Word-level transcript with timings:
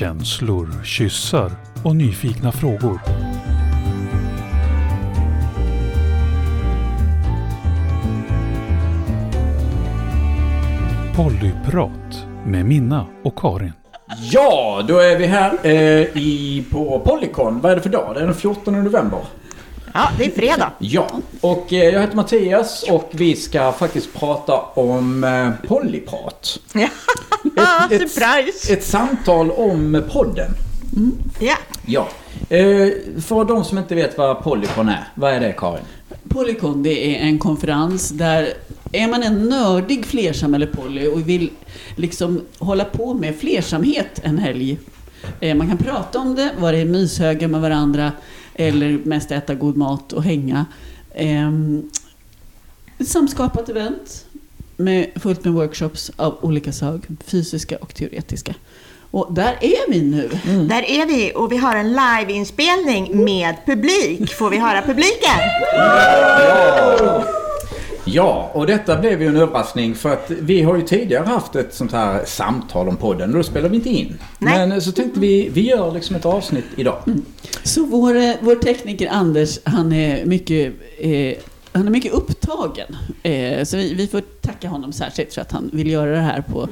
Känslor, 0.00 0.84
kyssar 0.84 1.50
och 1.84 1.96
nyfikna 1.96 2.52
frågor. 2.52 3.00
Pollyprat 11.16 12.26
med 12.46 12.66
Minna 12.66 13.06
och 13.24 13.38
Karin. 13.38 13.72
Ja, 14.32 14.84
då 14.88 14.98
är 14.98 15.18
vi 15.18 15.26
här 15.26 15.58
eh, 15.62 15.72
i, 16.16 16.64
på 16.70 17.00
Polycon. 17.00 17.60
Vad 17.60 17.72
är 17.72 17.76
det 17.76 17.82
för 17.82 17.90
dag? 17.90 18.14
Det 18.14 18.20
är 18.20 18.26
den 18.26 18.34
14 18.34 18.84
november. 18.84 19.20
Ja, 19.94 20.08
det 20.18 20.24
är 20.24 20.30
fredag. 20.30 20.72
Ja, 20.78 21.08
och 21.40 21.72
eh, 21.72 21.84
jag 21.84 22.00
heter 22.00 22.16
Mattias 22.16 22.82
och 22.82 23.10
vi 23.12 23.36
ska 23.36 23.72
faktiskt 23.72 24.14
prata 24.14 24.56
om 24.74 25.24
eh, 25.24 25.68
Polyprat. 25.68 26.59
Ja, 26.74 26.88
Ett- 27.90 27.92
ett- 28.02 28.10
surprise! 28.10 28.72
Ett 28.72 28.84
samtal 28.84 29.50
om 29.50 30.02
podden. 30.12 30.50
Ja. 31.40 31.56
Ja. 31.86 32.08
Eh, 32.56 32.88
för 33.22 33.44
de 33.44 33.64
som 33.64 33.78
inte 33.78 33.94
vet 33.94 34.18
vad 34.18 34.42
Polycon 34.42 34.88
är, 34.88 35.08
vad 35.14 35.32
är 35.32 35.40
det 35.40 35.52
Karin? 35.52 35.84
Polycon 36.28 36.82
det 36.82 37.16
är 37.16 37.20
en 37.26 37.38
konferens 37.38 38.08
där 38.08 38.52
är 38.92 39.08
man 39.08 39.22
en 39.22 39.44
nördig 39.48 40.06
flersamhälle-poly 40.06 41.06
och 41.08 41.28
vill 41.28 41.50
liksom 41.96 42.40
hålla 42.58 42.84
på 42.84 43.14
med 43.14 43.36
flersamhet 43.36 44.20
en 44.22 44.38
helg. 44.38 44.78
Eh, 45.40 45.54
Man 45.56 45.68
kan 45.68 45.78
prata 45.78 46.18
om 46.18 46.34
det, 46.34 46.50
vara 46.58 46.76
i 46.78 46.84
myshögar 46.84 47.48
med 47.48 47.60
varandra 47.60 48.12
eller 48.54 49.00
mest 49.04 49.30
äta 49.30 49.54
god 49.54 49.76
mat 49.76 50.12
och 50.12 50.22
hänga. 50.22 50.66
Ehm, 51.14 51.90
Ett 52.98 53.08
samskapat 53.08 53.68
event 53.68 54.26
med 54.84 55.10
fullt 55.16 55.44
med 55.44 55.52
workshops 55.52 56.10
av 56.16 56.38
olika 56.40 56.72
slag, 56.72 57.06
fysiska 57.26 57.76
och 57.76 57.94
teoretiska. 57.94 58.54
Och 59.10 59.34
där 59.34 59.56
är 59.60 59.90
vi 59.90 60.02
nu. 60.02 60.30
Där 60.68 60.82
är 60.82 61.06
vi 61.06 61.32
och 61.34 61.52
vi 61.52 61.56
har 61.56 61.76
en 61.76 61.92
liveinspelning 61.92 63.24
med 63.24 63.54
publik. 63.66 64.32
Får 64.32 64.50
vi 64.50 64.58
höra 64.58 64.82
publiken? 64.82 65.40
Ja, 68.04 68.50
och 68.54 68.66
detta 68.66 68.96
blev 68.96 69.22
ju 69.22 69.28
en 69.28 69.36
överraskning 69.36 69.94
för 69.94 70.12
att 70.12 70.30
vi 70.30 70.62
har 70.62 70.76
ju 70.76 70.82
tidigare 70.82 71.26
haft 71.26 71.56
ett 71.56 71.74
sånt 71.74 71.92
här 71.92 72.24
samtal 72.24 72.88
om 72.88 72.96
podden 72.96 73.30
och 73.30 73.36
då 73.36 73.42
spelar 73.42 73.68
vi 73.68 73.76
inte 73.76 73.88
in. 73.88 74.18
Nej. 74.38 74.68
Men 74.68 74.82
så 74.82 74.92
tänkte 74.92 75.20
vi, 75.20 75.48
vi 75.48 75.60
gör 75.60 75.92
liksom 75.92 76.16
ett 76.16 76.26
avsnitt 76.26 76.64
idag. 76.76 77.02
Så 77.62 77.84
vår, 77.84 78.16
eh, 78.16 78.32
vår 78.40 78.54
tekniker 78.54 79.08
Anders, 79.08 79.58
han 79.64 79.92
är 79.92 80.24
mycket, 80.24 80.72
eh, 80.98 81.34
han 81.72 81.86
är 81.86 81.90
mycket 81.90 82.12
upptagen. 82.12 82.96
Eh, 83.22 83.64
så 83.64 83.76
vi, 83.76 83.94
vi 83.94 84.06
får 84.06 84.20
tacka 84.20 84.68
honom 84.68 84.92
särskilt 84.92 85.34
för 85.34 85.40
att 85.40 85.52
han 85.52 85.70
vill 85.72 85.90
göra 85.90 86.10
det 86.10 86.20
här 86.20 86.40
på 86.42 86.68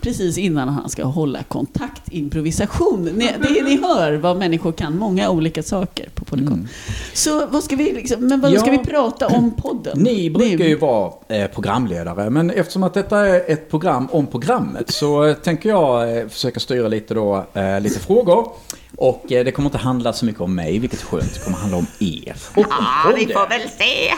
precis 0.00 0.38
innan 0.38 0.68
han 0.68 0.88
ska 0.88 1.04
hålla 1.04 1.42
kontaktimprovisation. 1.42 3.04
Ni, 3.04 3.30
det, 3.42 3.62
ni 3.64 3.80
hör 3.82 4.12
vad 4.12 4.36
människor 4.36 4.72
kan, 4.72 4.98
många 4.98 5.30
olika 5.30 5.62
saker 5.62 6.08
på 6.14 6.24
Polycon. 6.24 6.68
Så 7.12 7.46
vad 7.46 7.64
ska 7.64 7.76
vi, 7.76 7.92
liksom, 7.92 8.26
men 8.28 8.40
vad 8.40 8.50
Ja. 8.52 8.60
ska 8.60 8.70
vi 8.70 8.78
prata 8.78 9.26
om 9.26 9.50
podden? 9.56 9.98
Ni 9.98 10.30
brukar 10.30 10.64
ju 10.64 10.78
vara 10.78 11.12
eh, 11.28 11.46
programledare, 11.46 12.30
men 12.30 12.50
eftersom 12.50 12.82
att 12.82 12.94
detta 12.94 13.26
är 13.26 13.52
ett 13.52 13.70
program 13.70 14.08
om 14.12 14.26
programmet 14.26 14.90
så 14.90 15.24
eh, 15.24 15.34
tänker 15.34 15.68
jag 15.68 16.32
försöka 16.32 16.60
styra 16.60 16.88
lite 16.88 17.14
då, 17.14 17.46
lite 17.80 18.00
frågor. 18.00 18.52
Och 19.00 19.32
eh, 19.32 19.44
det 19.44 19.52
kommer 19.52 19.66
inte 19.68 19.78
handla 19.78 20.12
så 20.12 20.24
mycket 20.24 20.40
om 20.40 20.54
mig, 20.54 20.78
vilket 20.78 21.00
är 21.02 21.06
skönt. 21.06 21.34
Det 21.34 21.40
kommer 21.44 21.56
handla 21.56 21.76
om 21.76 21.86
er. 22.00 22.36
Och 22.54 22.58
om 22.58 22.64
Ja, 22.70 23.12
vi 23.16 23.26
podden. 23.26 23.36
får 23.36 23.48
väl 23.48 23.68
se. 23.78 24.14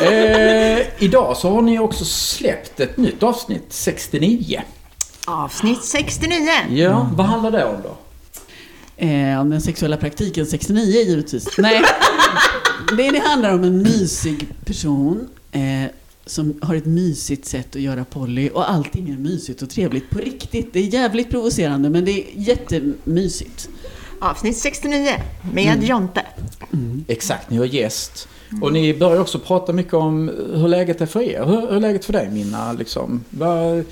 Eh, 0.06 0.86
idag 0.98 1.36
så 1.36 1.50
har 1.50 1.62
ni 1.62 1.78
också 1.78 2.04
släppt 2.04 2.80
ett 2.80 2.96
nytt 2.96 3.22
avsnitt, 3.22 3.64
69. 3.68 4.62
Avsnitt 5.26 5.84
69. 5.84 6.36
Ja, 6.70 7.10
vad 7.14 7.26
handlar 7.26 7.50
det 7.50 7.64
om 7.64 7.76
då? 7.82 7.96
Eh, 9.06 9.40
om 9.40 9.50
den 9.50 9.60
sexuella 9.60 9.96
praktiken 9.96 10.46
69 10.46 10.84
givetvis. 10.84 11.48
Nej, 11.58 11.82
det, 12.96 13.10
det 13.10 13.18
handlar 13.18 13.54
om 13.54 13.64
en 13.64 13.82
mysig 13.82 14.46
person 14.64 15.28
eh, 15.52 15.60
som 16.26 16.58
har 16.62 16.74
ett 16.74 16.86
mysigt 16.86 17.46
sätt 17.46 17.76
att 17.76 17.82
göra 17.82 18.04
poly 18.04 18.48
och 18.48 18.70
allting 18.70 19.10
är 19.10 19.16
mysigt 19.16 19.62
och 19.62 19.70
trevligt 19.70 20.10
på 20.10 20.18
riktigt. 20.18 20.72
Det 20.72 20.78
är 20.78 20.94
jävligt 20.94 21.30
provocerande 21.30 21.90
men 21.90 22.04
det 22.04 22.10
är 22.12 22.24
jättemysigt. 22.34 23.68
Avsnitt 24.20 24.56
69 24.56 25.10
med 25.54 25.82
Jonte. 25.84 26.22
Exakt, 27.08 27.50
ni 27.50 27.56
har 27.58 27.64
gäst. 27.64 28.28
Och 28.62 28.72
ni 28.72 28.94
börjar 28.94 29.20
också 29.20 29.38
prata 29.38 29.72
mycket 29.72 29.94
om 29.94 30.28
hur 30.54 30.68
läget 30.68 31.00
är 31.00 31.06
för 31.06 31.20
er. 31.22 31.44
Hur, 31.44 31.60
hur 31.60 31.72
är 31.76 31.80
läget 31.80 32.04
för 32.04 32.12
dig 32.12 32.30
Minna? 32.30 32.72
Liksom? 32.72 33.24
Vad- 33.30 33.84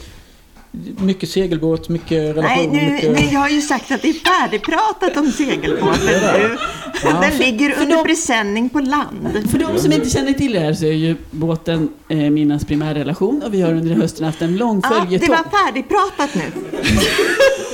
mycket 0.99 1.29
segelbåt, 1.29 1.89
mycket 1.89 2.37
relation, 2.37 2.69
Nej, 2.73 2.85
nu, 2.87 2.93
mycket... 2.93 3.13
nu, 3.13 3.33
jag 3.33 3.41
har 3.41 3.49
ju 3.49 3.61
sagt 3.61 3.91
att 3.91 4.03
det 4.03 4.09
är 4.09 4.13
färdigpratat 4.13 5.17
om 5.17 5.33
segelbåten 5.33 6.01
nu. 6.07 6.57
Ja. 7.05 7.21
Den 7.21 7.39
ligger 7.39 7.71
för 7.71 7.83
under 7.83 7.97
de- 7.97 8.05
presenning 8.05 8.69
på 8.69 8.81
land. 8.81 9.51
För 9.51 9.59
de 9.59 9.79
som 9.79 9.93
inte 9.93 10.11
känner 10.11 10.33
till 10.33 10.53
det 10.53 10.61
här 10.61 10.73
så 10.73 10.85
är 10.85 10.93
ju 10.93 11.17
båten 11.31 11.89
eh, 12.09 12.17
Minnas 12.17 12.65
primärrelation 12.65 13.43
och 13.47 13.55
vi 13.55 13.61
har 13.61 13.71
under 13.75 13.95
hösten 13.95 14.27
haft 14.27 14.43
en 14.43 14.57
lång 14.57 14.81
Ja, 14.83 14.89
det 14.89 14.95
följetong. 15.01 15.29
var 15.31 15.65
färdigpratat 15.67 16.31
nu. 16.35 16.43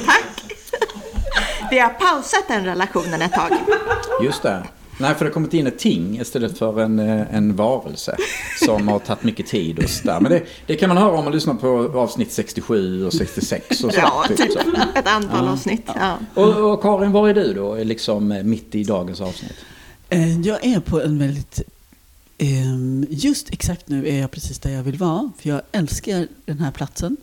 Tack. 0.07 0.25
Vi 1.71 1.79
har 1.79 1.89
pausat 1.89 2.45
den 2.49 2.65
relationen 2.65 3.23
ett 3.23 3.33
tag. 3.33 3.51
Just 4.25 4.43
det. 4.43 4.63
Nej, 4.99 5.15
för 5.15 5.25
det 5.25 5.31
har 5.31 5.35
kommit 5.35 5.55
in 5.55 5.67
ett 5.67 5.79
ting 5.79 6.21
istället 6.21 6.59
för 6.59 6.81
en, 6.81 6.99
eh, 6.99 7.35
en 7.35 7.57
varelse 7.57 8.17
som 8.65 8.89
har 8.89 8.99
tagit 8.99 9.23
mycket 9.25 9.47
tid 9.47 9.79
och 9.79 9.91
sådär. 9.91 10.21
Men 10.21 10.33
det, 10.33 10.43
det 10.67 10.77
kan 10.77 10.89
man 10.89 10.99
höra 10.99 11.13
om 11.19 11.25
man 11.25 11.33
lyssnar 11.33 11.55
på 11.55 11.99
avsnitt 11.99 12.33
67 12.33 13.07
och 13.07 13.13
66 13.13 13.71
och 13.71 13.77
sådär. 13.77 13.99
Ja, 13.99 14.25
typ 14.37 14.53
så. 14.53 14.59
ett 14.95 15.07
antal 15.07 15.49
avsnitt. 15.49 15.83
Ja. 15.87 16.19
Och, 16.35 16.73
och 16.73 16.83
Karin, 16.83 17.13
var 17.13 17.29
är 17.29 17.35
du 17.35 17.55
då? 17.55 17.75
Liksom 17.75 18.33
eh, 18.33 18.43
mitt 18.43 18.75
i 18.75 18.85
dagens 18.85 19.21
avsnitt? 19.21 19.57
Eh, 20.09 20.41
Jag 20.41 20.65
är 20.65 20.81
på 20.81 21.01
en 21.01 21.19
väldigt... 21.19 21.61
ehm, 22.39 23.07
Just 23.11 23.53
exakt 23.53 23.89
nu 23.89 24.09
är 24.09 24.21
jag 24.21 24.31
precis 24.31 24.59
där 24.59 24.71
jag 24.71 24.83
vill 24.83 24.99
vara, 24.99 25.31
för 25.39 25.49
jag 25.49 25.61
älskar 25.73 26.27
den 26.45 26.59
här 26.59 26.71
platsen. 26.71 27.17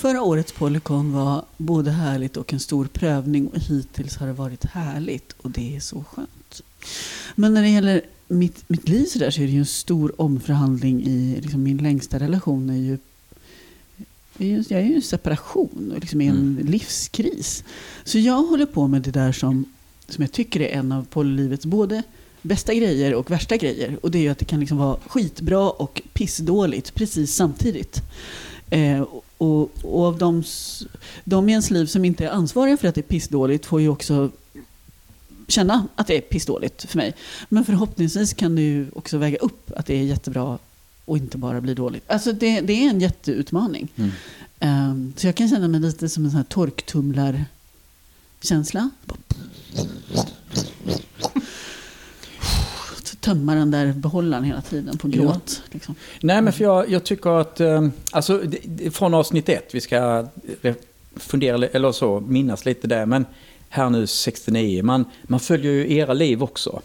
Förra 0.00 0.22
årets 0.22 0.52
Polycon 0.52 1.12
var 1.12 1.44
både 1.56 1.90
härligt 1.90 2.36
och 2.36 2.52
en 2.52 2.60
stor 2.60 2.84
prövning 2.86 3.48
och 3.48 3.58
hittills 3.58 4.16
har 4.16 4.26
det 4.26 4.32
varit 4.32 4.64
härligt 4.64 5.32
och 5.32 5.50
det 5.50 5.76
är 5.76 5.80
så 5.80 6.04
skönt. 6.04 6.62
Men 7.34 7.54
när 7.54 7.62
det 7.62 7.68
gäller 7.68 8.02
mitt, 8.28 8.64
mitt 8.68 8.88
liv 8.88 9.04
så, 9.04 9.18
där 9.18 9.30
så 9.30 9.40
är 9.40 9.46
det 9.46 9.52
ju 9.52 9.58
en 9.58 9.66
stor 9.66 10.20
omförhandling 10.20 11.02
i 11.02 11.40
liksom 11.40 11.62
min 11.62 11.76
längsta 11.76 12.18
relation 12.18 12.70
är 12.70 12.76
ju 12.76 12.98
jag 14.68 14.80
är 14.80 14.84
ju- 14.86 14.94
en 14.94 15.02
separation 15.02 15.92
och 15.94 16.00
liksom 16.00 16.20
i 16.20 16.26
en 16.26 16.58
livskris. 16.62 17.64
Så 18.04 18.18
jag 18.18 18.42
håller 18.42 18.66
på 18.66 18.86
med 18.86 19.02
det 19.02 19.10
där 19.10 19.32
som, 19.32 19.64
som 20.08 20.22
jag 20.22 20.32
tycker 20.32 20.60
är 20.60 20.68
en 20.78 20.92
av 20.92 21.04
polylivets 21.04 21.66
både 21.66 22.02
bästa 22.42 22.74
grejer 22.74 23.14
och 23.14 23.30
värsta 23.30 23.56
grejer. 23.56 23.98
Och 24.02 24.10
det 24.10 24.18
är 24.18 24.22
ju 24.22 24.28
att 24.28 24.38
det 24.38 24.44
kan 24.44 24.60
liksom 24.60 24.78
vara 24.78 24.96
skitbra 25.06 25.70
och 25.70 26.02
pissdåligt 26.12 26.94
precis 26.94 27.34
samtidigt. 27.34 28.00
Eh, 28.70 29.04
och, 29.40 29.70
och 29.82 30.06
av 30.06 30.18
de, 30.18 30.42
i 31.48 31.52
ens 31.52 31.70
liv 31.70 31.86
som 31.86 32.04
inte 32.04 32.24
är 32.24 32.30
ansvariga 32.30 32.76
för 32.76 32.88
att 32.88 32.94
det 32.94 33.00
är 33.00 33.02
pissdåligt 33.02 33.66
får 33.66 33.80
ju 33.80 33.88
också 33.88 34.30
känna 35.48 35.86
att 35.94 36.06
det 36.06 36.16
är 36.16 36.20
pissdåligt 36.20 36.90
för 36.90 36.96
mig. 36.96 37.14
Men 37.48 37.64
förhoppningsvis 37.64 38.32
kan 38.32 38.56
det 38.56 38.62
ju 38.62 38.86
också 38.94 39.18
väga 39.18 39.36
upp 39.36 39.72
att 39.76 39.86
det 39.86 39.94
är 39.94 40.02
jättebra 40.02 40.58
och 41.04 41.16
inte 41.16 41.38
bara 41.38 41.60
bli 41.60 41.74
dåligt. 41.74 42.10
Alltså 42.10 42.32
det, 42.32 42.60
det 42.60 42.72
är 42.72 42.90
en 42.90 43.00
jätteutmaning. 43.00 43.88
Mm. 43.96 44.10
Ehm, 44.60 45.12
så 45.16 45.26
jag 45.26 45.34
kan 45.34 45.48
känna 45.48 45.68
mig 45.68 45.80
lite 45.80 46.08
som 46.08 46.24
en 46.24 46.30
sån 46.30 46.36
här 46.36 46.44
torktumlarkänsla. 46.44 48.90
Tömma 53.20 53.54
den 53.54 53.70
där 53.70 53.92
behållaren 53.92 54.44
hela 54.44 54.60
tiden 54.60 54.98
på 54.98 55.08
gråt. 55.08 55.62
Liksom. 55.70 55.94
Nej, 56.20 56.42
men 56.42 56.52
för 56.52 56.64
jag, 56.64 56.90
jag 56.90 57.04
tycker 57.04 57.30
att, 57.40 57.60
eh, 57.60 57.88
alltså 58.12 58.42
från 58.92 59.14
avsnitt 59.14 59.48
ett, 59.48 59.74
vi 59.74 59.80
ska 59.80 60.26
eh, 60.62 60.74
fundera, 61.16 61.66
eller 61.66 61.92
så, 61.92 62.20
minnas 62.20 62.64
lite 62.64 62.86
där, 62.86 63.06
men 63.06 63.26
här 63.68 63.90
nu 63.90 64.06
69, 64.06 64.82
man, 64.82 65.04
man 65.22 65.40
följer 65.40 65.72
ju 65.72 65.96
era 65.96 66.12
liv 66.12 66.42
också. 66.42 66.80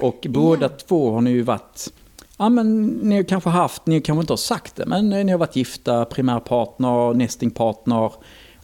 Och 0.00 0.26
båda 0.28 0.68
två 0.68 1.12
har 1.12 1.20
ni 1.20 1.30
ju 1.30 1.42
varit, 1.42 1.92
ja 2.36 2.48
men 2.48 2.86
ni 2.86 3.16
har 3.16 3.22
kanske 3.22 3.50
haft, 3.50 3.86
ni 3.86 4.00
kanske 4.00 4.20
inte 4.20 4.32
har 4.32 4.36
sagt 4.36 4.76
det, 4.76 4.86
men 4.86 5.10
ni 5.10 5.32
har 5.32 5.38
varit 5.38 5.56
gifta, 5.56 6.04
primärpartner, 6.04 7.14
nestingpartner 7.14 8.12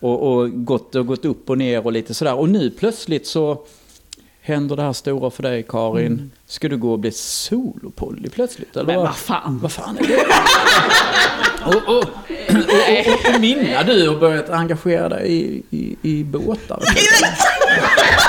och, 0.00 0.32
och 0.32 0.64
gått, 0.64 0.94
och 0.94 1.06
gått 1.06 1.24
upp 1.24 1.50
och 1.50 1.58
ner 1.58 1.86
och 1.86 1.92
lite 1.92 2.14
sådär. 2.14 2.34
Och 2.34 2.48
nu 2.48 2.70
plötsligt 2.70 3.26
så 3.26 3.66
händer 4.46 4.76
det 4.76 4.82
här 4.82 4.92
stora 4.92 5.30
för 5.30 5.42
dig 5.42 5.62
Karin. 5.68 6.30
Ska 6.46 6.68
du 6.68 6.76
gå 6.76 6.92
och 6.92 6.98
bli 6.98 7.10
solopolly 7.12 8.28
plötsligt? 8.28 8.76
Eller 8.76 8.86
Men 8.86 8.96
vad? 8.96 9.16
fan. 9.16 9.58
Vad 9.62 9.72
fan 9.72 9.98
är 9.98 10.06
det? 10.06 10.16
och, 11.76 11.88
och, 11.88 11.96
och, 11.96 12.04
och, 12.04 13.34
och 13.34 13.40
Minna, 13.40 13.82
du 13.82 14.08
har 14.08 14.16
börjat 14.16 14.50
engagera 14.50 15.08
dig 15.08 15.32
i, 15.32 15.62
i, 15.70 15.96
i 16.02 16.24
båtar. 16.24 16.82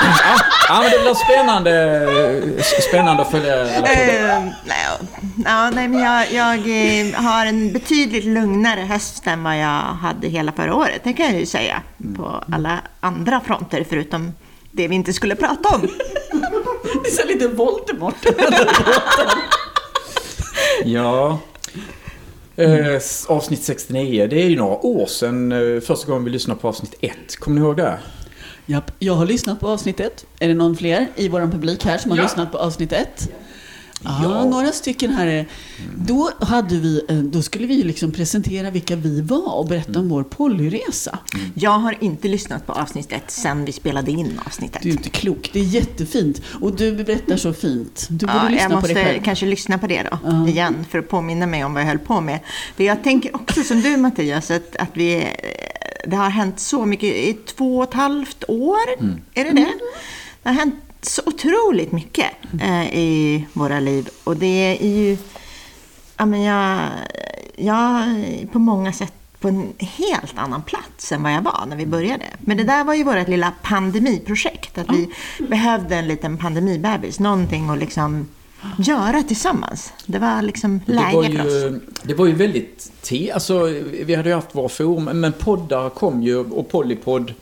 ja, 0.00 0.36
ja, 0.68 0.80
men 0.82 0.90
det 0.90 0.98
blir 0.98 1.14
spännande, 1.14 2.62
spännande 2.88 3.22
att 3.22 3.30
följa. 3.30 3.76
Eh, 3.76 4.44
nej, 4.64 4.86
ja, 5.44 5.70
nej, 5.70 5.88
men 5.88 6.00
jag, 6.00 6.32
jag 6.32 6.58
eh, 6.58 7.14
har 7.14 7.46
en 7.46 7.72
betydligt 7.72 8.24
lugnare 8.24 8.80
höst 8.80 9.26
än 9.26 9.42
vad 9.42 9.58
jag 9.58 9.80
hade 9.80 10.28
hela 10.28 10.52
förra 10.52 10.74
året. 10.74 11.00
Det 11.04 11.12
kan 11.12 11.26
jag 11.26 11.40
ju 11.40 11.46
säga. 11.46 11.82
på 12.16 12.44
alla 12.52 12.80
andra 13.00 13.40
fronter 13.40 13.86
förutom 13.88 14.32
det 14.76 14.88
vi 14.88 14.94
inte 14.94 15.12
skulle 15.12 15.34
prata 15.36 15.74
om. 15.76 15.80
Det 17.02 17.08
är 17.08 17.12
så 17.12 17.26
lite 17.26 17.48
Voldemort. 17.48 18.14
Ja. 20.84 21.38
Eh, 22.56 23.00
avsnitt 23.28 23.62
69, 23.62 24.26
det 24.30 24.42
är 24.42 24.48
ju 24.48 24.56
några 24.56 24.86
år 24.86 25.06
sedan 25.06 25.52
eh, 25.52 25.80
första 25.80 26.06
gången 26.06 26.24
vi 26.24 26.30
lyssnade 26.30 26.60
på 26.60 26.68
avsnitt 26.68 26.94
1. 27.00 27.36
Kommer 27.38 27.60
ni 27.60 27.66
ihåg 27.66 27.76
det? 27.76 27.98
Japp, 28.66 28.90
jag 28.98 29.14
har 29.14 29.26
lyssnat 29.26 29.60
på 29.60 29.68
avsnitt 29.68 30.00
ett. 30.00 30.26
Är 30.38 30.48
det 30.48 30.54
någon 30.54 30.76
fler 30.76 31.06
i 31.16 31.28
vår 31.28 31.40
publik 31.40 31.84
här 31.84 31.98
som 31.98 32.10
har 32.10 32.18
Ja. 32.18 32.22
lyssnat 32.22 32.52
på 32.52 32.58
avsnitt 32.58 32.92
ett? 32.92 33.30
Ja, 34.04 34.20
Ja. 34.22 34.44
några 34.44 34.72
stycken 34.72 35.10
här. 35.10 35.26
är- 35.26 35.46
Då, 35.96 36.30
hade 36.40 36.76
vi, 36.76 37.02
eh, 37.08 37.16
då 37.16 37.42
skulle 37.42 37.66
vi 37.66 37.82
liksom 37.82 38.12
presentera 38.12 38.70
vilka 38.70 38.96
vi 38.96 39.20
var 39.20 39.54
och 39.54 39.66
berätta 39.66 39.98
om 39.98 40.08
vår 40.08 40.22
polyresa. 40.22 41.18
Jag 41.54 41.70
har 41.70 41.96
inte 42.00 42.28
lyssnat 42.28 42.66
på 42.66 42.72
avsnitt 42.72 43.12
ett 43.12 43.30
sen 43.30 43.64
vi 43.64 43.72
spelade 43.72 44.10
in 44.10 44.40
avsnittet. 44.46 44.82
Du 44.82 44.88
är 44.88 44.92
inte 44.92 45.10
klok. 45.10 45.50
Det 45.52 45.60
är 45.60 45.64
jättefint. 45.64 46.42
Och 46.60 46.76
du 46.76 46.92
berättar 47.04 47.36
så 47.36 47.52
fint. 47.52 48.06
Du 48.10 48.26
borde 48.26 48.38
Ja, 48.38 48.48
lyssna 48.48 48.62
jag 48.62 48.70
på 48.70 48.76
måste 48.76 48.94
dig 48.94 49.04
själv. 49.04 49.22
kanske 49.24 49.46
lyssna 49.46 49.78
på 49.78 49.86
det 49.86 50.02
då, 50.10 50.18
Ja. 50.24 50.48
igen, 50.48 50.74
för 50.90 50.98
att 50.98 51.08
påminna 51.08 51.46
mig 51.46 51.64
om 51.64 51.74
vad 51.74 51.82
jag 51.82 51.86
höll 51.88 51.98
på 51.98 52.20
med. 52.20 52.40
För 52.76 52.84
jag 52.84 53.04
tänker 53.04 53.36
också 53.36 53.62
som 53.62 53.80
du 53.80 53.96
Mattias, 53.96 54.50
att, 54.50 54.76
att 54.76 54.90
vi, 54.94 55.26
det 56.06 56.16
har 56.16 56.30
hänt 56.30 56.60
så 56.60 56.86
mycket, 56.86 57.14
i 57.14 57.32
två 57.56 57.78
och 57.78 57.84
ett 57.84 57.94
halvt 57.94 58.44
år, 58.48 58.76
är 59.34 59.44
det 59.44 59.50
det? 59.50 59.68
Det 60.42 60.48
har 60.48 60.56
hänt 60.56 60.74
så 61.02 61.22
otroligt 61.26 61.92
mycket 61.92 62.30
eh, 62.60 62.94
i 62.94 63.46
våra 63.52 63.80
liv. 63.80 64.08
Och 64.24 64.36
det 64.36 64.80
är 64.82 64.88
ju, 64.88 65.18
ja 66.16 66.26
men 66.26 66.42
jag, 66.42 66.80
jag 67.56 67.78
är 67.78 68.46
på 68.46 68.58
många 68.58 68.92
sätt 68.92 69.12
på 69.40 69.48
en 69.48 69.72
helt 69.78 70.38
annan 70.38 70.62
plats 70.62 71.12
än 71.12 71.22
vad 71.22 71.32
jag 71.32 71.42
var 71.42 71.66
när 71.68 71.76
vi 71.76 71.86
började. 71.86 72.24
Men 72.40 72.56
det 72.56 72.64
där 72.64 72.84
var 72.84 72.94
ju 72.94 73.04
vårt 73.04 73.28
lilla 73.28 73.52
pandemiprojekt. 73.62 74.78
Att 74.78 74.90
vi 74.90 75.08
behövde 75.48 75.96
en 75.96 76.08
liten 76.08 76.38
pandemibebis. 76.38 77.20
Någonting 77.20 77.70
att 77.70 77.78
liksom 77.78 78.28
göra 78.78 79.22
tillsammans. 79.22 79.92
Det 80.06 80.18
var 80.18 80.42
liksom 80.42 80.80
Det 80.86 80.92
läge 80.92 81.16
var, 81.16 81.24
för 81.24 81.46
oss. 81.46 81.52
ju, 81.52 81.80
det 82.02 82.14
var 82.14 82.26
ju 82.26 82.32
väldigt 82.32 82.92
te, 83.02 83.32
alltså 83.32 83.62
vi 84.04 84.14
hade 84.14 84.28
ju 84.28 84.34
haft 84.34 84.54
våra 84.54 84.68
forum, 84.68 85.04
men 85.04 85.32
poddar 85.32 85.90
kom 85.90 86.22
ju 86.22 86.36
och 86.36 86.68
Polypodd 86.68 87.34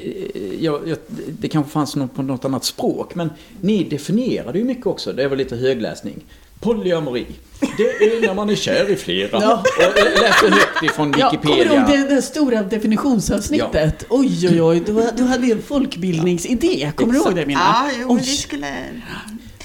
det, 0.00 0.54
jag, 0.60 0.88
jag, 0.88 0.98
det 1.40 1.48
kanske 1.48 1.72
fanns 1.72 1.96
något 1.96 2.14
på 2.14 2.22
något 2.22 2.44
annat 2.44 2.64
språk, 2.64 3.14
men 3.14 3.30
ni 3.60 3.84
definierade 3.84 4.58
ju 4.58 4.64
mycket 4.64 4.86
också. 4.86 5.12
Det 5.12 5.28
var 5.28 5.36
lite 5.36 5.56
högläsning. 5.56 6.24
Polyamori. 6.60 7.26
Det 7.60 7.82
är 7.82 8.26
när 8.26 8.34
man 8.34 8.50
är 8.50 8.54
kär 8.54 8.90
i 8.90 8.96
flera. 8.96 9.28
Ja. 9.42 9.62
Och 9.78 9.82
jag 9.98 10.20
läste 10.22 10.46
högt 10.46 10.82
ifrån 10.82 11.14
Ja, 11.18 11.30
kommer 11.30 11.42
du 11.42 11.60
Wikipedia. 11.62 11.80
ihåg 11.98 12.08
det, 12.08 12.14
det 12.14 12.22
stora 12.22 12.62
definitionsavsnittet? 12.62 14.06
Oj, 14.10 14.48
oj, 14.50 14.62
oj. 14.62 14.82
Du, 14.86 15.06
du 15.16 15.22
hade 15.24 15.46
en 15.52 15.62
folkbildningsidé. 15.62 16.92
Kommer 16.96 17.12
du 17.12 17.18
ihåg 17.18 17.34
det, 17.34 17.46
Mina? 17.46 17.60
Ja, 17.60 17.90
jo, 18.00 18.08
men 18.08 18.16
vi 18.16 18.36
skulle... 18.36 18.66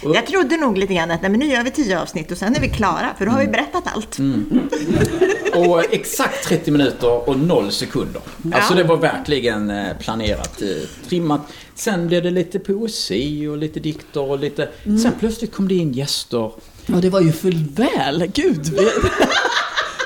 Jag 0.04 0.28
trodde 0.28 0.58
nog 0.58 0.78
lite 0.78 0.94
grann 0.94 1.12
att 1.12 1.22
nej, 1.22 1.32
men 1.32 1.40
nu 1.40 1.46
gör 1.46 1.64
vi 1.64 1.72
tio 1.72 2.02
avsnitt 2.02 2.32
och 2.32 2.38
sen 2.38 2.56
är 2.56 2.60
vi 2.60 2.70
klara, 2.70 3.16
för 3.18 3.26
då 3.26 3.32
har 3.32 3.40
vi 3.40 3.48
berättat 3.48 3.84
allt. 3.94 4.18
Och 5.54 5.94
exakt 5.94 6.44
30 6.44 6.72
minuter 6.72 7.30
och 7.30 7.40
0 7.40 7.72
sekunder. 7.72 8.22
Alltså 8.54 8.74
det 8.74 8.84
var 8.84 8.98
verkligen 8.98 9.70
eh, 9.70 9.98
planerat, 10.00 10.62
eh, 10.62 10.68
trimmat. 11.10 11.42
Sen 11.76 12.08
blev 12.08 12.24
det 12.24 12.32
lite 12.32 12.60
poesi 12.60 13.48
och 13.48 13.58
lite 13.58 13.80
dikter 13.80 14.22
och 14.22 14.40
lite... 14.40 14.70
Sen 14.84 15.12
plötsligt 15.20 15.54
kom 15.54 15.68
det 15.68 15.76
in 15.76 15.94
gäster. 15.94 16.52
Ja, 16.86 16.96
det 16.96 17.10
var 17.10 17.22
ju 17.22 17.32
för 17.32 17.76
väl. 17.76 18.32
Gud. 18.34 18.80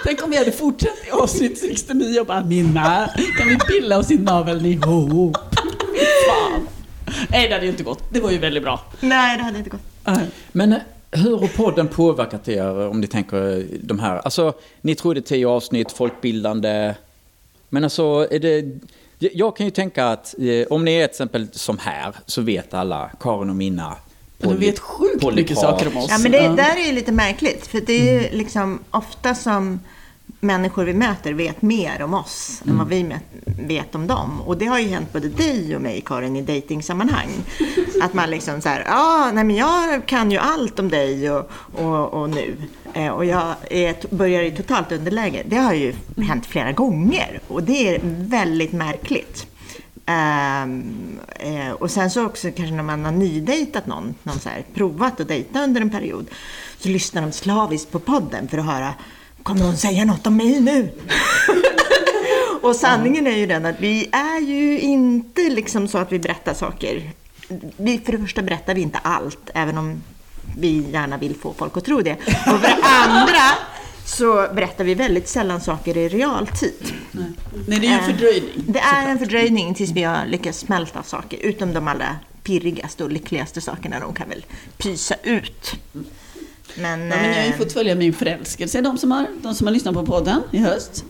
Tänk 0.03 0.23
om 0.23 0.31
vi 0.31 0.37
hade 0.37 0.51
fortsatt 0.51 0.97
i 1.07 1.11
avsnitt 1.11 1.57
69 1.57 2.19
och 2.19 2.25
bara 2.25 2.43
Minna, 2.43 3.09
kan 3.37 3.47
vi 3.47 3.57
pilla 3.57 3.97
oss 3.97 4.11
i 4.11 4.17
naveln 4.17 4.65
ihop? 4.65 5.37
Fan. 6.27 6.67
Nej, 7.29 7.47
det 7.47 7.53
hade 7.53 7.65
ju 7.65 7.71
inte 7.71 7.83
gått. 7.83 8.03
Det 8.09 8.19
var 8.19 8.31
ju 8.31 8.37
väldigt 8.37 8.63
bra. 8.63 8.81
Nej, 8.99 9.37
det 9.37 9.43
hade 9.43 9.57
inte 9.57 9.69
gått. 9.69 9.81
Men 10.51 10.73
eh, 10.73 10.79
hur 11.11 11.37
har 11.37 11.47
podden 11.47 11.87
påverkat 11.87 12.47
er 12.47 12.87
om 12.87 13.01
ni 13.01 13.07
tänker 13.07 13.57
eh, 13.57 13.63
de 13.81 13.99
här? 13.99 14.17
Alltså, 14.17 14.53
ni 14.81 14.95
trodde 14.95 15.21
10 15.21 15.47
avsnitt, 15.47 15.91
folkbildande. 15.91 16.93
Men 17.69 17.83
alltså, 17.83 18.27
är 18.31 18.39
det... 18.39 18.65
Jag 19.19 19.57
kan 19.57 19.65
ju 19.65 19.71
tänka 19.71 20.07
att 20.07 20.35
eh, 20.39 20.67
om 20.69 20.85
ni 20.85 20.93
är 20.93 21.07
till 21.07 21.11
exempel 21.11 21.47
som 21.51 21.77
här 21.77 22.15
så 22.25 22.41
vet 22.41 22.73
alla, 22.73 23.11
Karin 23.19 23.49
och 23.49 23.55
Minna. 23.55 23.95
Men 24.37 24.49
de 24.49 24.65
vet 24.65 24.79
sjukt 24.79 25.35
mycket 25.35 25.57
saker 25.57 25.87
om 25.87 25.97
oss. 25.97 26.07
Ja, 26.09 26.17
men 26.17 26.31
det 26.31 26.39
där 26.39 26.75
är 26.81 26.87
ju 26.87 26.91
lite 26.91 27.11
märkligt. 27.11 27.67
För 27.67 27.81
det 27.81 27.93
är 27.93 28.21
ju 28.21 28.37
liksom 28.37 28.79
ofta 28.91 29.35
som 29.35 29.79
människor 30.43 30.85
vi 30.85 30.93
möter 30.93 31.33
vet 31.33 31.61
mer 31.61 32.01
om 32.01 32.13
oss 32.13 32.61
än 32.67 32.77
vad 32.77 32.87
vi 32.87 33.15
vet 33.45 33.95
om 33.95 34.07
dem. 34.07 34.41
Och 34.41 34.57
det 34.57 34.65
har 34.65 34.79
ju 34.79 34.87
hänt 34.87 35.13
både 35.13 35.29
dig 35.29 35.75
och 35.75 35.81
mig, 35.81 36.01
Karin, 36.05 36.35
i 36.35 36.41
dejtingsammanhang. 36.41 37.29
Att 38.01 38.13
man 38.13 38.29
liksom 38.29 38.61
så 38.61 38.69
här, 38.69 38.83
ja, 38.87 39.31
nej 39.33 39.43
men 39.43 39.55
jag 39.55 40.05
kan 40.05 40.31
ju 40.31 40.37
allt 40.37 40.79
om 40.79 40.89
dig 40.89 41.31
och, 41.31 41.51
och, 41.73 42.13
och 42.13 42.29
nu. 42.29 42.55
Eh, 42.93 43.07
och 43.07 43.25
jag 43.25 43.55
är, 43.69 44.15
börjar 44.15 44.43
i 44.43 44.51
totalt 44.51 44.91
underläge. 44.91 45.43
Det 45.45 45.57
har 45.57 45.73
ju 45.73 45.93
hänt 46.17 46.45
flera 46.45 46.71
gånger. 46.71 47.39
Och 47.47 47.63
det 47.63 47.95
är 47.95 47.99
väldigt 48.03 48.73
märkligt. 48.73 49.47
Ehm, 50.05 51.19
eh, 51.39 51.71
och 51.71 51.91
sen 51.91 52.11
så 52.11 52.25
också 52.25 52.51
kanske 52.55 52.75
när 52.75 52.83
man 52.83 53.05
har 53.05 53.11
nydejtat 53.11 53.87
någon, 53.87 54.15
någon 54.23 54.39
så 54.39 54.49
här, 54.49 54.65
provat 54.73 55.19
att 55.19 55.27
dejta 55.27 55.63
under 55.63 55.81
en 55.81 55.89
period, 55.89 56.25
så 56.77 56.89
lyssnar 56.89 57.21
de 57.21 57.31
slaviskt 57.31 57.91
på 57.91 57.99
podden 57.99 58.47
för 58.47 58.57
att 58.57 58.65
höra, 58.65 58.93
kommer 59.43 59.65
hon 59.65 59.77
säga 59.77 60.05
något 60.05 60.27
om 60.27 60.37
mig 60.37 60.59
nu? 60.59 60.91
och 62.61 62.75
sanningen 62.75 63.27
är 63.27 63.37
ju 63.37 63.45
den 63.45 63.65
att 63.65 63.79
vi 63.79 64.09
är 64.11 64.39
ju 64.39 64.79
inte 64.79 65.41
liksom 65.41 65.87
så 65.87 65.97
att 65.97 66.11
vi 66.11 66.19
berättar 66.19 66.53
saker. 66.53 67.11
Vi, 67.77 67.99
för 68.05 68.11
det 68.11 68.17
första 68.17 68.41
berättar 68.41 68.75
vi 68.75 68.81
inte 68.81 68.97
allt, 68.97 69.49
även 69.53 69.77
om 69.77 70.01
vi 70.57 70.91
gärna 70.91 71.17
vill 71.17 71.35
få 71.35 71.53
folk 71.53 71.77
att 71.77 71.85
tro 71.85 72.01
det. 72.01 72.13
Och 72.25 72.59
för 72.59 72.67
det 72.67 72.83
andra 72.83 73.57
så 74.05 74.47
berättar 74.53 74.83
vi 74.83 74.93
väldigt 74.93 75.27
sällan 75.27 75.61
saker 75.61 75.97
i 75.97 76.09
realtid. 76.09 76.93
Nej, 77.67 77.79
det 77.79 77.87
är 77.87 77.89
ju 77.89 77.97
en 77.97 78.03
fördröjning. 78.03 78.63
Det 78.67 78.79
är 78.79 79.07
en 79.09 79.19
fördröjning 79.19 79.73
tills 79.73 79.91
vi 79.91 80.03
har 80.03 80.25
lyckats 80.25 80.59
smälta 80.59 81.03
saker, 81.03 81.37
utom 81.37 81.73
de 81.73 81.87
allra 81.87 82.15
pirrigaste 82.43 83.03
och 83.03 83.11
lyckligaste 83.11 83.61
sakerna. 83.61 83.99
De 83.99 84.13
kan 84.13 84.29
väl 84.29 84.45
pysa 84.77 85.15
ut. 85.23 85.75
Men, 86.77 86.99
Ja, 87.01 87.07
men 87.15 87.25
jag 87.29 87.35
har 87.35 87.43
ju 87.43 87.49
eh, 87.51 87.57
fått 87.57 87.73
följa 87.73 87.95
min 87.95 88.13
förälskelse. 88.13 88.81
De 88.81 88.97
som 88.97 89.11
har, 89.11 89.27
de 89.41 89.55
som 89.55 89.67
har 89.67 89.73
lyssnat 89.73 89.93
på 89.93 90.05
podden 90.05 90.41
i 90.51 90.57
höst 90.57 91.05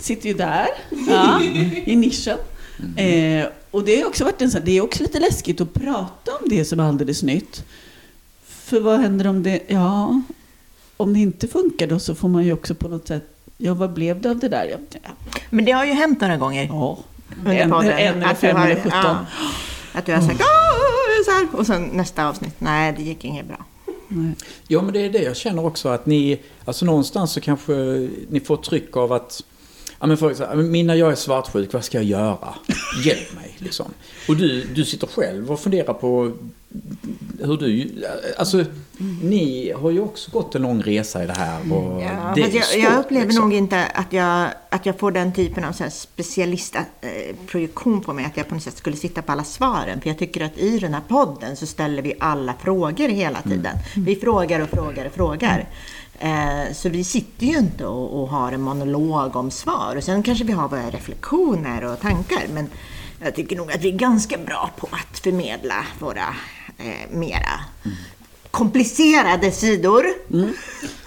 sitter 0.00 0.28
ju 0.28 0.34
där, 0.34 0.66
ja, 1.08 1.42
i 1.84 1.96
nischen. 1.96 2.38
Eh, 2.96 3.46
och 3.70 3.84
det 3.84 4.00
har 4.00 4.06
också 4.08 4.24
varit 4.24 4.42
en 4.42 4.50
det 4.64 4.72
är 4.78 4.80
också 4.80 5.02
lite 5.02 5.20
läskigt 5.20 5.60
att 5.60 5.74
prata 5.74 6.32
om 6.40 6.48
det 6.48 6.64
som 6.64 6.80
är 6.80 6.84
alldeles 6.84 7.22
nytt. 7.22 7.64
För 8.48 8.80
vad 8.80 9.00
händer 9.00 9.26
om 9.26 9.42
det, 9.42 9.60
ja, 9.66 10.22
om 10.96 11.12
det 11.12 11.20
inte 11.20 11.48
funkar 11.48 11.86
då 11.86 11.98
så 11.98 12.14
får 12.14 12.28
man 12.28 12.44
ju 12.44 12.52
också 12.52 12.74
på 12.74 12.88
något 12.88 13.08
sätt, 13.08 13.24
ja 13.56 13.74
vad 13.74 13.92
blev 13.92 14.20
det 14.20 14.30
av 14.30 14.38
det 14.38 14.48
där? 14.48 14.76
Ja, 14.92 15.10
men 15.50 15.64
det 15.64 15.72
har 15.72 15.84
ju 15.84 15.92
hänt 15.92 16.20
några 16.20 16.36
gånger 16.36 16.64
ja. 16.66 16.98
En, 17.46 17.72
en 17.72 17.72
eller 17.72 18.34
fem 18.34 18.56
eller 18.56 18.74
sjutton. 18.74 18.90
ja, 18.92 19.26
att 19.92 20.06
du 20.06 20.12
har 20.12 20.20
sagt 20.20 20.40
"Åh, 20.40 21.24
så 21.24 21.30
här, 21.30 21.48
och 21.60 21.66
sen 21.66 21.82
nästa 21.92 22.28
avsnitt, 22.28 22.54
nej 22.58 22.94
det 22.96 23.02
gick 23.02 23.24
inget 23.24 23.46
bra. 23.46 23.64
Nej. 24.08 24.34
Ja, 24.68 24.82
men 24.82 24.92
det 24.92 25.00
är 25.00 25.10
det 25.10 25.22
jag 25.22 25.36
känner 25.36 25.66
också 25.66 25.88
att 25.88 26.06
ni, 26.06 26.40
alltså 26.64 26.84
någonstans 26.84 27.32
så 27.32 27.40
kanske 27.40 27.72
ni 28.28 28.40
får 28.40 28.56
tryck 28.56 28.96
av 28.96 29.12
att 29.12 29.44
Ja 30.00 30.06
men 30.06 30.16
folk 30.16 30.36
säger, 30.36 30.56
Minna 30.56 30.96
jag 30.96 31.12
är 31.12 31.14
svartsjuk, 31.14 31.72
vad 31.72 31.84
ska 31.84 31.98
jag 31.98 32.04
göra? 32.04 32.54
Hjälp 33.04 33.34
mig 33.34 33.47
liksom. 33.60 33.86
Och 34.28 34.36
du, 34.36 34.64
du 34.64 34.84
sitter 34.84 35.06
själv 35.06 35.52
och 35.52 35.60
funderar 35.60 35.94
på 35.94 36.32
hur 37.40 37.56
du, 37.56 37.90
alltså 38.38 38.64
ni 39.22 39.72
har 39.72 39.90
ju 39.90 40.00
också 40.00 40.30
gått 40.30 40.54
en 40.54 40.62
lång 40.62 40.82
resa 40.82 41.24
i 41.24 41.26
det 41.26 41.32
här 41.32 41.72
och 41.72 42.02
Ja, 42.02 42.32
det 42.34 42.42
är 42.42 42.54
jag, 42.54 42.64
svårt, 42.64 42.82
jag 42.82 42.98
upplever 42.98 43.26
liksom. 43.26 43.44
nog 43.44 43.54
inte 43.54 43.86
att 43.86 44.12
jag, 44.12 44.48
att 44.68 44.86
jag 44.86 44.98
får 44.98 45.10
den 45.10 45.32
typen 45.32 45.64
av 45.64 45.72
så 45.72 45.82
här 45.82 45.90
specialistprojektion 45.90 48.00
på 48.00 48.12
mig, 48.12 48.24
att 48.24 48.36
jag 48.36 48.48
på 48.48 48.54
något 48.54 48.62
sätt 48.62 48.76
skulle 48.76 48.96
sitta 48.96 49.22
på 49.22 49.32
alla 49.32 49.44
svaren. 49.44 50.00
För 50.00 50.08
jag 50.08 50.18
tycker 50.18 50.44
att 50.44 50.58
i 50.58 50.78
den 50.78 50.94
här 50.94 51.02
podden 51.08 51.56
så 51.56 51.66
ställer 51.66 52.02
vi 52.02 52.14
alla 52.20 52.54
frågor 52.62 53.08
hela 53.08 53.42
tiden. 53.42 53.76
Vi 53.96 54.16
frågar 54.16 54.60
och 54.60 54.68
frågar 54.68 55.06
och 55.06 55.12
frågar. 55.12 55.68
Eh, 56.18 56.72
så 56.74 56.88
vi 56.88 57.04
sitter 57.04 57.46
ju 57.46 57.58
inte 57.58 57.86
och, 57.86 58.22
och 58.22 58.28
har 58.28 58.52
en 58.52 58.60
monolog 58.60 59.36
om 59.36 59.50
svar. 59.50 59.94
Och 59.96 60.04
sen 60.04 60.22
kanske 60.22 60.44
vi 60.44 60.52
har 60.52 60.68
våra 60.68 60.90
reflektioner 60.90 61.84
och 61.84 62.00
tankar. 62.00 62.42
Men 62.54 62.68
jag 63.20 63.34
tycker 63.34 63.56
nog 63.56 63.72
att 63.72 63.80
vi 63.80 63.88
är 63.88 63.96
ganska 63.96 64.38
bra 64.38 64.70
på 64.76 64.88
att 64.90 65.18
förmedla 65.18 65.86
våra 65.98 66.34
eh, 66.78 67.10
mera 67.10 67.60
komplicerade 68.50 69.52
sidor. 69.52 70.06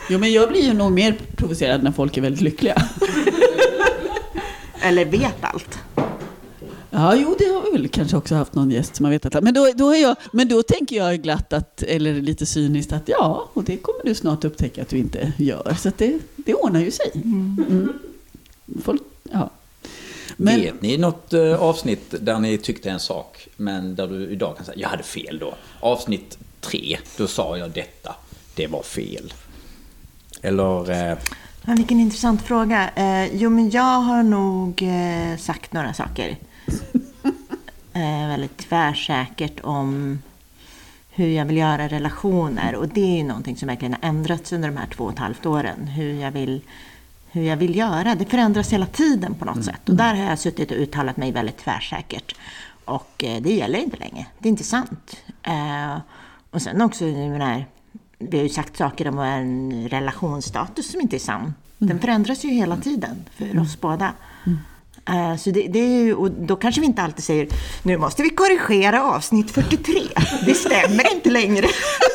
Jo, 0.09 0.19
men 0.19 0.31
jag 0.31 0.49
blir 0.49 0.61
ju 0.61 0.73
nog 0.73 0.91
mer 0.91 1.17
provocerad 1.35 1.83
när 1.83 1.91
folk 1.91 2.17
är 2.17 2.21
väldigt 2.21 2.41
lyckliga. 2.41 2.75
Eller 4.81 5.05
vet 5.05 5.35
allt. 5.41 5.79
Ja, 6.89 7.15
jo, 7.15 7.35
det 7.39 7.45
har 7.45 7.63
vi 7.63 7.71
väl 7.71 7.87
kanske 7.89 8.17
också 8.17 8.35
haft 8.35 8.55
någon 8.55 8.71
gäst 8.71 8.95
som 8.95 9.05
har 9.05 9.11
vetat. 9.11 9.43
Men 9.43 9.53
då, 9.53 9.71
då, 9.75 9.95
jag, 9.95 10.15
men 10.31 10.47
då 10.47 10.63
tänker 10.63 10.95
jag 10.95 11.21
glatt, 11.21 11.53
att, 11.53 11.83
eller 11.83 12.13
lite 12.13 12.45
cyniskt, 12.45 12.93
att 12.93 13.09
ja, 13.09 13.49
och 13.53 13.63
det 13.63 13.77
kommer 13.77 14.03
du 14.05 14.15
snart 14.15 14.45
upptäcka 14.45 14.81
att 14.81 14.89
du 14.89 14.97
inte 14.97 15.33
gör. 15.37 15.75
Så 15.79 15.91
det, 15.97 16.19
det 16.35 16.53
ordnar 16.53 16.79
ju 16.79 16.91
sig. 16.91 17.11
Mm. 17.15 17.93
Folk, 18.83 19.01
ja. 19.31 19.49
Men- 20.43 20.61
Vet 20.61 20.81
ni 20.81 20.97
något 20.97 21.33
eh, 21.33 21.61
avsnitt 21.61 22.13
där 22.19 22.39
ni 22.39 22.57
tyckte 22.57 22.89
en 22.91 22.99
sak, 22.99 23.47
men 23.57 23.95
där 23.95 24.07
du 24.07 24.29
idag 24.29 24.57
kan 24.57 24.65
säga 24.65 24.77
jag 24.79 24.89
hade 24.89 25.03
fel 25.03 25.39
då? 25.39 25.53
Avsnitt 25.79 26.37
tre, 26.61 26.97
då 27.17 27.27
sa 27.27 27.57
jag 27.57 27.71
detta. 27.71 28.15
Det 28.55 28.67
var 28.67 28.83
fel. 28.83 29.33
Eller... 30.41 30.91
Eh, 31.11 31.17
Ja, 31.65 31.73
vilken 31.73 31.99
intressant 31.99 32.41
fråga. 32.41 32.89
Eh, 32.95 33.35
jo, 33.35 33.49
men 33.49 33.69
jag 33.69 33.81
har 34.01 34.23
nog 34.23 34.81
eh, 34.83 35.37
sagt 35.37 35.73
några 35.73 35.93
saker. 35.93 36.29
eh, 37.93 38.27
väldigt 38.27 38.57
tvärsäkert 38.57 39.59
om 39.63 40.21
hur 41.09 41.27
jag 41.27 41.45
vill 41.45 41.57
göra 41.57 41.87
relationer. 41.87 42.75
Och 42.75 42.87
det 42.87 43.01
är 43.01 43.17
ju 43.17 43.23
någonting 43.23 43.57
som 43.57 43.67
verkligen 43.67 43.93
har 44.01 44.09
ändrats 44.09 44.53
under 44.53 44.69
de 44.69 44.77
här 44.77 44.87
två 44.95 45.03
och 45.03 45.11
ett 45.13 45.19
halvt 45.19 45.45
åren. 45.45 45.87
Hur 45.87 46.21
jag 46.21 46.31
vill, 46.31 46.61
hur 47.31 47.43
jag 47.43 47.57
vill 47.57 47.75
göra. 47.75 48.15
Det 48.15 48.25
förändras 48.25 48.73
hela 48.73 48.85
tiden 48.85 49.33
på 49.33 49.45
något 49.45 49.65
sätt. 49.65 49.89
Och 49.89 49.95
där 49.95 50.15
har 50.15 50.23
jag 50.29 50.39
suttit 50.39 50.71
och 50.71 50.77
uttalat 50.77 51.17
mig 51.17 51.31
väldigt 51.31 51.57
tvärsäkert. 51.57 52.35
Och 52.85 53.23
eh, 53.23 53.41
det 53.41 53.53
gäller 53.53 53.79
inte 53.79 53.97
längre. 53.97 54.25
Det 54.39 54.47
är 54.47 54.51
inte 54.51 54.63
sant. 54.63 55.17
Eh, 55.43 55.97
och 56.51 56.61
sen 56.61 56.81
också, 56.81 57.03
menar, 57.03 57.65
vi 58.19 58.37
har 58.37 58.43
ju 58.43 58.49
sagt 58.49 58.77
saker 58.77 59.07
om 59.07 59.19
en 59.19 59.87
relationsstatus 59.89 60.91
som 60.91 61.01
inte 61.01 61.15
är 61.17 61.19
sann. 61.19 61.53
Den 61.77 61.99
förändras 61.99 62.43
ju 62.45 62.49
hela 62.49 62.77
tiden 62.77 63.25
för 63.37 63.59
oss 63.61 63.81
båda. 63.81 64.13
Eh, 65.09 65.35
Så 65.35 65.49
det, 65.51 65.67
det 65.67 65.79
är 65.79 66.03
ju, 66.03 66.13
och 66.13 66.31
då 66.31 66.55
kanske 66.55 66.81
vi 66.81 66.87
inte 66.87 67.01
alltid 67.01 67.23
säger 67.23 67.47
nu 67.83 67.97
måste 67.97 68.23
vi 68.23 68.29
korrigera 68.29 69.03
avsnitt 69.03 69.51
43. 69.51 69.93
Det 70.45 70.53
stämmer 70.53 71.15
inte 71.15 71.29
längre. 71.29 71.67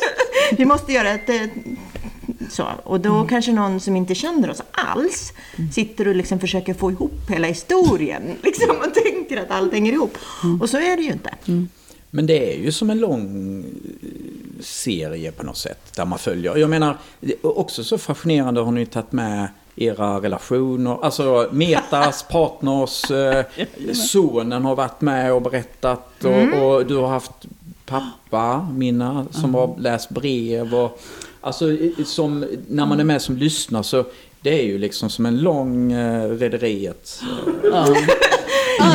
vi 0.57 0.65
måste 0.65 0.93
göra 0.93 1.09
ett... 1.11 1.31
Så. 2.51 2.67
Och 2.85 3.01
då 3.01 3.25
kanske 3.25 3.53
någon 3.53 3.81
som 3.81 3.97
inte 3.97 4.15
känner 4.15 4.51
oss 4.51 4.63
alls 4.71 5.33
sitter 5.73 6.09
och 6.09 6.15
liksom 6.15 6.41
försöker 6.41 6.75
få 6.75 6.91
ihop 6.91 7.31
hela 7.31 7.47
historien. 7.47 8.23
Liksom, 8.43 8.71
och 8.71 8.95
tänker 8.95 9.37
att 9.37 9.51
allt 9.51 9.73
hänger 9.73 9.93
ihop. 9.93 10.19
Och 10.61 10.71
så 10.71 10.77
är 10.77 10.97
det 10.97 11.03
ju 11.03 11.13
inte. 11.13 11.31
Men 12.11 12.27
det 12.27 12.55
är 12.55 12.59
ju 12.59 12.73
som 12.73 12.91
en 12.91 12.99
lång 12.99 13.65
eh, 13.65 14.63
serie 14.63 15.33
på 15.33 15.43
något 15.43 15.57
sätt. 15.57 15.93
Där 15.97 16.05
man 16.05 16.19
följer. 16.19 16.57
Jag 16.57 16.71
menar, 16.71 16.99
också 17.43 17.85
så 17.85 17.99
fascinerande 17.99 18.61
har 18.61 18.73
ni 18.73 18.87
tagit 18.87 19.13
med 19.13 19.49
era 19.77 20.21
relationer. 20.21 21.05
Alltså 21.05 21.49
Metas 21.53 22.23
partners, 22.31 23.11
eh, 23.11 23.45
sonen 23.93 24.65
har 24.65 24.77
varit 24.77 25.01
med 25.01 25.33
och 25.33 25.43
berättat. 25.43 26.25
Och, 26.25 26.63
och 26.63 26.87
du 26.87 26.97
har 26.97 27.09
haft 27.09 27.47
pappa, 27.87 28.69
Minna, 28.73 29.27
som 29.31 29.55
har 29.55 29.75
läst 29.79 30.11
brev. 30.11 30.75
Och, 30.75 31.01
alltså 31.47 31.77
som, 32.05 32.47
när 32.69 32.87
man 32.87 33.01
är 33.01 33.05
med 33.05 33.23
som 33.23 33.37
lyssnar 33.37 33.83
så 33.83 34.05
det 34.41 34.61
är 34.61 34.67
ju 34.67 34.79
liksom 34.79 35.11
som 35.11 35.27
en 35.27 35.41
lång 35.41 35.93
eh, 35.93 36.31
rederiet. 36.31 37.23
Ja. 37.63 37.97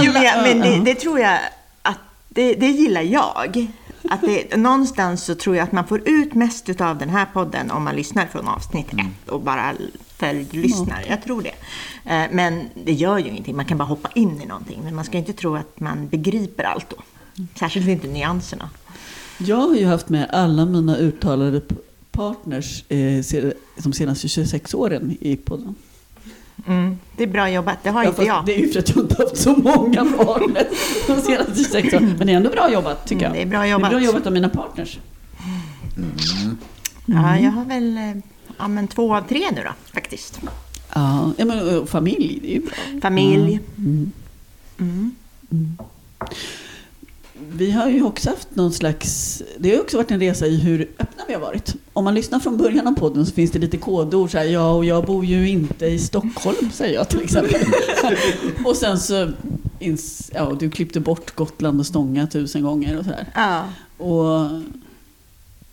Jo, 0.03 0.11
men, 0.13 0.59
det, 0.59 0.81
det 0.85 0.95
tror 0.95 1.19
jag 1.19 1.39
att 1.81 1.97
det, 2.29 2.53
det 2.53 2.67
gillar 2.67 3.01
jag. 3.01 3.67
Att 4.09 4.21
det, 4.21 4.57
någonstans 4.57 5.23
så 5.25 5.35
tror 5.35 5.55
jag 5.55 5.63
att 5.63 5.71
man 5.71 5.87
får 5.87 6.09
ut 6.09 6.33
mest 6.33 6.81
av 6.81 6.97
den 6.97 7.09
här 7.09 7.25
podden 7.33 7.71
om 7.71 7.83
man 7.83 7.95
lyssnar 7.95 8.25
från 8.25 8.47
avsnitt 8.47 8.87
ett 8.93 9.29
och 9.29 9.41
bara 9.41 9.73
följdlyssnar. 10.17 11.05
Jag 11.09 11.23
tror 11.23 11.41
det. 11.41 11.55
Eh, 12.13 12.27
Men 12.31 12.69
det 12.85 12.93
gör 12.93 13.17
ju 13.17 13.29
ingenting. 13.29 13.55
Man 13.55 13.65
kan 13.65 13.77
bara 13.77 13.87
hoppa 13.87 14.09
in 14.15 14.41
i 14.41 14.45
någonting. 14.45 14.81
Men 14.83 14.95
man 14.95 15.05
ska 15.05 15.17
inte 15.17 15.33
tro 15.33 15.55
att 15.55 15.79
man 15.79 16.07
begriper 16.07 16.63
allt 16.63 16.89
då. 16.89 16.97
Särskilt 17.59 17.87
inte 17.87 18.07
nyanserna. 18.07 18.69
Jag 19.37 19.57
har 19.57 19.75
ju 19.75 19.85
haft 19.85 20.09
med 20.09 20.29
alla 20.31 20.65
mina 20.65 20.97
uttalade 20.97 21.61
partners 22.11 22.83
eh, 22.89 23.23
de 23.83 23.93
senaste 23.93 24.27
26 24.27 24.73
åren 24.73 25.17
i 25.21 25.35
podden. 25.35 25.75
Mm, 26.67 26.97
det 27.17 27.23
är 27.23 27.27
bra 27.27 27.49
jobbat. 27.51 27.77
Det 27.83 27.89
har 27.89 28.03
Ja, 28.03 28.09
inte 28.09 28.23
jag. 28.23 28.45
Det 28.45 28.55
är 28.55 28.59
ju 28.59 28.69
för 28.71 28.79
att 28.79 28.89
jag 28.89 28.97
inte 29.05 29.23
haft 29.23 29.37
så 29.37 29.53
många 29.55 30.05
partners 30.05 30.67
de 31.07 31.21
senaste 31.21 31.55
26 31.55 31.93
åren. 31.93 32.15
Men 32.17 32.27
det 32.27 32.33
är 32.33 32.37
ändå 32.37 32.49
bra 32.49 32.71
jobbat 32.73 33.07
tycker 33.07 33.21
jag. 33.25 33.35
Mm, 33.35 33.37
det 33.37 33.41
är 33.41 33.49
bra 33.49 33.59
Det 33.61 33.67
är 33.67 33.71
jobbat. 33.71 33.89
bra 33.91 33.99
jobbat 34.01 34.27
av 34.27 34.33
mina 34.33 34.49
partners. 34.49 34.99
Ja, 37.05 37.39
jag 37.39 37.51
har 37.51 37.65
väl 37.65 37.97
eh, 37.97 38.13
ja, 38.57 38.67
men 38.67 38.87
två 38.87 39.15
av 39.15 39.21
tre 39.27 39.51
nu 39.51 39.63
då, 39.63 39.71
faktiskt. 39.93 40.39
Ja, 40.93 41.31
men 41.37 41.87
familj, 41.87 42.39
det 42.41 42.51
är 42.51 42.53
ju 42.53 42.59
bra. 42.61 43.01
Familj. 43.01 43.59
Mm. 47.41 47.47
Mm. 47.49 47.57
Vi 47.57 47.71
har 47.71 47.89
ju 47.89 48.03
också 48.03 48.29
haft 48.29 48.55
någon 48.55 48.73
slags... 48.73 49.41
Det 49.57 49.75
har 49.75 49.81
också 49.81 49.97
varit 49.97 50.11
en 50.11 50.19
resa 50.19 50.47
i 50.47 50.55
hur 50.57 50.81
öppna 50.99 51.23
vi 51.27 51.33
har 51.33 51.41
varit. 51.41 51.75
Om 51.93 52.03
man 52.03 52.13
lyssnar 52.13 52.39
från 52.39 52.57
början 52.57 52.87
av 52.87 52.91
podden 52.91 53.25
så 53.25 53.31
finns 53.33 53.51
det 53.51 53.59
lite 53.59 53.77
kodord. 53.77 54.31
Så 54.31 54.37
här, 54.37 54.45
ja, 54.45 54.71
och 54.71 54.85
jag 54.85 55.05
bor 55.05 55.25
ju 55.25 55.49
inte 55.49 55.85
i 55.85 55.99
Stockholm, 55.99 56.71
säger 56.73 56.93
jag 56.95 57.09
till 57.09 57.21
exempel. 57.23 57.61
och 58.65 58.75
sen 58.75 58.99
så... 58.99 59.31
Ins, 59.79 60.31
ja, 60.33 60.55
du 60.59 60.69
klippte 60.69 60.99
bort 60.99 61.35
Gotland 61.35 61.79
och 61.79 61.85
Stånga 61.85 62.27
tusen 62.27 62.63
gånger 62.63 62.97
och 62.97 63.03
sådär. 63.05 63.27
Ja. 63.35 63.63
Och 64.05 64.49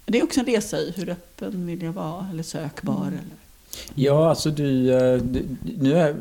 det 0.07 0.19
är 0.19 0.25
också 0.25 0.41
en 0.41 0.47
resa 0.47 0.79
i 0.79 0.93
hur 0.97 1.09
öppen 1.11 1.67
vill 1.67 1.83
jag 1.83 1.93
vara 1.93 2.27
eller 2.33 2.43
sökbar. 2.43 3.07
Eller. 3.07 3.21
Ja, 3.95 4.31
alltså 4.31 4.51
du, 4.51 4.93
eh, 4.95 5.17
du- 5.23 5.45
nu 5.81 5.95
är, 5.99 6.17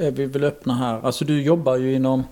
är 0.00 0.10
vi 0.10 0.26
väl 0.26 0.44
öppna 0.44 0.74
här. 0.74 1.00
Alltså 1.06 1.24
du 1.24 1.42
jobbar 1.42 1.76
ju 1.76 1.94
inom 1.94 2.22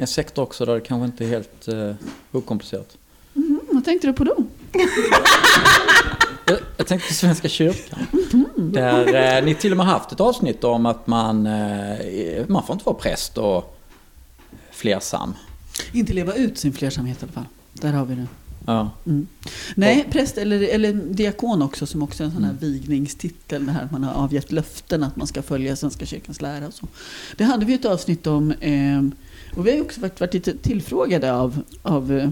en 0.00 0.06
sektor 0.06 0.42
också 0.42 0.64
där 0.64 0.74
det 0.74 0.80
kanske 0.80 1.06
inte 1.06 1.24
är 1.24 1.28
helt 1.28 1.68
uh, 1.68 1.94
okomplicerat. 2.32 2.96
Mm, 3.36 3.60
vad 3.72 3.84
tänkte 3.84 4.06
du 4.06 4.12
på 4.12 4.24
då? 4.24 4.36
Jag, 6.46 6.58
jag 6.76 6.86
tänkte 6.86 7.08
på 7.08 7.14
Svenska 7.14 7.48
kyrkan. 7.48 8.06
Där 8.56 9.36
eh, 9.38 9.44
ni 9.44 9.54
till 9.54 9.70
och 9.70 9.76
med 9.76 9.86
haft 9.86 10.12
ett 10.12 10.20
avsnitt 10.20 10.64
om 10.64 10.86
att 10.86 11.06
man, 11.06 11.46
eh, 11.46 12.46
man 12.46 12.66
får 12.66 12.74
inte 12.74 12.84
vara 12.84 12.96
präst 12.96 13.38
och 13.38 13.78
flersam. 14.70 15.34
Inte 15.92 16.12
leva 16.12 16.34
ut 16.34 16.58
sin 16.58 16.72
flersamhet 16.72 17.22
i 17.22 17.24
alla 17.24 17.32
fall. 17.32 17.46
Där 17.72 17.92
har 17.92 18.04
vi 18.04 18.14
det. 18.14 18.26
Ja. 18.68 18.90
Mm. 19.06 19.26
Nej, 19.74 20.06
präst 20.10 20.38
eller, 20.38 20.62
eller 20.62 20.92
diakon 20.92 21.62
också 21.62 21.86
som 21.86 22.02
också 22.02 22.22
är 22.22 22.26
en 22.26 22.32
sån 22.32 22.44
här 22.44 22.56
vigningstitel. 22.60 23.66
Det 23.66 23.72
här 23.72 23.84
att 23.84 23.92
man 23.92 24.04
har 24.04 24.14
avgett 24.14 24.52
löften 24.52 25.02
att 25.02 25.16
man 25.16 25.26
ska 25.26 25.42
följa 25.42 25.76
Svenska 25.76 26.06
kyrkans 26.06 26.40
lära 26.40 26.66
och 26.66 26.74
så. 26.74 26.86
Det 27.36 27.44
hade 27.44 27.66
vi 27.66 27.74
ett 27.74 27.84
avsnitt 27.84 28.26
om. 28.26 28.52
Eh, 28.52 29.04
och 29.56 29.66
vi 29.66 29.70
har 29.70 29.76
ju 29.76 29.82
också 29.82 30.00
varit, 30.00 30.20
varit 30.20 30.34
lite 30.34 30.56
tillfrågade 30.56 31.32
av, 31.34 31.62
av 31.82 32.12
eh, 32.12 32.30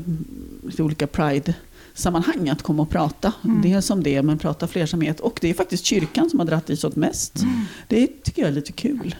lite 0.62 0.82
olika 0.82 1.06
Pride-sammanhang 1.06 2.48
att 2.48 2.62
komma 2.62 2.82
och 2.82 2.90
prata. 2.90 3.32
Dels 3.62 3.90
om 3.90 4.02
det, 4.02 4.22
men 4.22 4.38
prata 4.38 4.66
flersamhet. 4.66 5.20
Och 5.20 5.38
det 5.40 5.50
är 5.50 5.54
faktiskt 5.54 5.84
kyrkan 5.84 6.30
som 6.30 6.38
har 6.38 6.46
dratt 6.46 6.70
i 6.70 6.76
sånt 6.76 6.96
mest. 6.96 7.44
Det 7.88 8.06
tycker 8.06 8.42
jag 8.42 8.48
är 8.48 8.54
lite 8.54 8.72
kul. 8.72 9.14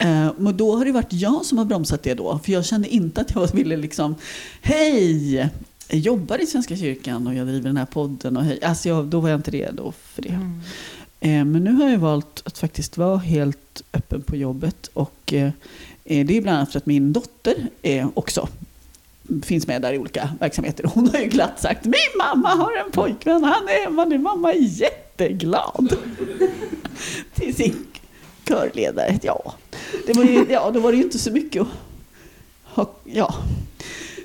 Eh, 0.00 0.32
men 0.38 0.56
då 0.56 0.76
har 0.76 0.84
det 0.84 0.92
varit 0.92 1.12
jag 1.12 1.44
som 1.44 1.58
har 1.58 1.64
bromsat 1.64 2.02
det 2.02 2.14
då. 2.14 2.40
För 2.44 2.52
jag 2.52 2.64
kände 2.64 2.88
inte 2.88 3.20
att 3.20 3.34
jag 3.34 3.52
ville 3.52 3.76
liksom, 3.76 4.14
hej! 4.60 5.50
Jag 5.88 5.98
jobbar 5.98 6.42
i 6.42 6.46
Svenska 6.46 6.76
kyrkan 6.76 7.26
och 7.26 7.34
jag 7.34 7.46
driver 7.46 7.68
den 7.68 7.76
här 7.76 7.86
podden. 7.86 8.36
Och 8.36 8.44
hej. 8.44 8.64
Alltså 8.64 8.88
jag, 8.88 9.04
då 9.04 9.20
var 9.20 9.28
jag 9.28 9.38
inte 9.38 9.50
redo 9.50 9.92
för 9.92 10.22
det. 10.22 10.28
Mm. 10.28 10.60
Eh, 11.20 11.44
men 11.44 11.64
nu 11.64 11.72
har 11.72 11.90
jag 11.90 11.98
valt 11.98 12.42
att 12.44 12.58
faktiskt 12.58 12.96
vara 12.96 13.16
helt 13.16 13.82
öppen 13.92 14.22
på 14.22 14.36
jobbet. 14.36 14.90
Och 14.92 15.32
eh, 15.32 15.50
eh, 16.04 16.26
det 16.26 16.36
är 16.36 16.42
bland 16.42 16.56
annat 16.56 16.72
för 16.72 16.78
att 16.78 16.86
min 16.86 17.12
dotter 17.12 17.68
eh, 17.82 18.08
också 18.14 18.48
finns 19.42 19.66
med 19.66 19.82
där 19.82 19.92
i 19.92 19.98
olika 19.98 20.30
verksamheter. 20.40 20.84
Hon 20.94 21.08
har 21.08 21.20
ju 21.20 21.26
glatt 21.26 21.60
sagt 21.60 21.84
min 21.84 22.18
mamma 22.18 22.48
har 22.48 22.76
en 22.86 22.90
pojkvän, 22.90 23.44
han 23.44 23.68
är 23.68 23.90
man 23.90 24.12
är 24.12 24.18
mamma 24.18 24.52
är 24.52 24.80
jätteglad. 24.80 25.96
Till 27.34 27.56
sin 27.56 27.86
körledare. 28.44 29.18
Ja, 29.22 29.54
det 30.06 30.12
var 30.12 30.24
ju, 30.24 30.46
ja, 30.50 30.70
då 30.70 30.80
var 30.80 30.92
det 30.92 30.98
ju 30.98 31.04
inte 31.04 31.18
så 31.18 31.30
mycket 31.30 31.62
att 31.62 31.68
ha, 32.62 32.92
ja. 33.04 33.34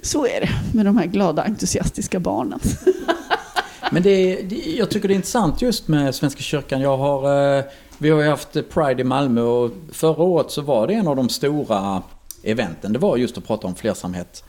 Så 0.02 0.26
är 0.26 0.42
det 0.42 0.50
med 0.74 0.86
de 0.86 0.98
här 0.98 1.06
glada 1.06 1.44
entusiastiska 1.44 2.20
barnen. 2.20 2.60
Men 3.92 4.04
det, 4.04 4.42
det, 4.42 4.56
jag 4.56 4.90
tycker 4.90 5.08
det 5.08 5.14
är 5.14 5.16
intressant 5.16 5.62
just 5.62 5.88
med 5.88 6.16
Svenska 6.16 6.42
kyrkan. 6.42 6.82
Jag 6.82 6.98
har, 6.98 7.58
eh, 7.58 7.64
vi 7.98 8.10
har 8.10 8.22
ju 8.22 8.30
haft 8.30 8.70
Pride 8.70 9.02
i 9.02 9.04
Malmö 9.04 9.42
och 9.42 9.72
förra 9.92 10.24
året 10.24 10.52
så 10.52 10.62
var 10.62 10.88
det 10.88 10.94
en 10.94 11.08
av 11.08 11.16
de 11.16 11.30
stora 11.30 12.04
eventen. 12.44 12.94
Det 12.94 13.00
var 13.00 13.18
just 13.18 13.38
att 13.38 13.48
prata 13.48 13.68
om 13.68 13.76
flersamhet. 13.76 14.44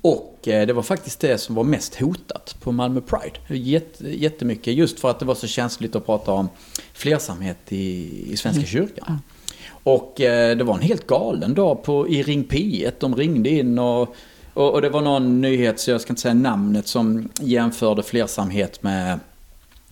Och 0.00 0.48
eh, 0.48 0.66
det 0.66 0.72
var 0.72 0.82
faktiskt 0.82 1.20
det 1.20 1.38
som 1.38 1.54
var 1.54 1.64
mest 1.64 1.94
hotat 2.00 2.56
på 2.60 2.72
Malmö 2.72 3.00
Pride. 3.00 3.58
Jätte, 3.58 4.16
jättemycket 4.16 4.74
just 4.74 5.00
för 5.00 5.10
att 5.10 5.18
det 5.18 5.24
var 5.24 5.34
så 5.34 5.46
känsligt 5.46 5.96
att 5.96 6.06
prata 6.06 6.32
om 6.32 6.48
flersamhet 6.92 7.58
i, 7.68 8.32
i 8.32 8.36
Svenska 8.36 8.66
kyrkan. 8.66 9.20
Och 9.68 10.20
eh, 10.20 10.56
det 10.56 10.64
var 10.64 10.74
en 10.74 10.80
helt 10.80 11.06
galen 11.06 11.54
dag 11.54 11.82
på, 11.82 12.08
i 12.08 12.22
Ring 12.22 12.44
P1. 12.44 12.92
De 12.98 13.16
ringde 13.16 13.50
in 13.50 13.78
och, 13.78 14.16
och, 14.56 14.72
och 14.72 14.82
det 14.82 14.88
var 14.88 15.00
någon 15.00 15.40
nyhet, 15.40 15.80
så 15.80 15.90
jag 15.90 16.00
ska 16.00 16.12
inte 16.12 16.22
säga 16.22 16.34
namnet, 16.34 16.86
som 16.86 17.28
jämförde 17.40 18.02
flersamhet 18.02 18.82
med 18.82 19.20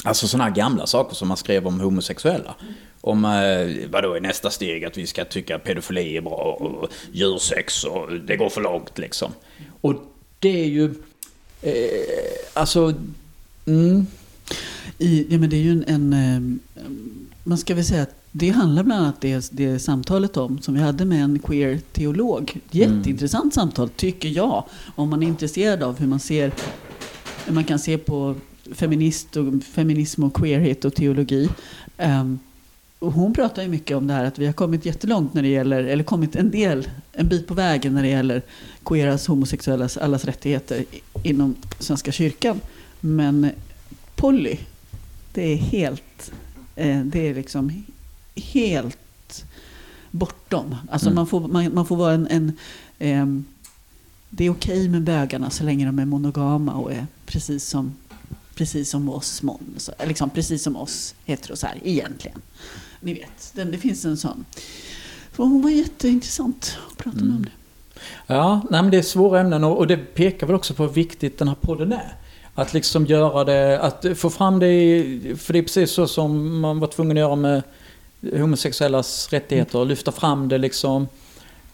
Alltså 0.05 0.29
sådana 0.29 0.45
här 0.45 0.57
gamla 0.57 0.87
saker 0.87 1.15
som 1.15 1.29
man 1.29 1.37
skrev 1.37 1.67
om 1.67 1.81
homosexuella. 1.81 2.55
Om 3.01 3.25
eh, 3.25 3.89
vadå 3.91 4.15
är 4.15 4.21
nästa 4.21 4.51
steg 4.51 4.85
att 4.85 4.99
vi 4.99 5.07
ska 5.07 5.25
tycka 5.25 5.59
pedofili 5.59 6.17
är 6.17 6.21
bra 6.21 6.57
och 6.61 6.89
djursex 7.13 7.85
och 7.85 8.13
det 8.13 8.37
går 8.37 8.49
för 8.49 8.61
långt 8.61 8.99
liksom. 8.99 9.33
Och 9.81 9.95
det 10.39 10.63
är 10.63 10.67
ju... 10.67 10.95
Eh, 11.63 11.73
alltså... 12.53 12.95
Mm, 13.67 14.07
I, 14.99 15.27
ja, 15.31 15.39
men 15.39 15.51
det 15.51 15.57
är 15.57 15.61
ju 15.61 15.71
en, 15.71 15.85
en, 15.87 16.13
eh, 16.13 16.85
man 17.45 17.59
ska 17.59 17.75
väl 17.75 17.85
säga 17.85 18.03
att 18.03 18.24
det 18.37 18.51
handlar 18.51 18.83
bland 18.83 19.03
annat 19.03 19.21
det, 19.21 19.49
det 19.53 19.79
samtalet 19.79 20.37
om 20.37 20.61
som 20.61 20.75
vi 20.75 20.81
hade 20.81 21.05
med 21.05 21.25
en 21.25 21.39
queer 21.39 21.79
teolog. 21.93 22.61
Jätteintressant 22.71 23.55
samtal 23.55 23.89
tycker 23.89 24.29
jag. 24.29 24.65
Om 24.95 25.11
man 25.11 25.23
är 25.23 25.27
intresserad 25.27 25.83
av 25.83 25.99
hur 25.99 26.07
man 26.07 26.21
ser 26.21 26.53
hur 27.47 27.55
man 27.55 27.65
kan 27.65 27.79
se 27.79 27.99
på 27.99 28.35
feminist 28.73 29.37
och, 29.37 29.63
feminism 29.63 30.25
och 30.25 30.35
queerhet 30.35 30.85
och 30.85 30.95
teologi. 30.95 31.49
Um, 31.99 32.39
och 32.99 33.13
hon 33.13 33.35
pratar 33.35 33.63
ju 33.63 33.69
mycket 33.69 33.97
om 33.97 34.07
det 34.07 34.15
här 34.15 34.25
att 34.25 34.39
vi 34.39 34.47
har 34.47 34.53
kommit 34.53 34.87
jättelångt 34.87 35.35
när 35.35 35.43
det 35.43 35.49
gäller, 35.49 35.85
eller 35.85 36.05
kommit 36.05 36.37
en 36.37 36.51
del, 36.51 36.89
en 37.13 37.29
bit 37.29 37.47
på 37.47 37.55
vägen 37.55 37.95
när 37.95 38.03
det 38.03 38.09
gäller 38.09 38.43
queeras, 38.85 39.27
homosexuellas, 39.27 39.97
allas 39.97 40.25
rättigheter 40.25 40.85
inom 41.23 41.55
Svenska 41.79 42.13
kyrkan. 42.13 42.61
Men 43.01 43.51
Polly, 44.17 44.57
det 45.33 45.53
är 45.53 45.57
helt, 45.57 46.33
eh, 46.77 47.01
det 47.01 47.29
är 47.29 47.35
liksom 47.35 47.85
helt 48.35 49.45
bortom. 50.11 50.77
Alltså 50.91 51.07
Mm. 51.09 51.15
man, 51.15 51.27
får, 51.27 51.41
man, 51.41 51.75
man 51.75 51.87
får 51.87 51.97
vara 51.97 52.13
en, 52.13 52.27
en 52.27 52.53
ehm, 52.99 53.45
det 54.31 54.45
är 54.45 54.51
okej 54.51 54.89
med 54.89 55.03
bögarna 55.03 55.51
så 55.51 55.65
länge 55.65 55.87
de 55.87 55.99
är 55.99 56.05
monogama 56.05 56.73
och 56.75 56.93
är 56.93 57.07
precis 57.27 57.65
som, 57.69 57.95
precis 58.55 58.91
som 58.91 59.09
oss 59.09 59.43
mon, 59.43 59.75
så, 59.77 59.93
liksom 60.07 60.31
precis 60.31 60.63
som 60.63 60.77
oss 60.77 61.15
heteros 61.25 61.63
här 61.63 61.79
egentligen. 61.85 62.39
Ni 63.01 63.15
vet, 63.15 63.53
den, 63.55 63.71
det 63.71 63.79
finns 63.79 64.05
en 64.05 64.17
sån. 64.17 64.45
För 65.33 65.45
hon 65.45 65.63
var 65.63 65.71
jätteintressant 65.71 66.79
att 66.91 66.97
prata 66.97 67.19
med 67.25 67.37
om 67.37 67.43
det. 67.45 67.51
Ja, 68.27 68.61
nej, 68.71 68.83
men 68.83 68.91
det 68.91 68.97
är 68.99 69.03
svåra 69.03 69.41
ämnen 69.41 69.65
och, 69.65 69.79
och 69.79 69.87
det 69.87 69.97
pekar 69.97 70.47
väl 70.47 70.57
också 70.57 70.75
på 70.75 70.83
hur 70.83 70.93
viktigt 70.93 71.39
den 71.39 71.49
här 71.49 71.55
podden 71.61 71.93
är. 71.93 72.15
Att 72.55 72.75
liksom 72.75 73.07
göra 73.07 73.45
det, 73.45 73.81
att 73.81 74.07
få 74.17 74.31
fram 74.31 74.59
det 74.59 74.73
i, 74.73 75.37
för 75.39 75.53
det 75.53 75.59
är 75.59 75.63
precis 75.63 75.91
så 75.91 76.07
som 76.07 76.61
man 76.61 76.81
var 76.81 76.89
tvungen 76.89 77.17
att 77.17 77.21
göra 77.21 77.37
med 77.37 77.63
homosexuellas 78.33 79.29
rättigheter, 79.33 79.85
lyfta 79.85 80.13
fram 80.13 80.49
det 80.49 80.59
liksom. 80.59 81.09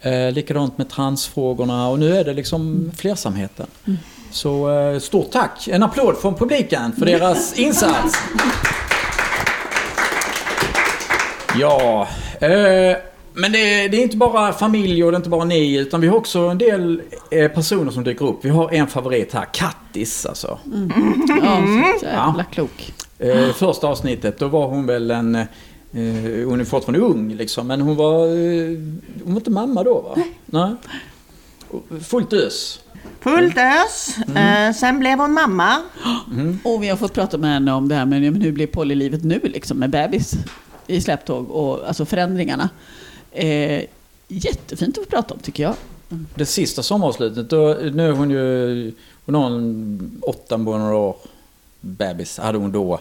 Eh, 0.00 0.32
likadant 0.32 0.78
med 0.78 0.90
transfrågorna 0.90 1.88
och 1.88 1.98
nu 1.98 2.16
är 2.16 2.24
det 2.24 2.32
liksom 2.32 2.90
flersamheten. 2.96 3.66
Så 4.30 4.70
eh, 4.70 4.98
stort 4.98 5.30
tack! 5.30 5.68
En 5.68 5.82
applåd 5.82 6.16
från 6.16 6.34
publiken 6.34 6.92
för 6.92 7.06
deras 7.06 7.52
insats! 7.58 8.16
Ja, 11.58 12.08
eh, 12.40 12.96
men 13.32 13.52
det, 13.52 13.88
det 13.88 13.96
är 13.96 14.02
inte 14.02 14.16
bara 14.16 14.52
familj 14.52 15.04
och 15.04 15.12
det 15.12 15.14
är 15.14 15.18
inte 15.18 15.30
bara 15.30 15.44
ni 15.44 15.76
utan 15.76 16.00
vi 16.00 16.08
har 16.08 16.16
också 16.16 16.38
en 16.38 16.58
del 16.58 17.02
eh, 17.30 17.48
personer 17.48 17.90
som 17.90 18.04
dyker 18.04 18.24
upp. 18.24 18.38
Vi 18.42 18.48
har 18.48 18.72
en 18.72 18.86
favorit 18.86 19.34
här, 19.34 19.46
Kattis 19.52 20.26
alltså. 20.26 20.58
Ja, 21.42 21.62
så 22.00 22.06
jävla 22.06 22.44
klok. 22.44 22.92
Eh, 23.18 23.52
första 23.52 23.86
avsnittet, 23.86 24.38
då 24.38 24.48
var 24.48 24.66
hon 24.66 24.86
väl 24.86 25.10
en... 25.10 25.44
Eh, 25.92 26.48
hon 26.48 26.60
är 26.60 26.64
fortfarande 26.64 27.06
ung 27.06 27.34
liksom, 27.34 27.66
men 27.66 27.80
hon 27.80 27.96
var... 27.96 28.26
Eh, 28.26 28.78
hon 29.24 29.34
var 29.34 29.36
inte 29.36 29.50
mamma 29.50 29.82
då 29.82 30.00
va? 30.00 30.22
Nej. 30.46 30.74
Fullt 32.00 32.32
ös. 32.32 32.80
Fullt 33.20 33.56
ös. 33.56 34.18
Eh, 34.36 34.72
sen 34.72 34.98
blev 34.98 35.18
hon 35.18 35.32
mamma. 35.32 35.76
Och 36.64 36.82
vi 36.82 36.88
har 36.88 36.96
fått 36.96 37.12
prata 37.12 37.38
med 37.38 37.50
henne 37.50 37.72
om 37.72 37.88
det 37.88 37.94
här 37.94 38.06
med 38.06 38.24
ja, 38.24 38.30
men 38.30 38.42
hur 38.42 38.52
blir 38.52 38.66
polylivet 38.66 39.24
nu 39.24 39.40
liksom 39.42 39.78
med 39.78 39.90
bebis 39.90 40.34
i 40.86 41.00
släptåg 41.00 41.50
och 41.50 41.88
alltså 41.88 42.04
förändringarna. 42.04 42.68
Eh, 43.32 43.84
jättefint 44.28 44.98
att 44.98 45.04
få 45.04 45.10
prata 45.10 45.34
om 45.34 45.40
tycker 45.40 45.62
jag. 45.62 45.74
Det 46.34 46.46
sista 46.46 46.82
sommaravslutet, 46.82 47.50
då, 47.50 47.78
nu 47.92 48.08
är 48.08 48.12
hon 48.12 48.30
ju... 48.30 48.92
Hon 49.24 49.34
har 49.34 49.46
en 49.46 50.20
åtta 50.22 50.56
månader 50.56 50.94
år 50.94 51.16
bebis, 51.80 52.38
hade 52.38 52.58
hon 52.58 52.72
då. 52.72 53.00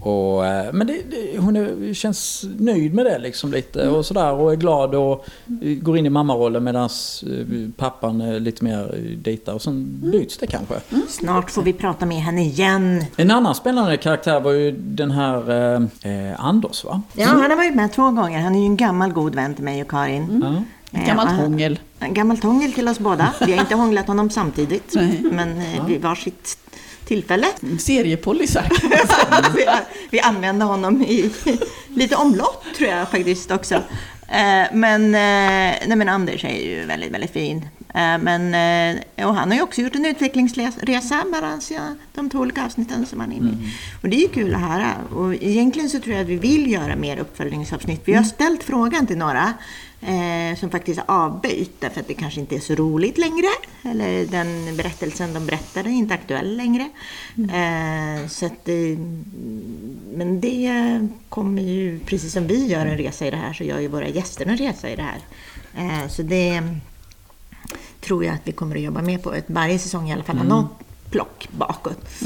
Och, 0.00 0.46
eh, 0.46 0.72
men 0.72 0.86
det, 0.86 1.02
det, 1.10 1.38
hon 1.38 1.56
är, 1.56 1.94
känns 1.94 2.44
nöjd 2.58 2.94
med 2.94 3.06
det 3.06 3.18
liksom 3.18 3.52
lite 3.52 3.88
och 3.88 4.06
sådär 4.06 4.32
och 4.32 4.52
är 4.52 4.56
glad 4.56 4.94
och 4.94 5.26
eh, 5.62 5.68
går 5.74 5.98
in 5.98 6.06
i 6.06 6.10
mammarollen 6.10 6.64
medan 6.64 6.88
pappan 7.76 8.20
är 8.20 8.40
lite 8.40 8.64
mer 8.64 8.94
eh, 8.94 9.18
dejtar 9.18 9.52
och 9.52 9.62
sen 9.62 10.00
byts 10.12 10.38
det 10.38 10.46
kanske. 10.46 10.74
Snart 11.08 11.50
får 11.50 11.62
vi 11.62 11.72
prata 11.72 12.06
med 12.06 12.18
henne 12.18 12.42
igen. 12.44 13.04
En 13.16 13.30
annan 13.30 13.54
spännande 13.54 13.96
karaktär 13.96 14.40
var 14.40 14.52
ju 14.52 14.72
den 14.72 15.10
här 15.10 15.50
eh, 15.50 16.30
eh, 16.30 16.44
Anders 16.44 16.84
va? 16.84 17.02
Ja, 17.12 17.26
han 17.26 17.40
har 17.50 17.56
varit 17.56 17.74
med 17.74 17.92
två 17.92 18.10
gånger. 18.10 18.38
Han 18.40 18.54
är 18.54 18.60
ju 18.60 18.66
en 18.66 18.76
gammal 18.76 19.12
god 19.12 19.34
vän 19.34 19.54
till 19.54 19.64
mig 19.64 19.82
och 19.82 19.90
Karin. 19.90 20.40
Ja. 20.44 20.62
Ett 20.92 21.06
gammalt 21.06 21.30
Ja, 21.30 21.36
hångel. 21.36 21.78
En 21.98 22.14
gammal 22.14 22.36
hångel 22.36 22.72
till 22.72 22.88
oss 22.88 22.98
båda. 22.98 23.34
Vi 23.46 23.52
har 23.52 23.60
inte 23.60 23.74
hånglat 23.74 24.06
honom 24.06 24.30
samtidigt, 24.30 24.92
Nej. 24.94 25.20
men 25.32 25.58
eh, 25.60 25.86
vid 25.86 26.02
varsitt 26.02 26.58
tillfälle. 27.08 27.46
Seriepolisar. 27.78 28.66
vi, 29.56 29.66
vi 30.10 30.20
använde 30.20 30.64
honom 30.64 31.02
i 31.02 31.30
lite 31.88 32.16
omlopp 32.16 32.64
tror 32.76 32.90
jag 32.90 33.08
faktiskt 33.08 33.50
också. 33.50 33.82
Eh, 34.28 34.66
Men, 34.72 35.04
eh, 35.04 35.78
nej, 35.86 35.96
men 35.96 36.08
Anders 36.08 36.44
är 36.44 36.64
ju 36.64 36.84
väldigt, 36.84 37.12
väldigt 37.12 37.32
fin. 37.32 37.68
Eh, 37.94 38.18
Men, 38.18 38.54
och 39.16 39.34
han 39.34 39.48
har 39.50 39.56
ju 39.56 39.62
också 39.62 39.80
gjort 39.80 39.94
en 39.94 40.06
utvecklingsresa 40.06 41.24
mellan 41.24 41.60
de 42.14 42.30
två 42.30 42.38
olika 42.38 42.64
avsnitten 42.64 43.06
som 43.06 43.20
han 43.20 43.32
är 43.32 43.40
med 43.40 43.52
i. 43.52 43.56
Och 44.02 44.08
det 44.08 44.16
är 44.16 44.20
ju 44.20 44.28
kul 44.28 44.54
att 44.54 44.60
höra. 44.60 44.92
Och 45.14 45.34
egentligen 45.34 45.90
så 45.90 45.98
tror 45.98 46.14
jag 46.14 46.22
att 46.22 46.28
vi 46.28 46.36
vill 46.36 46.72
göra 46.72 46.96
mer 46.96 47.18
uppföljningsavsnitt. 47.18 48.02
Vi 48.04 48.14
har 48.14 48.22
ställt 48.22 48.62
frågan 48.62 49.06
till 49.06 49.18
några 49.18 49.54
eh, 50.00 50.58
som 50.58 50.70
faktiskt 50.70 51.00
har 51.00 51.24
avböjt 51.24 51.80
därför 51.80 52.00
att 52.00 52.08
det 52.08 52.14
kanske 52.14 52.40
inte 52.40 52.56
är 52.56 52.60
så 52.60 52.74
roligt 52.74 53.18
längre. 53.18 53.46
Eller 53.82 54.26
den 54.26 54.76
berättelsen 54.76 55.34
de 55.34 55.46
berättade 55.46 55.88
är 55.88 55.92
inte 55.92 56.14
aktuell 56.14 56.56
längre. 56.56 56.88
Eh, 57.36 58.28
så 58.28 58.46
att, 58.46 58.68
men 60.14 60.40
det 60.40 61.08
kommer 61.28 61.62
ju, 61.62 61.98
precis 61.98 62.32
som 62.32 62.46
vi 62.46 62.66
gör 62.66 62.86
en 62.86 62.98
resa 62.98 63.26
i 63.26 63.30
det 63.30 63.36
här, 63.36 63.52
så 63.52 63.64
gör 63.64 63.80
ju 63.80 63.88
våra 63.88 64.08
gäster 64.08 64.46
en 64.46 64.56
resa 64.56 64.90
i 64.90 64.96
det 64.96 65.02
här. 65.02 65.20
Eh, 65.76 66.08
så 66.08 66.22
det 66.22 66.62
tror 68.00 68.24
jag 68.24 68.34
att 68.34 68.40
vi 68.44 68.52
kommer 68.52 68.76
att 68.76 68.82
jobba 68.82 69.02
med 69.02 69.22
på 69.22 69.34
varje 69.46 69.78
säsong 69.78 70.10
i 70.10 70.12
alla 70.12 70.24
fall, 70.24 70.36
mm. 70.36 70.48
något 70.48 70.70
plock 71.10 71.48
bakåt. 71.50 72.22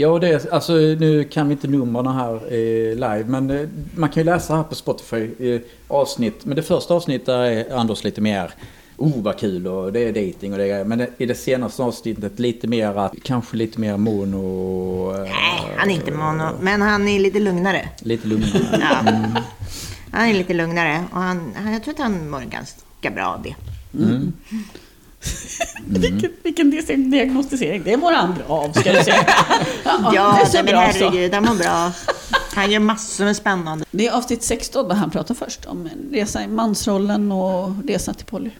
Ja, 0.00 0.18
det, 0.18 0.52
alltså, 0.52 0.72
nu 0.72 1.24
kan 1.24 1.48
vi 1.48 1.52
inte 1.52 1.68
numren 1.68 2.06
här 2.06 2.34
eh, 2.34 2.94
live, 2.94 3.24
men 3.26 3.50
eh, 3.50 3.68
man 3.96 4.08
kan 4.08 4.20
ju 4.20 4.24
läsa 4.24 4.56
här 4.56 4.62
på 4.62 4.74
Spotify 4.74 5.30
eh, 5.38 5.60
avsnitt. 5.88 6.44
Men 6.44 6.56
det 6.56 6.62
första 6.62 6.94
avsnittet 6.94 7.28
är 7.28 7.76
Anders 7.76 8.04
lite 8.04 8.20
mer 8.20 8.50
Oh 8.96 9.22
vad 9.22 9.38
kul 9.38 9.66
och 9.66 9.92
det 9.92 10.00
är 10.00 10.12
dating 10.12 10.52
och 10.52 10.58
det 10.58 10.70
är 10.70 10.84
Men 10.84 11.06
i 11.18 11.26
det 11.26 11.34
senaste 11.34 11.82
avsnittet 11.82 12.38
lite 12.38 12.66
mer, 12.66 13.10
kanske 13.22 13.56
lite 13.56 13.80
mer 13.80 13.96
mono... 13.96 15.14
Eh, 15.14 15.20
Nej, 15.20 15.74
han 15.76 15.90
är 15.90 15.94
inte 15.94 16.12
mono, 16.12 16.50
men 16.60 16.82
han 16.82 17.08
är 17.08 17.20
lite 17.20 17.40
lugnare. 17.40 17.88
Lite 18.02 18.28
lugnare. 18.28 18.62
Ja. 18.80 19.40
Han 20.12 20.28
är 20.28 20.34
lite 20.34 20.54
lugnare 20.54 21.04
och 21.12 21.20
han, 21.20 21.52
jag 21.72 21.84
tror 21.84 21.94
att 21.94 22.00
han 22.00 22.30
mår 22.30 22.40
ganska 22.40 23.10
bra 23.10 23.26
av 23.26 23.42
det. 23.42 23.54
Mm. 23.98 24.32
vilken, 25.86 26.30
vilken 26.42 26.72
dis- 26.72 27.10
diagnostisering. 27.10 27.82
Det 27.84 27.96
mår 27.96 28.12
han 28.12 28.34
bra 28.34 28.44
av 28.48 28.72
ska 28.72 28.92
jag 28.92 29.04
säga. 29.04 29.26
Ja, 29.84 30.12
Ja, 30.14 30.38
det 30.44 30.50
ser 30.50 30.62
men 30.62 30.72
bra 30.72 30.92
så. 30.92 30.98
herregud, 30.98 31.34
han 31.34 31.44
mår 31.44 31.54
bra. 31.54 31.92
Han 32.54 32.70
gör 32.70 32.80
massor 32.80 33.24
med 33.24 33.36
spännande. 33.36 33.84
Det 33.90 34.06
är 34.06 34.12
avsnitt 34.12 34.42
16 34.42 34.88
där 34.88 34.94
han 34.94 35.10
pratar 35.10 35.34
först 35.34 35.66
om 35.66 35.88
resa 36.12 36.42
i 36.44 36.46
mansrollen 36.46 37.32
och 37.32 37.72
resa 37.88 38.14
till 38.14 38.26
poly. 38.26 38.50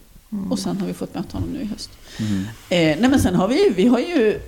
Och 0.50 0.58
sen 0.58 0.76
har 0.80 0.86
vi 0.86 0.94
fått 0.94 1.14
möta 1.14 1.36
honom 1.38 1.50
nu 1.52 1.60
i 1.60 1.64
höst. 1.64 1.90
Mm. 2.18 2.42
Eh, 2.68 3.00
nej 3.00 3.10
men 3.10 3.20
sen 3.20 3.34
har 3.34 3.48
vi 3.48 3.64
ju, 3.64 3.72
vi 3.72 3.86
har 3.86 3.98
ju 3.98 4.40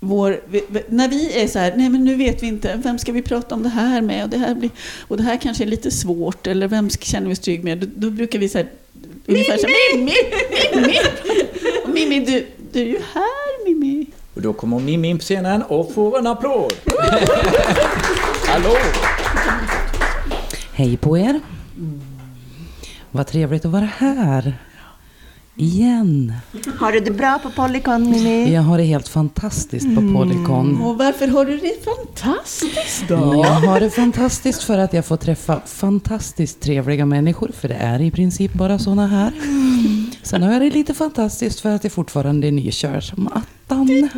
vår, 0.00 0.40
vi, 0.48 0.64
när 0.88 1.08
vi 1.08 1.42
är 1.42 1.48
så 1.48 1.58
här, 1.58 1.74
nej 1.76 1.88
men 1.88 2.04
nu 2.04 2.14
vet 2.14 2.42
vi 2.42 2.46
inte, 2.46 2.76
vem 2.84 2.98
ska 2.98 3.12
vi 3.12 3.22
prata 3.22 3.54
om 3.54 3.62
det 3.62 3.68
här 3.68 4.00
med? 4.00 4.24
Och 4.24 4.30
det 4.30 4.38
här, 4.38 4.54
blir, 4.54 4.70
och 5.08 5.16
det 5.16 5.22
här 5.22 5.36
kanske 5.36 5.64
är 5.64 5.68
lite 5.68 5.90
svårt, 5.90 6.46
eller 6.46 6.68
vem 6.68 6.90
känner 6.90 7.26
vi 7.26 7.32
oss 7.32 7.38
trygg 7.38 7.64
med? 7.64 7.78
Då, 7.78 7.86
då 7.96 8.10
brukar 8.10 8.38
vi 8.38 8.48
säga 8.48 8.66
ungefär 9.26 9.56
så 9.58 9.66
här, 9.66 9.96
Mimmi! 9.96 10.12
Mimmi! 10.74 10.98
Och 11.84 11.90
Mimmi, 11.90 12.20
du, 12.20 12.46
du 12.72 12.80
är 12.80 12.84
ju 12.86 12.98
här 13.14 13.64
Mimmi. 13.64 14.06
Och 14.34 14.42
då 14.42 14.52
kommer 14.52 14.78
Mimmi 14.78 15.08
in 15.08 15.18
på 15.18 15.22
scenen 15.22 15.62
och 15.62 15.94
får 15.94 16.18
en 16.18 16.26
applåd. 16.26 16.72
Hallå! 18.46 18.76
Hej 20.72 20.96
på 20.96 21.18
er! 21.18 21.40
Vad 23.10 23.26
trevligt 23.26 23.64
att 23.64 23.70
vara 23.70 23.88
här. 23.98 24.54
Igen. 25.60 26.32
Har 26.78 26.92
du 26.92 27.00
det 27.00 27.10
bra 27.10 27.38
på 27.42 27.50
Polycon, 27.50 28.10
Mimmi? 28.10 28.54
Jag 28.54 28.62
har 28.62 28.78
det 28.78 28.84
helt 28.84 29.08
fantastiskt 29.08 29.94
på 29.94 30.00
Polycon. 30.14 30.80
Och 30.82 30.98
varför 30.98 31.28
har 31.28 31.44
du 31.44 31.56
det 31.56 31.84
fantastiskt 31.84 33.08
då? 33.08 33.14
Jag 33.14 33.68
har 33.68 33.80
det 33.80 33.90
fantastiskt 33.90 34.62
för 34.62 34.78
att 34.78 34.92
jag 34.92 35.06
får 35.06 35.16
träffa 35.16 35.60
fantastiskt 35.66 36.60
trevliga 36.60 37.06
människor, 37.06 37.50
för 37.54 37.68
det 37.68 37.74
är 37.74 38.00
i 38.00 38.10
princip 38.10 38.52
bara 38.52 38.78
såna 38.78 39.06
här. 39.06 39.32
Sen 40.22 40.42
har 40.42 40.52
jag 40.52 40.62
det 40.62 40.70
lite 40.70 40.94
fantastiskt 40.94 41.60
för 41.60 41.68
att 41.70 41.84
jag 41.84 41.92
fortfarande 41.92 42.46
är 42.48 42.52
nykär 42.52 43.00
som 43.00 43.26
attan. 43.26 44.08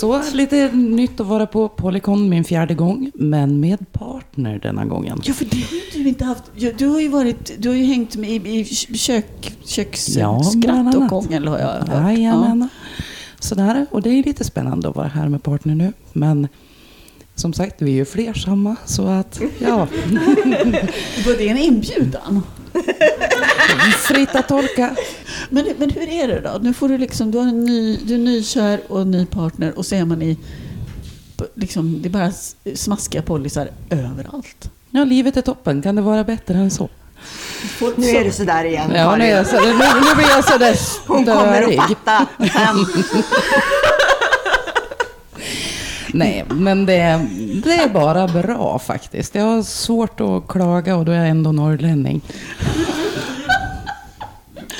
Så 0.00 0.22
lite 0.32 0.72
nytt 0.72 1.20
att 1.20 1.26
vara 1.26 1.46
på 1.46 1.68
Polycon 1.68 2.28
min 2.28 2.44
fjärde 2.44 2.74
gång, 2.74 3.10
men 3.14 3.60
med 3.60 3.92
partner 3.92 4.58
denna 4.62 4.84
gången. 4.84 5.20
Ja, 5.24 5.32
för 5.34 5.44
det 5.44 5.56
har 5.56 5.96
ju 5.96 6.02
du 6.02 6.08
inte 6.08 6.24
haft. 6.24 6.42
Ja, 6.54 6.70
Du 6.78 6.86
har 6.86 7.00
ju 7.00 7.08
varit, 7.08 7.52
du 7.58 7.68
har 7.68 7.76
ju 7.76 7.84
hängt 7.84 8.16
med 8.16 8.30
i, 8.30 8.60
i 8.60 8.64
kök, 8.64 9.26
Ja, 9.42 9.52
köksskratt 9.66 10.54
bland 10.60 10.94
och 10.94 11.02
hångel 11.02 11.48
har 11.48 11.58
jag 11.58 11.66
hört. 11.66 11.88
Jajamän. 11.88 12.68
Sådär, 13.40 13.86
och 13.90 14.02
det 14.02 14.10
är 14.10 14.22
lite 14.24 14.44
spännande 14.44 14.88
att 14.88 14.96
vara 14.96 15.08
här 15.08 15.28
med 15.28 15.42
partner 15.42 15.74
nu. 15.74 15.92
Men 16.12 16.48
som 17.34 17.52
sagt, 17.52 17.82
vi 17.82 17.90
är 17.90 17.94
ju 17.94 18.04
flersamma 18.04 18.76
så 18.84 19.06
att 19.06 19.40
ja, 19.58 19.76
Var 21.26 21.38
det 21.38 21.48
en 21.48 21.58
inbjudan? 21.58 22.42
Fritt 23.92 24.34
att 24.34 24.48
tolka. 24.48 24.96
Men, 25.50 25.66
men 25.78 25.90
hur 25.90 26.08
är 26.08 26.28
det 26.28 26.40
då? 26.40 26.58
Nu 26.62 26.74
får 26.74 26.88
du 26.88 26.98
liksom, 26.98 27.30
du, 27.30 27.38
har 27.38 27.46
en 27.46 27.64
ny, 27.64 27.96
du 27.96 28.14
är 28.14 28.18
nykär 28.18 28.80
och 28.88 29.00
en 29.00 29.10
ny 29.10 29.26
partner 29.26 29.78
och 29.78 29.86
så 29.86 29.94
är 29.94 30.04
man 30.04 30.22
i... 30.22 30.38
Liksom, 31.54 32.02
det 32.02 32.08
är 32.08 32.10
bara 32.10 32.32
smaskiga 32.74 33.22
pollisar 33.22 33.68
överallt. 33.90 34.70
Ja, 34.90 35.04
livet 35.04 35.36
är 35.36 35.42
toppen. 35.42 35.82
Kan 35.82 35.96
det 35.96 36.02
vara 36.02 36.24
bättre 36.24 36.54
än 36.54 36.70
så? 36.70 36.88
Nu 37.96 38.06
är 38.06 38.24
det 38.24 38.32
sådär 38.32 38.64
igen, 38.64 38.92
Ja, 38.94 39.16
nu, 39.16 39.24
är 39.24 39.36
jag 39.36 39.46
så, 39.46 39.60
nu, 39.60 39.72
nu 39.72 40.14
blir 40.16 40.28
jag 40.30 40.44
sådär 40.44 40.76
Hon 41.06 41.24
kommer 41.24 41.62
att 41.62 41.88
fatta 41.88 42.26
sen. 42.38 42.86
Nej, 46.14 46.44
men 46.50 46.86
det, 46.86 47.26
det 47.64 47.72
är 47.72 47.88
bara 47.88 48.28
bra 48.28 48.78
faktiskt. 48.78 49.34
Jag 49.34 49.44
har 49.44 49.62
svårt 49.62 50.20
att 50.20 50.48
klaga 50.48 50.96
och 50.96 51.04
då 51.04 51.12
är 51.12 51.16
jag 51.18 51.28
ändå 51.28 51.52
norrlänning. 51.52 52.20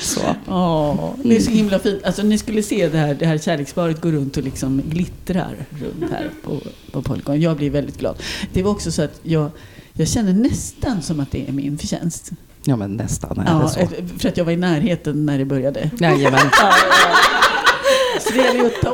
Så. 0.01 0.21
Ja, 0.47 1.13
det 1.23 1.35
är 1.35 1.39
så 1.39 1.51
himla 1.51 1.79
fint. 1.79 2.03
Alltså, 2.05 2.23
ni 2.23 2.37
skulle 2.37 2.63
se 2.63 2.89
det 2.89 2.97
här, 2.97 3.13
det 3.13 3.25
här 3.25 3.37
kärleksparet 3.37 4.01
gå 4.01 4.09
runt 4.11 4.37
och 4.37 4.43
liksom 4.43 4.81
glittrar 4.85 5.55
runt 5.69 6.11
här 6.11 6.29
på, 6.43 6.59
på 6.91 7.01
Polygon. 7.01 7.41
Jag 7.41 7.57
blir 7.57 7.69
väldigt 7.69 7.97
glad. 7.99 8.15
Det 8.53 8.63
var 8.63 8.71
också 8.71 8.91
så 8.91 9.01
att 9.01 9.19
jag, 9.23 9.49
jag 9.93 10.07
känner 10.07 10.33
nästan 10.33 11.01
som 11.01 11.19
att 11.19 11.31
det 11.31 11.47
är 11.49 11.51
min 11.51 11.77
förtjänst. 11.77 12.29
Ja, 12.63 12.75
men 12.75 12.91
nästan 12.91 13.39
är 13.39 13.43
det 13.43 13.49
Ja, 13.51 13.67
så. 13.69 13.79
eh, 13.79 13.87
för 14.17 14.29
att 14.29 14.37
jag 14.37 14.45
var 14.45 14.51
i 14.51 14.57
närheten 14.57 15.25
när 15.25 15.37
det 15.37 15.45
började. 15.45 15.89
Jajamän. 15.99 16.39
Så 16.39 16.65
det 16.65 16.71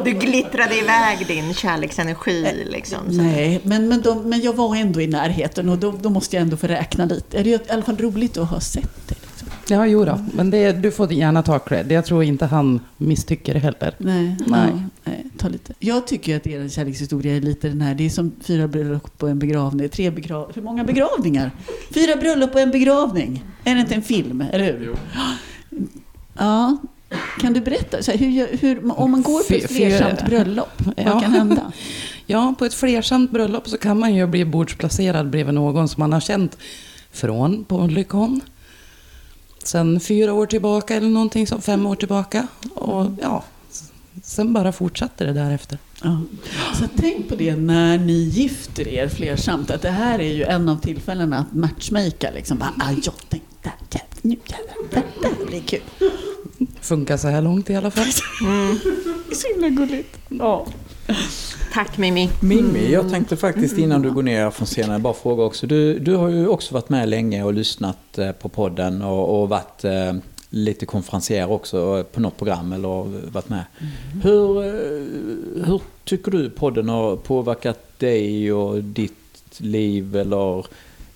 Du 0.03 0.11
glittrade 0.11 0.77
iväg 0.77 1.27
din 1.27 1.53
kärleksenergi 1.53 2.65
liksom. 2.69 2.99
Så. 3.07 3.21
Nej, 3.21 3.61
men, 3.63 3.87
men, 3.87 4.01
de, 4.01 4.29
men 4.29 4.41
jag 4.41 4.53
var 4.53 4.75
ändå 4.75 5.01
i 5.01 5.07
närheten 5.07 5.69
och 5.69 5.77
då, 5.77 5.93
då 6.01 6.09
måste 6.09 6.35
jag 6.35 6.41
ändå 6.41 6.57
få 6.57 6.67
räkna 6.67 7.05
lite. 7.05 7.25
Det 7.29 7.39
är 7.39 7.43
ju 7.43 7.51
i 7.51 7.59
alla 7.69 7.81
fall 7.81 7.97
roligt 7.97 8.37
att 8.37 8.49
ha 8.49 8.59
sett 8.59 9.07
det. 9.07 9.15
Liksom. 9.21 9.47
Ja, 9.67 9.85
jo 9.85 10.05
då. 10.05 10.25
Men 10.33 10.49
det, 10.49 10.71
du 10.71 10.91
får 10.91 11.13
gärna 11.13 11.43
ta 11.43 11.59
cred. 11.59 11.91
Jag 11.91 12.05
tror 12.05 12.23
inte 12.23 12.45
han 12.45 12.79
misstycker 12.97 13.53
det 13.53 13.59
heller. 13.59 13.95
Nej, 13.97 14.35
Nej. 14.47 14.69
Ja, 14.71 14.79
nej, 15.03 15.25
ta 15.37 15.47
lite. 15.47 15.73
Jag 15.79 16.07
tycker 16.07 16.37
att 16.37 16.47
er 16.47 16.69
kärlekshistoria 16.69 17.35
är 17.35 17.41
lite 17.41 17.69
den 17.69 17.81
här, 17.81 17.95
det 17.95 18.05
är 18.05 18.09
som 18.09 18.31
fyra 18.41 18.67
bröllop 18.67 19.23
och 19.23 19.29
en 19.29 19.39
begravning. 19.39 19.89
Tre 19.89 20.11
begrav... 20.11 20.51
Hur 20.55 20.61
många 20.61 20.83
begravningar? 20.83 21.51
Fyra 21.93 22.15
bröllop 22.15 22.53
och 22.53 22.59
en 22.59 22.71
begravning. 22.71 23.43
Är 23.63 23.75
det 23.75 23.81
inte 23.81 23.95
en 23.95 24.01
film, 24.01 24.43
eller 24.51 24.65
hur? 24.65 24.95
Ja. 26.37 26.77
Kan 27.39 27.53
du 27.53 27.61
berätta, 27.61 28.03
så 28.03 28.11
här, 28.11 28.17
hur, 28.17 28.57
hur, 28.57 28.99
om 28.99 29.11
man 29.11 29.21
går 29.21 29.43
på 29.47 29.53
ett 29.53 29.71
flersamt 29.71 30.25
bröllop, 30.25 30.81
Ja. 30.97 31.13
vad 31.13 31.23
kan 31.23 31.31
hända? 31.33 31.71
Ja, 32.25 32.55
på 32.59 32.65
ett 32.65 32.73
flersamt 32.73 33.31
bröllop 33.31 33.67
så 33.69 33.77
kan 33.77 33.99
man 33.99 34.15
ju 34.15 34.27
bli 34.27 34.45
bordsplacerad 34.45 35.29
bredvid 35.29 35.53
någon 35.53 35.87
som 35.87 36.01
man 36.01 36.13
har 36.13 36.19
känt 36.19 36.57
från 37.11 37.63
Polycon. 37.63 38.41
Sen 39.63 39.99
fyra 39.99 40.33
år 40.33 40.45
tillbaka 40.45 40.95
eller 40.95 41.09
någonting 41.09 41.47
som 41.47 41.61
fem 41.61 41.85
år 41.85 41.95
tillbaka. 41.95 42.47
Och 42.75 43.07
ja, 43.21 43.43
sen 44.23 44.53
bara 44.53 44.71
fortsatte 44.71 45.25
det 45.25 45.33
därefter. 45.33 45.77
Ja. 46.03 46.21
Så 46.79 46.85
tänk 46.95 47.29
på 47.29 47.35
det 47.35 47.55
när 47.55 47.97
ni 47.97 48.13
gifter 48.13 48.87
er 48.87 49.07
flersamt, 49.07 49.71
att 49.71 49.81
det 49.81 49.89
här 49.89 50.19
är 50.19 50.33
ju 50.33 50.43
en 50.43 50.69
av 50.69 50.75
tillfällena 50.81 51.37
att 51.37 51.53
matchmaka. 51.53 52.31
Liksom. 52.35 52.57
Bara, 52.57 52.73
ah, 52.79 52.91
jag 53.03 53.13
tänkte, 53.29 53.99
nu 54.21 54.35
jävlar, 54.45 55.03
det 55.39 55.45
blir 55.45 55.61
kul. 55.61 55.81
Funkar 56.83 57.17
så 57.17 57.27
här 57.27 57.41
långt 57.41 57.69
i 57.69 57.75
alla 57.75 57.91
fall. 57.91 58.05
Det 59.29 59.31
är 59.31 59.35
så 59.35 59.47
himla 59.47 59.69
gulligt. 59.69 60.17
Ja. 60.29 60.65
Tack 61.73 61.97
Mimi. 61.97 62.29
Mimmi, 62.41 62.91
jag 62.91 63.09
tänkte 63.09 63.37
faktiskt 63.37 63.77
innan 63.77 64.01
du 64.01 64.11
går 64.11 64.23
ner 64.23 64.49
från 64.49 64.65
scenen 64.65 65.01
bara 65.01 65.13
fråga 65.13 65.43
också. 65.43 65.67
Du, 65.67 65.99
du 65.99 66.15
har 66.15 66.29
ju 66.29 66.47
också 66.47 66.73
varit 66.73 66.89
med 66.89 67.09
länge 67.09 67.43
och 67.43 67.53
lyssnat 67.53 68.17
eh, 68.17 68.31
på 68.31 68.49
podden 68.49 69.01
och, 69.01 69.41
och 69.41 69.49
varit 69.49 69.83
eh, 69.83 70.13
lite 70.49 70.85
konferencier 70.85 71.51
också 71.51 71.97
eh, 71.97 72.03
på 72.03 72.19
något 72.19 72.37
program 72.37 72.73
eller 72.73 73.29
varit 73.31 73.49
med. 73.49 73.63
Hur, 74.23 74.65
eh, 74.65 75.65
hur 75.65 75.81
tycker 76.03 76.31
du 76.31 76.49
podden 76.49 76.89
har 76.89 77.15
påverkat 77.15 77.99
dig 77.99 78.53
och 78.53 78.83
ditt 78.83 79.13
liv 79.57 80.15
eller 80.15 80.65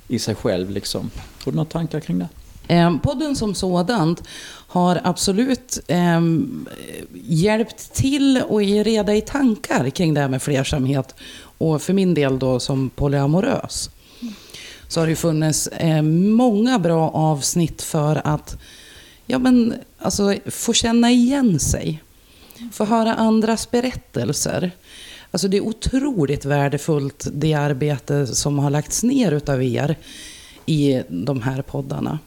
i 0.07 0.19
sig 0.19 0.35
själv 0.35 0.69
liksom? 0.69 1.09
Har 1.45 1.51
du 1.51 1.55
några 1.55 1.69
tankar 1.69 1.99
kring 1.99 2.19
det? 2.19 2.27
Eh, 2.67 2.97
podden 2.97 3.35
som 3.35 3.55
sådant 3.55 4.23
har 4.67 5.01
absolut 5.03 5.79
eh, 5.87 6.21
hjälpt 7.13 7.93
till 7.93 8.41
och 8.47 8.63
ge 8.63 8.83
reda 8.83 9.15
i 9.15 9.21
tankar 9.21 9.89
kring 9.89 10.13
det 10.13 10.21
här 10.21 10.27
med 10.27 10.41
flersamhet. 10.41 11.15
Och 11.57 11.81
för 11.81 11.93
min 11.93 12.13
del 12.13 12.39
då 12.39 12.59
som 12.59 12.89
polyamorös. 12.89 13.89
Så 14.87 14.99
har 14.99 15.07
det 15.07 15.11
ju 15.11 15.15
funnits 15.15 15.67
eh, 15.67 16.01
många 16.01 16.79
bra 16.79 17.09
avsnitt 17.09 17.81
för 17.81 18.21
att 18.23 18.57
ja, 19.25 19.39
men, 19.39 19.73
alltså, 19.99 20.35
få 20.45 20.73
känna 20.73 21.11
igen 21.11 21.59
sig. 21.59 22.03
Få 22.71 22.85
höra 22.85 23.15
andras 23.15 23.71
berättelser. 23.71 24.71
Alltså 25.31 25.47
det 25.47 25.57
är 25.57 25.61
otroligt 25.61 26.45
värdefullt 26.45 27.27
det 27.31 27.53
arbete 27.53 28.27
som 28.27 28.59
har 28.59 28.69
lagts 28.69 29.03
ner 29.03 29.31
utav 29.31 29.63
er 29.63 29.95
i 30.65 31.01
de 31.09 31.41
här 31.41 31.61
poddarna. 31.61 32.19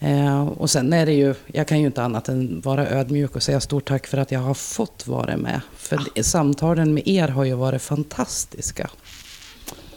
Eh, 0.00 0.48
och 0.48 0.70
sen 0.70 0.92
är 0.92 1.06
det 1.06 1.12
ju, 1.12 1.34
jag 1.46 1.68
kan 1.68 1.80
ju 1.80 1.86
inte 1.86 2.02
annat 2.02 2.28
än 2.28 2.60
vara 2.60 2.88
ödmjuk 2.88 3.36
och 3.36 3.42
säga 3.42 3.60
stort 3.60 3.88
tack 3.88 4.06
för 4.06 4.18
att 4.18 4.32
jag 4.32 4.40
har 4.40 4.54
fått 4.54 5.06
vara 5.06 5.36
med. 5.36 5.60
För 5.76 6.00
det- 6.14 6.22
samtalen 6.22 6.94
med 6.94 7.02
er 7.08 7.28
har 7.28 7.44
ju 7.44 7.54
varit 7.54 7.82
fantastiska. 7.82 8.90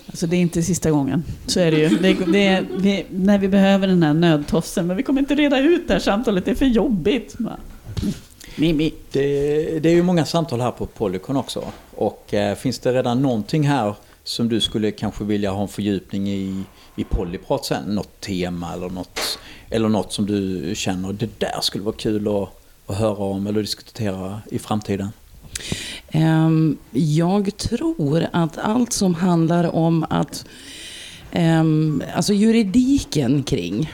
Alltså 0.07 0.27
det 0.27 0.35
är 0.35 0.41
inte 0.41 0.63
sista 0.63 0.91
gången. 0.91 1.23
Så 1.47 1.59
är 1.59 1.71
det 1.71 1.77
ju. 1.77 1.89
Det, 1.89 2.13
det 2.31 2.47
är, 2.47 2.65
vi, 2.77 3.05
när 3.09 3.37
vi 3.37 3.47
behöver 3.47 3.87
den 3.87 4.03
här 4.03 4.13
nödtofsen. 4.13 4.87
Men 4.87 4.97
vi 4.97 5.03
kommer 5.03 5.19
inte 5.21 5.35
reda 5.35 5.59
ut 5.59 5.87
det 5.87 5.93
här 5.93 5.99
samtalet. 6.01 6.45
Det 6.45 6.51
är 6.51 6.55
för 6.55 6.65
jobbigt. 6.65 7.35
Mimi. 8.55 8.93
Det, 9.11 9.79
det 9.79 9.89
är 9.89 9.93
ju 9.93 10.03
många 10.03 10.25
samtal 10.25 10.61
här 10.61 10.71
på 10.71 10.85
Polycon 10.85 11.35
också. 11.37 11.63
Och 11.95 12.33
eh, 12.33 12.55
finns 12.55 12.79
det 12.79 12.93
redan 12.93 13.21
någonting 13.21 13.67
här 13.67 13.95
som 14.23 14.49
du 14.49 14.61
skulle 14.61 14.91
kanske 14.91 15.23
vilja 15.23 15.51
ha 15.51 15.61
en 15.61 15.67
fördjupning 15.67 16.29
i, 16.29 16.63
i 16.95 17.03
Polyprat 17.03 17.65
sen? 17.65 17.83
Något 17.95 18.19
tema 18.21 18.73
eller 18.73 18.89
något, 18.89 19.19
eller 19.71 19.89
något 19.89 20.13
som 20.13 20.25
du 20.25 20.71
känner 20.75 21.13
det 21.13 21.39
där 21.39 21.61
skulle 21.61 21.83
vara 21.83 21.95
kul 21.95 22.27
att, 22.27 22.49
att 22.87 22.97
höra 22.97 23.23
om 23.23 23.47
eller 23.47 23.61
diskutera 23.61 24.41
i 24.51 24.59
framtiden? 24.59 25.09
Ehm, 26.11 26.77
Jag 26.91 27.57
tror 27.57 28.25
att 28.33 28.57
allt 28.57 28.93
som 28.93 29.15
handlar 29.15 29.75
om 29.75 30.05
att, 30.09 30.45
ehm, 31.31 32.03
alltså 32.15 32.33
juridiken 32.33 33.43
kring, 33.43 33.91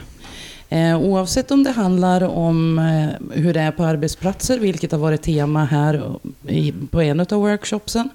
eh, 0.68 1.00
oavsett 1.00 1.50
om 1.50 1.64
det 1.64 1.70
handlar 1.70 2.22
om 2.22 2.78
eh, 2.78 3.38
hur 3.38 3.54
det 3.54 3.60
är 3.60 3.72
på 3.72 3.84
arbetsplatser, 3.84 4.58
vilket 4.58 4.92
har 4.92 4.98
varit 4.98 5.22
tema 5.22 5.64
här 5.64 6.14
på 6.90 7.02
en 7.02 7.20
av 7.20 7.26
workshopsen, 7.30 8.10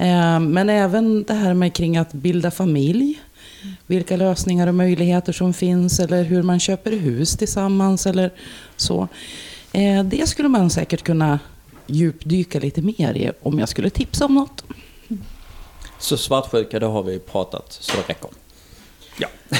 Eh, 0.00 0.40
men 0.40 0.70
även 0.70 1.22
det 1.22 1.34
här 1.34 1.54
med 1.54 1.74
kring 1.74 1.96
att 1.96 2.12
bilda 2.12 2.50
familj, 2.50 3.20
vilka 3.86 4.16
lösningar 4.16 4.66
och 4.66 4.74
möjligheter 4.74 5.32
som 5.32 5.52
finns 5.54 6.00
eller 6.00 6.22
hur 6.24 6.42
man 6.42 6.60
köper 6.60 6.92
hus 6.92 7.36
tillsammans 7.36 8.06
eller 8.06 8.30
så. 8.76 9.08
Eh, 9.72 10.04
Det 10.04 10.28
skulle 10.28 10.48
man 10.48 10.70
säkert 10.70 11.02
kunna 11.02 11.38
djupdyka 11.86 12.58
lite 12.58 12.82
mer 12.82 13.14
i 13.14 13.30
om 13.42 13.58
jag 13.58 13.68
skulle 13.68 13.90
tipsa 13.90 14.24
om 14.24 14.34
något. 14.34 14.64
Så 15.98 16.16
svartsjuka, 16.16 16.78
det 16.78 16.86
har 16.86 17.02
vi 17.02 17.18
pratat 17.18 17.66
så 17.80 17.92
det 17.96 18.02
räcker. 18.12 18.30
Ja. 19.18 19.28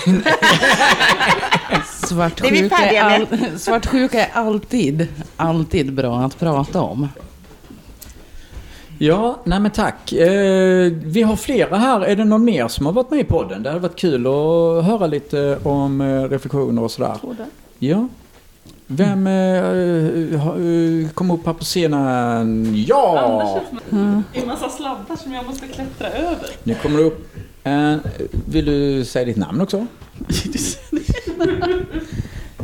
Svartsjuka 2.09 2.77
är, 2.77 3.01
all, 3.03 3.27
svartsjuka 3.59 4.27
är 4.27 4.31
alltid, 4.33 5.09
alltid 5.37 5.95
bra 5.95 6.19
att 6.21 6.39
prata 6.39 6.81
om. 6.81 7.09
Ja, 9.03 9.39
nej 9.45 9.61
men 9.61 9.71
tack. 9.71 10.13
Eh, 10.13 10.93
vi 11.05 11.23
har 11.23 11.37
flera 11.37 11.77
här. 11.77 12.01
Är 12.01 12.17
det 12.17 12.25
någon 12.25 12.45
mer 12.45 12.69
som 12.69 12.87
har 12.87 12.93
varit 12.93 13.11
med 13.11 13.21
i 13.21 13.25
podden? 13.25 13.63
Det 13.63 13.69
hade 13.69 13.81
varit 13.81 13.97
kul 13.99 14.27
att 14.27 14.85
höra 14.85 15.07
lite 15.07 15.59
om 15.63 16.01
eh, 16.01 16.23
reflektioner 16.29 16.83
och 16.83 16.91
sådär. 16.91 17.17
Ja. 17.79 18.09
Vem 18.87 19.27
eh, 19.27 20.41
har- 20.41 20.57
eh, 21.05 21.09
kom 21.15 21.31
upp 21.31 21.47
här 21.47 21.53
på 21.53 21.65
scenen? 21.65 22.75
Ja! 22.89 23.61
Det 23.91 23.97
är 24.39 24.43
en 24.43 24.49
massa 24.49 24.69
sladdar 24.69 25.17
som 25.23 25.33
jag 25.33 25.47
måste 25.47 25.67
klättra 25.67 26.09
över. 26.11 26.47
Nu 26.63 26.75
kommer 26.75 26.99
det 26.99 27.05
upp 27.05 27.35
en... 27.65 28.01
Vill 28.51 28.65
du 28.65 29.05
säga 29.05 29.25
ditt 29.25 29.37
namn 29.37 29.61
också? 29.61 29.87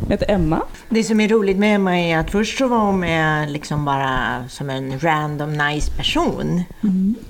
Jag 0.01 0.09
heter 0.09 0.31
Emma. 0.31 0.61
Det 0.89 1.03
som 1.03 1.19
är 1.19 1.27
roligt 1.27 1.57
med 1.57 1.75
Emma 1.75 1.99
är 1.99 2.17
att 2.17 2.31
först 2.31 2.57
så 2.57 2.67
var 2.67 2.77
hon 2.77 2.99
med 2.99 3.51
liksom 3.51 3.85
bara 3.85 4.43
som 4.49 4.69
en 4.69 4.99
random 4.99 5.53
nice 5.53 5.91
person. 5.91 6.63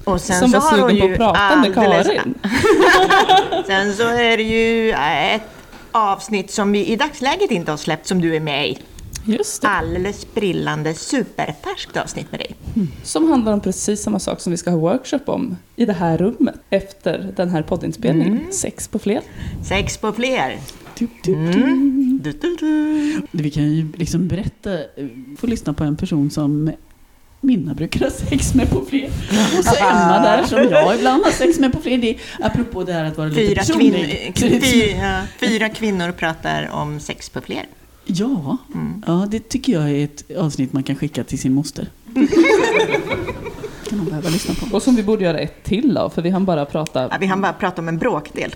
Och 0.03 0.21
sen 0.21 0.39
Som 0.39 0.49
så 0.51 0.59
var 0.59 0.89
sugen 0.89 1.17
på 1.17 1.23
att 1.23 1.35
prata 1.35 1.55
med 1.55 1.73
Karin. 1.73 2.33
Sen 3.67 3.93
så 3.93 4.07
är 4.07 4.37
det 4.37 4.43
ju 4.43 4.91
ett 5.35 5.41
avsnitt 5.91 6.51
som 6.51 6.71
vi 6.71 6.85
i 6.85 6.95
dagsläget 6.95 7.51
inte 7.51 7.71
har 7.71 7.77
släppt 7.77 8.07
som 8.07 8.21
du 8.21 8.35
är 8.35 8.39
med 8.39 8.69
i. 8.69 8.79
Just 9.25 9.61
det. 9.61 9.67
alldeles 9.67 10.21
sprillande 10.21 10.93
superfärskt 10.93 11.97
avsnitt 11.97 12.31
med 12.31 12.39
dig. 12.39 12.55
Som 13.03 13.29
handlar 13.31 13.53
om 13.53 13.61
precis 13.61 14.03
samma 14.03 14.19
sak 14.19 14.41
som 14.41 14.51
vi 14.51 14.57
ska 14.57 14.71
ha 14.71 14.77
workshop 14.77 15.19
om 15.25 15.57
i 15.75 15.85
det 15.85 15.93
här 15.93 16.17
rummet 16.17 16.55
efter 16.69 17.33
den 17.35 17.49
här 17.49 17.61
poddinspelningen. 17.61 18.47
Sex 18.51 18.87
på 18.87 18.99
fler. 18.99 19.21
Sex 19.63 19.97
på 19.97 20.13
fler. 20.13 20.57
Du, 20.99 21.07
du, 21.23 21.35
du. 21.51 21.61
Mm. 21.63 22.19
Du, 22.23 22.31
du, 22.31 22.55
du. 22.55 23.21
Vi 23.31 23.49
kan 23.51 23.63
ju 23.75 23.87
liksom 23.95 24.27
berätta, 24.27 24.73
eh, 24.73 25.05
få 25.37 25.47
lyssna 25.47 25.73
på 25.73 25.83
en 25.83 25.95
person 25.95 26.29
som 26.31 26.71
Minna 27.41 27.73
brukar 27.73 27.99
ha 27.99 28.09
sex 28.11 28.53
med 28.55 28.69
på 28.69 28.85
fler. 28.89 29.09
Och 29.59 29.65
så 29.65 29.75
Emma 29.75 30.19
där 30.23 30.43
som 30.43 30.57
jag 30.71 30.95
ibland 30.95 31.23
har 31.23 31.31
sex 31.31 31.59
med 31.59 31.71
på 31.71 31.79
fler. 31.79 31.97
Det 31.97 32.09
är, 32.09 32.17
apropå 32.39 32.83
det 32.83 32.93
här 32.93 33.03
att 33.05 33.17
vara 33.17 33.27
lite 33.27 33.41
Fyra, 33.41 33.59
personlig. 33.59 34.31
kvin- 34.35 34.61
fyra, 34.61 35.21
fyra 35.39 35.69
kvinnor 35.69 36.11
pratar 36.11 36.69
om 36.71 36.99
sex 36.99 37.29
på 37.29 37.41
fler. 37.41 37.65
Ja, 38.05 38.57
ja, 39.07 39.27
det 39.31 39.49
tycker 39.49 39.73
jag 39.73 39.89
är 39.91 40.03
ett 40.03 40.37
avsnitt 40.37 40.73
man 40.73 40.83
kan 40.83 40.95
skicka 40.95 41.23
till 41.23 41.39
sin 41.39 41.53
moster. 41.53 41.87
kan 43.89 43.99
hon 43.99 44.05
behöva 44.09 44.29
lyssna 44.29 44.53
på. 44.53 44.75
Och 44.75 44.83
som 44.83 44.95
vi 44.95 45.03
borde 45.03 45.23
göra 45.23 45.39
ett 45.39 45.63
till 45.63 45.97
av, 45.97 46.09
för 46.09 46.21
vi 46.21 46.29
hann 46.29 46.45
bara 46.45 46.65
prata. 46.65 47.01
Ja, 47.11 47.17
vi 47.19 47.25
hann 47.25 47.41
bara 47.41 47.53
prata 47.53 47.81
om 47.81 47.87
en 47.87 47.97
bråkdel. 47.97 48.55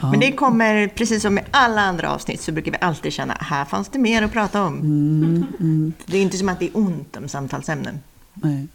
Ja. 0.00 0.10
Men 0.10 0.20
det 0.20 0.32
kommer, 0.32 0.88
precis 0.88 1.22
som 1.22 1.34
med 1.34 1.44
alla 1.50 1.80
andra 1.80 2.10
avsnitt, 2.14 2.40
så 2.40 2.52
brukar 2.52 2.72
vi 2.72 2.78
alltid 2.80 3.12
känna 3.12 3.34
här 3.40 3.64
fanns 3.64 3.88
det 3.88 3.98
mer 3.98 4.22
att 4.22 4.32
prata 4.32 4.62
om. 4.64 4.80
Mm, 4.80 5.92
Det 6.06 6.18
är 6.18 6.22
inte 6.22 6.36
som 6.38 6.48
att 6.48 6.58
det 6.60 6.66
är 6.66 6.76
ont 6.76 7.16
om 7.16 7.28
samtalsämnen. 7.28 7.98
Nej. 8.34 8.66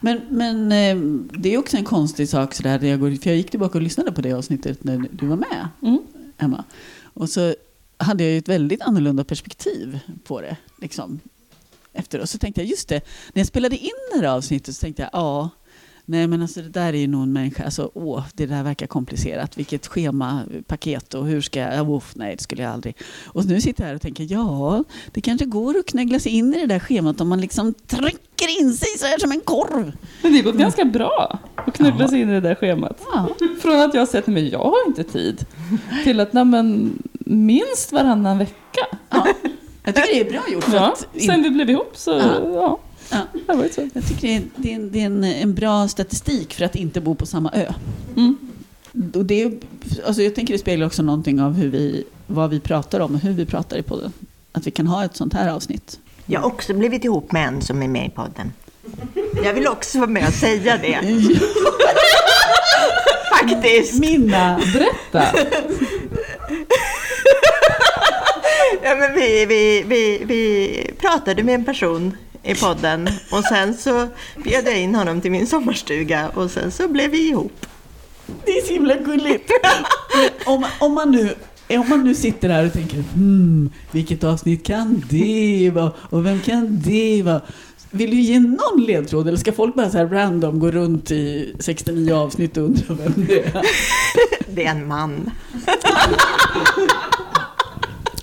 Men, 0.00 0.20
men 0.30 0.72
eh, 0.72 0.96
det 1.38 1.54
är 1.54 1.58
också 1.58 1.76
en 1.76 1.84
konstig 1.84 2.28
sak 2.28 2.54
sådär, 2.54 2.78
där 2.78 2.88
jag, 2.88 3.00
går, 3.00 3.22
för 3.22 3.30
jag 3.30 3.36
gick 3.36 3.50
tillbaka 3.50 3.78
och 3.78 3.82
lyssnade 3.82 4.12
på 4.12 4.20
det 4.20 4.32
avsnittet 4.32 4.84
när 4.84 5.08
du 5.12 5.26
var 5.26 5.36
med, 5.36 5.68
Mm. 5.82 5.98
Emma. 6.38 6.64
Och 7.14 7.28
så 7.28 7.54
hade 7.96 8.24
jag 8.24 8.32
ju 8.32 8.38
ett 8.38 8.48
väldigt 8.48 8.82
annorlunda 8.82 9.24
perspektiv 9.24 10.00
på 10.24 10.40
det. 10.40 10.56
Liksom, 10.80 11.20
efteråt. 11.92 12.30
Så 12.30 12.38
tänkte 12.38 12.60
jag, 12.60 12.70
just 12.70 12.88
det, 12.88 13.00
när 13.32 13.40
jag 13.40 13.46
spelade 13.46 13.76
in 13.76 13.90
det 14.12 14.18
här 14.18 14.36
avsnittet 14.36 14.74
så 14.76 14.80
tänkte 14.80 15.02
jag, 15.02 15.10
ja, 15.12 15.50
nej 16.08 16.26
men 16.26 16.42
alltså 16.42 16.62
det 16.62 16.68
där 16.68 16.92
är 16.92 16.98
ju 16.98 17.06
nog 17.06 17.22
en 17.22 17.32
människa, 17.32 17.64
alltså 17.64 17.90
åh, 17.94 18.24
det 18.34 18.46
där 18.46 18.62
verkar 18.62 18.86
komplicerat, 18.86 19.58
vilket 19.58 19.86
schema, 19.86 20.42
paket 20.66 21.14
och 21.14 21.26
hur 21.26 21.40
ska 21.40 21.60
jag, 21.60 21.90
oh, 21.90 22.02
nej 22.14 22.36
det 22.36 22.42
skulle 22.42 22.62
jag 22.62 22.72
aldrig. 22.72 22.96
Och 23.26 23.44
nu 23.44 23.60
sitter 23.60 23.82
jag 23.82 23.88
här 23.88 23.94
och 23.94 24.02
tänker, 24.02 24.26
ja, 24.30 24.84
det 25.12 25.20
kanske 25.20 25.46
går 25.46 25.78
att 25.78 25.86
knäggla 25.86 26.18
sig 26.18 26.32
in 26.32 26.54
i 26.54 26.60
det 26.60 26.66
där 26.66 26.78
schemat 26.78 27.20
om 27.20 27.28
man 27.28 27.40
liksom 27.40 27.74
trycker 27.86 28.60
in 28.60 28.72
sig 28.72 28.88
så 28.98 29.06
här 29.06 29.18
som 29.18 29.32
en 29.32 29.40
korv. 29.40 29.92
Men 30.22 30.32
det 30.32 30.38
har 30.38 30.44
gått 30.44 30.60
ganska 30.60 30.84
bra 30.84 31.38
att 31.54 31.74
knuggla 31.74 32.08
sig 32.08 32.20
in 32.20 32.28
i 32.28 32.32
det 32.32 32.40
där 32.40 32.54
schemat. 32.54 33.02
Ja. 33.12 33.28
Från 33.62 33.80
att 33.80 33.94
jag 33.94 34.00
har 34.00 34.06
sett, 34.06 34.26
men 34.26 34.48
jag 34.48 34.58
har 34.58 34.86
inte 34.86 35.04
tid, 35.04 35.46
till 36.04 36.20
att 36.20 36.32
nej 36.32 36.44
men 36.44 36.98
minst 37.18 37.92
varannan 37.92 38.38
vecka. 38.38 38.86
Ja. 39.10 39.26
Jag 39.84 39.94
tycker 39.94 40.14
det 40.14 40.20
är 40.20 40.30
bra 40.30 40.42
gjort. 40.52 40.64
Ja, 40.72 40.96
sen 41.26 41.42
vi 41.42 41.50
blev 41.50 41.70
ihop 41.70 41.92
så, 41.94 42.10
Ja. 42.54 42.78
Ja, 43.10 43.26
jag 43.94 44.06
tycker 44.08 44.28
det 44.28 44.34
är, 44.36 44.42
det 44.56 44.70
är, 44.70 44.74
en, 44.74 44.92
det 44.92 45.00
är 45.00 45.06
en, 45.06 45.24
en 45.24 45.54
bra 45.54 45.88
statistik 45.88 46.54
för 46.54 46.64
att 46.64 46.76
inte 46.76 47.00
bo 47.00 47.14
på 47.14 47.26
samma 47.26 47.50
ö. 47.50 47.72
Mm. 48.16 48.36
Och 49.14 49.24
det, 49.24 49.52
alltså 50.06 50.22
jag 50.22 50.34
tänker 50.34 50.54
det 50.54 50.58
speglar 50.58 50.86
också 50.86 51.02
någonting 51.02 51.40
av 51.40 51.52
hur 51.54 51.68
vi, 51.68 52.04
vad 52.26 52.50
vi 52.50 52.60
pratar 52.60 53.00
om 53.00 53.14
och 53.14 53.20
hur 53.20 53.32
vi 53.32 53.46
pratar 53.46 53.76
i 53.76 53.82
podden. 53.82 54.12
Att 54.52 54.66
vi 54.66 54.70
kan 54.70 54.86
ha 54.86 55.04
ett 55.04 55.16
sånt 55.16 55.32
här 55.32 55.50
avsnitt. 55.52 56.00
Jag 56.26 56.40
har 56.40 56.46
också 56.46 56.74
blivit 56.74 57.04
ihop 57.04 57.32
med 57.32 57.48
en 57.48 57.62
som 57.62 57.82
är 57.82 57.88
med 57.88 58.06
i 58.06 58.10
podden. 58.10 58.52
Jag 59.44 59.54
vill 59.54 59.68
också 59.68 59.98
vara 59.98 60.10
med 60.10 60.28
och 60.28 60.34
säga 60.34 60.76
det. 60.76 61.00
Faktiskt. 63.40 64.00
Minna! 64.00 64.60
Berätta! 64.72 65.26
Ja, 68.82 68.94
men 68.94 69.14
vi, 69.14 69.46
vi, 69.46 69.82
vi, 69.86 70.24
vi 70.24 70.90
pratade 71.00 71.42
med 71.42 71.54
en 71.54 71.64
person 71.64 72.16
i 72.48 72.54
podden 72.54 73.08
och 73.30 73.44
sen 73.44 73.74
så 73.74 74.08
bjöd 74.44 74.66
jag 74.66 74.80
in 74.80 74.94
honom 74.94 75.20
till 75.20 75.30
min 75.30 75.46
sommarstuga 75.46 76.28
och 76.28 76.50
sen 76.50 76.70
så 76.70 76.88
blev 76.88 77.10
vi 77.10 77.28
ihop. 77.28 77.66
Det 78.44 78.52
är 78.52 78.66
så 78.66 78.72
himla 78.72 78.94
gulligt. 78.96 79.50
om, 80.46 80.66
om, 80.78 80.94
man 80.94 81.10
nu, 81.10 81.34
om 81.68 81.88
man 81.88 82.04
nu 82.04 82.14
sitter 82.14 82.48
här 82.48 82.66
och 82.66 82.72
tänker 82.72 82.96
hmm, 82.96 83.70
vilket 83.90 84.24
avsnitt 84.24 84.66
kan 84.66 85.04
det 85.10 85.70
vara 85.74 85.92
och 85.98 86.26
vem 86.26 86.40
kan 86.40 86.80
det 86.84 87.22
vara? 87.22 87.40
Vill 87.90 88.10
du 88.10 88.20
ge 88.20 88.40
någon 88.40 88.84
ledtråd 88.86 89.28
eller 89.28 89.38
ska 89.38 89.52
folk 89.52 89.74
bara 89.74 89.90
så 89.90 89.98
här 89.98 90.06
random 90.06 90.58
gå 90.58 90.70
runt 90.70 91.10
i 91.10 91.54
69 91.58 92.14
avsnitt 92.14 92.56
och 92.56 92.64
undra 92.64 92.94
vem 92.94 93.12
det 93.28 93.38
är? 93.38 93.62
Det 94.48 94.66
är 94.66 94.70
en 94.70 94.88
man. 94.88 95.30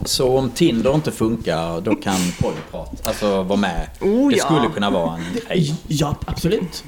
Så 0.06 0.38
om 0.38 0.50
Tinder 0.50 0.96
inte 0.96 1.12
funkar, 1.12 1.82
då 1.82 1.96
kan 1.96 2.16
Polyprat 2.42 3.08
alltså 3.08 3.44
vara 3.44 3.60
med. 3.60 3.90
Oh, 4.02 4.30
det 4.30 4.38
ja. 4.38 4.46
skulle 4.46 4.68
kunna 4.74 4.90
vara 4.90 5.18
en 5.18 5.24
grej. 5.48 5.76
Ja, 5.88 6.16
absolut. 6.28 6.84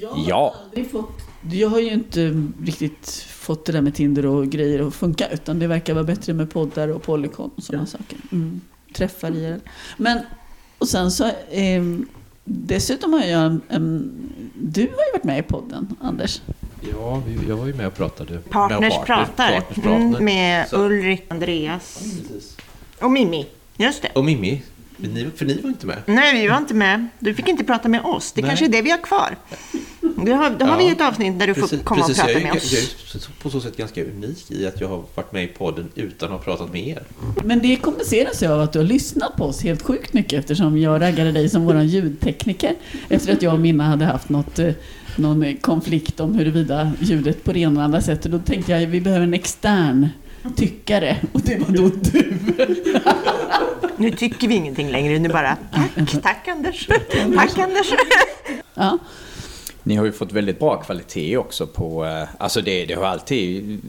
Jag 0.00 0.08
har 0.08 0.24
Ja. 0.28 0.54
fått, 0.92 1.10
jag 1.52 1.68
har 1.68 1.78
ju 1.80 1.92
inte 1.92 2.42
riktigt 2.62 3.26
fått 3.30 3.64
det 3.66 3.72
där 3.72 3.80
med 3.80 3.94
Tinder 3.94 4.26
och 4.26 4.46
grejer 4.46 4.86
att 4.88 4.94
funka 4.94 5.28
utan 5.30 5.58
det 5.58 5.66
verkar 5.66 5.94
vara 5.94 6.04
bättre 6.04 6.32
med 6.32 6.50
poddar 6.50 6.88
och 6.88 7.02
Polycon 7.02 7.50
och 7.56 7.62
sådana 7.62 7.86
saker. 7.86 8.18
Mm. 8.32 8.60
Träffar 8.94 9.36
i 9.36 9.40
det. 9.40 9.60
Men, 9.96 10.18
och 10.78 10.88
sen 10.88 11.10
så, 11.10 11.24
eh, 11.50 11.82
dessutom 12.44 13.12
har 13.12 13.20
jag 13.24 13.42
en, 13.46 13.60
en, 13.68 14.12
du 14.54 14.80
har 14.80 14.86
ju 14.88 15.12
varit 15.12 15.24
med 15.24 15.38
i 15.38 15.42
podden, 15.42 15.96
Anders. 16.00 16.40
Ja, 16.92 17.22
vi- 17.26 17.48
jag 17.48 17.56
var 17.56 17.66
ju 17.66 17.74
med 17.74 17.86
och 17.86 17.94
pratade. 17.96 18.38
Partners 18.38 18.80
med 18.98 19.06
pratar. 19.06 19.26
Partners 19.60 19.86
Mm, 19.86 20.10
pratar. 20.10 20.24
med 20.24 20.68
Så- 20.68 20.76
Ulrik, 20.84 21.24
Andreas 21.28 21.98
Precis. 21.98 22.56
och 23.00 23.10
Mimmi. 23.10 23.46
Just 23.76 24.02
det. 24.02 24.08
Och 24.14 24.24
Mimmi, 24.24 24.62
men 24.96 25.10
ni, 25.10 25.26
för 25.36 25.44
ni 25.44 25.60
var 25.60 25.68
inte 25.68 25.86
med. 25.86 26.02
Nej, 26.06 26.42
vi 26.42 26.48
var 26.48 26.56
inte 26.56 26.74
med. 26.74 27.08
Du 27.18 27.34
fick 27.34 27.48
inte 27.48 27.64
prata 27.64 27.88
med 27.88 28.00
oss. 28.04 28.32
Det 28.32 28.40
Nej. 28.40 28.48
kanske 28.50 28.64
är 28.64 28.68
det 28.68 28.82
vi 28.82 28.90
har 28.90 28.98
kvar. 28.98 29.36
Då 30.00 30.32
har, 30.34 30.50
då 30.50 30.64
har 30.66 30.72
Ja. 30.72 30.86
vi 30.86 30.88
ett 30.92 31.00
avsnitt 31.00 31.38
där 31.38 31.46
du 31.46 31.54
får 31.54 31.68
komma 31.84 32.04
och 32.04 32.10
jag 32.10 32.16
prata 32.16 32.30
är, 32.32 32.42
med 32.42 32.52
oss. 32.52 32.72
jag 32.72 32.80
är 32.82 32.84
ju 33.14 33.20
på 33.42 33.50
så 33.50 33.60
sätt 33.60 33.76
ganska 33.76 34.04
unik 34.04 34.50
i 34.50 34.66
att 34.66 34.80
jag 34.80 34.88
har 34.88 35.04
varit 35.14 35.32
med 35.32 35.44
i 35.44 35.46
podden 35.46 35.88
utan 35.94 36.28
att 36.32 36.38
ha 36.38 36.44
pratat 36.44 36.72
med 36.72 36.88
er. 36.88 37.02
Men 37.44 37.58
det 37.58 37.76
kompenseras 37.76 38.42
ju 38.42 38.46
av 38.46 38.60
att 38.60 38.72
du 38.72 38.78
har 38.78 38.86
lyssnat 38.86 39.36
på 39.36 39.44
oss 39.44 39.62
helt 39.62 39.82
sjukt 39.82 40.12
mycket 40.12 40.38
eftersom 40.38 40.78
jag 40.78 41.00
raggade 41.00 41.32
dig 41.32 41.48
som 41.48 41.64
våran 41.64 41.86
ljudtekniker 41.88 42.74
efter 43.08 43.32
att 43.32 43.42
jag 43.42 43.54
och 43.54 43.60
Minna 43.60 43.84
hade 43.84 44.04
haft 44.04 44.28
något, 44.28 44.58
eh, 44.58 44.72
någon 45.18 45.56
konflikt 45.56 46.20
om 46.20 46.34
huruvida 46.34 46.92
ljudet 47.00 47.44
på 47.44 47.52
det 47.52 47.58
ena 47.58 47.70
eller 47.72 47.82
andra 47.84 48.00
sättet. 48.00 48.32
Då 48.32 48.38
tänkte 48.38 48.72
jag 48.72 48.82
att 48.82 48.88
vi 48.88 49.00
behöver 49.00 49.24
en 49.24 49.34
extern 49.34 50.08
tyckare 50.56 51.16
och 51.32 51.40
det 51.40 51.58
var 51.58 51.76
då 51.76 51.88
du. 51.88 52.32
Nu 53.96 54.10
tycker 54.10 54.48
vi 54.48 54.54
ingenting 54.54 54.90
längre. 54.90 55.18
Nu 55.18 55.28
bara 55.28 55.56
tack, 55.72 56.22
tack 56.22 56.48
Anders. 56.48 56.86
Tack 57.36 57.58
Anders. 57.58 57.92
Ja. 58.74 58.98
Ni 59.82 59.96
har 59.96 60.04
ju 60.04 60.12
fått 60.12 60.32
väldigt 60.32 60.58
bra 60.58 60.76
kvalitet 60.76 61.36
också 61.36 61.66
på... 61.66 62.04
eh, 62.04 62.28
Alltså 62.38 62.60
det, 62.60 62.86
det 62.86 62.94
har 62.94 63.04
alltid 63.04 63.80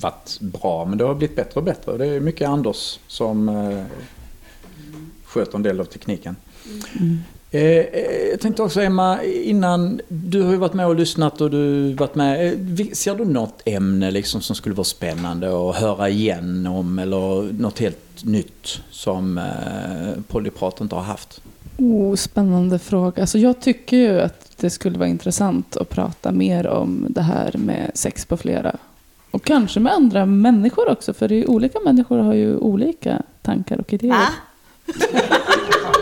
varit 0.00 0.38
bra, 0.40 0.84
men 0.84 0.98
det 0.98 1.04
har 1.04 1.14
blivit 1.14 1.36
bättre 1.36 1.60
och 1.60 1.64
bättre. 1.64 1.96
Det 1.98 2.06
är 2.06 2.20
mycket 2.20 2.48
Anders 2.48 2.98
som 3.06 3.48
eh, 3.48 3.84
sköter 5.24 5.56
en 5.56 5.62
del 5.62 5.80
av 5.80 5.84
tekniken. 5.84 6.36
Eh, 6.94 7.02
jag 8.30 8.40
tänkte 8.40 8.62
också 8.62 8.80
Emma, 8.80 9.22
innan, 9.22 10.00
du 10.08 10.42
har 10.42 10.52
ju 10.52 10.56
varit 10.58 10.74
med 10.74 10.86
och 10.86 10.94
lyssnat 10.96 11.40
och 11.40 11.50
du 11.50 11.88
har 11.88 11.96
varit 11.96 12.14
med. 12.14 12.46
eh, 12.80 12.86
Ser 12.92 13.14
du 13.14 13.24
något 13.24 13.62
ämne 13.64 14.10
liksom 14.10 14.40
som 14.40 14.56
skulle 14.56 14.74
vara 14.74 14.84
spännande 14.84 15.70
att 15.70 15.76
höra 15.76 16.08
igen 16.08 16.66
om 16.66 16.98
eller 16.98 17.52
något 17.52 17.78
helt 17.78 18.24
nytt 18.24 18.80
som 18.90 19.38
eh, 19.38 20.22
Polyprat 20.28 20.80
inte 20.80 20.94
har 20.94 21.02
haft? 21.02 21.40
Oh, 21.78 22.14
spännande 22.14 22.78
fråga. 22.78 23.22
Alltså 23.22 23.38
jag 23.38 23.60
tycker 23.60 23.96
ju 23.96 24.20
att 24.20 24.50
det 24.56 24.70
skulle 24.70 24.98
vara 24.98 25.08
intressant 25.08 25.76
att 25.76 25.88
prata 25.88 26.32
mer 26.32 26.66
om 26.66 27.06
det 27.08 27.22
här 27.22 27.54
med 27.58 27.90
sex 27.94 28.26
på 28.26 28.36
flera. 28.36 28.76
Och 29.30 29.44
kanske 29.44 29.80
med 29.80 29.92
andra 29.92 30.26
människor 30.26 30.90
också, 30.90 31.12
för 31.12 31.28
det 31.28 31.34
är 31.34 31.50
olika 31.50 31.78
människor 31.80 32.18
har 32.18 32.34
ju 32.34 32.56
olika 32.56 33.22
tankar 33.42 33.78
och 33.80 33.92
idéer. 33.92 34.10
Va? 34.10 34.28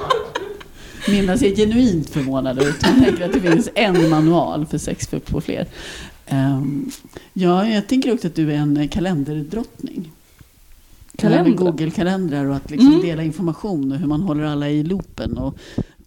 Minna 1.11 1.37
ser 1.39 1.57
genuint 1.57 2.11
förvånad 2.11 2.59
ut. 2.63 2.87
Hon 2.87 3.05
tänker 3.05 3.25
att 3.25 3.33
det 3.33 3.41
finns 3.41 3.69
en 3.75 4.11
manual 4.11 4.67
för 4.67 4.79
sex 4.79 5.07
för 5.07 5.19
på 5.19 5.41
fler. 5.41 5.67
Ehm, 6.27 6.91
ja, 7.33 7.69
jag 7.69 7.87
tänker 7.87 8.15
också 8.15 8.27
att 8.27 8.35
du 8.35 8.53
är 8.53 8.57
en 8.57 8.89
kalenderdrottning. 8.89 10.13
Kalender. 11.17 11.45
Kalender? 11.45 11.65
Google-kalendrar 11.65 12.45
och 12.45 12.57
att 12.57 12.71
liksom 12.71 12.89
Mm. 12.89 13.01
dela 13.03 13.23
information 13.23 13.93
och 13.93 13.99
hur 13.99 14.07
man 14.07 14.21
håller 14.21 14.45
alla 14.45 14.71
i 14.71 14.83
loopen 14.83 15.39
och 15.39 15.59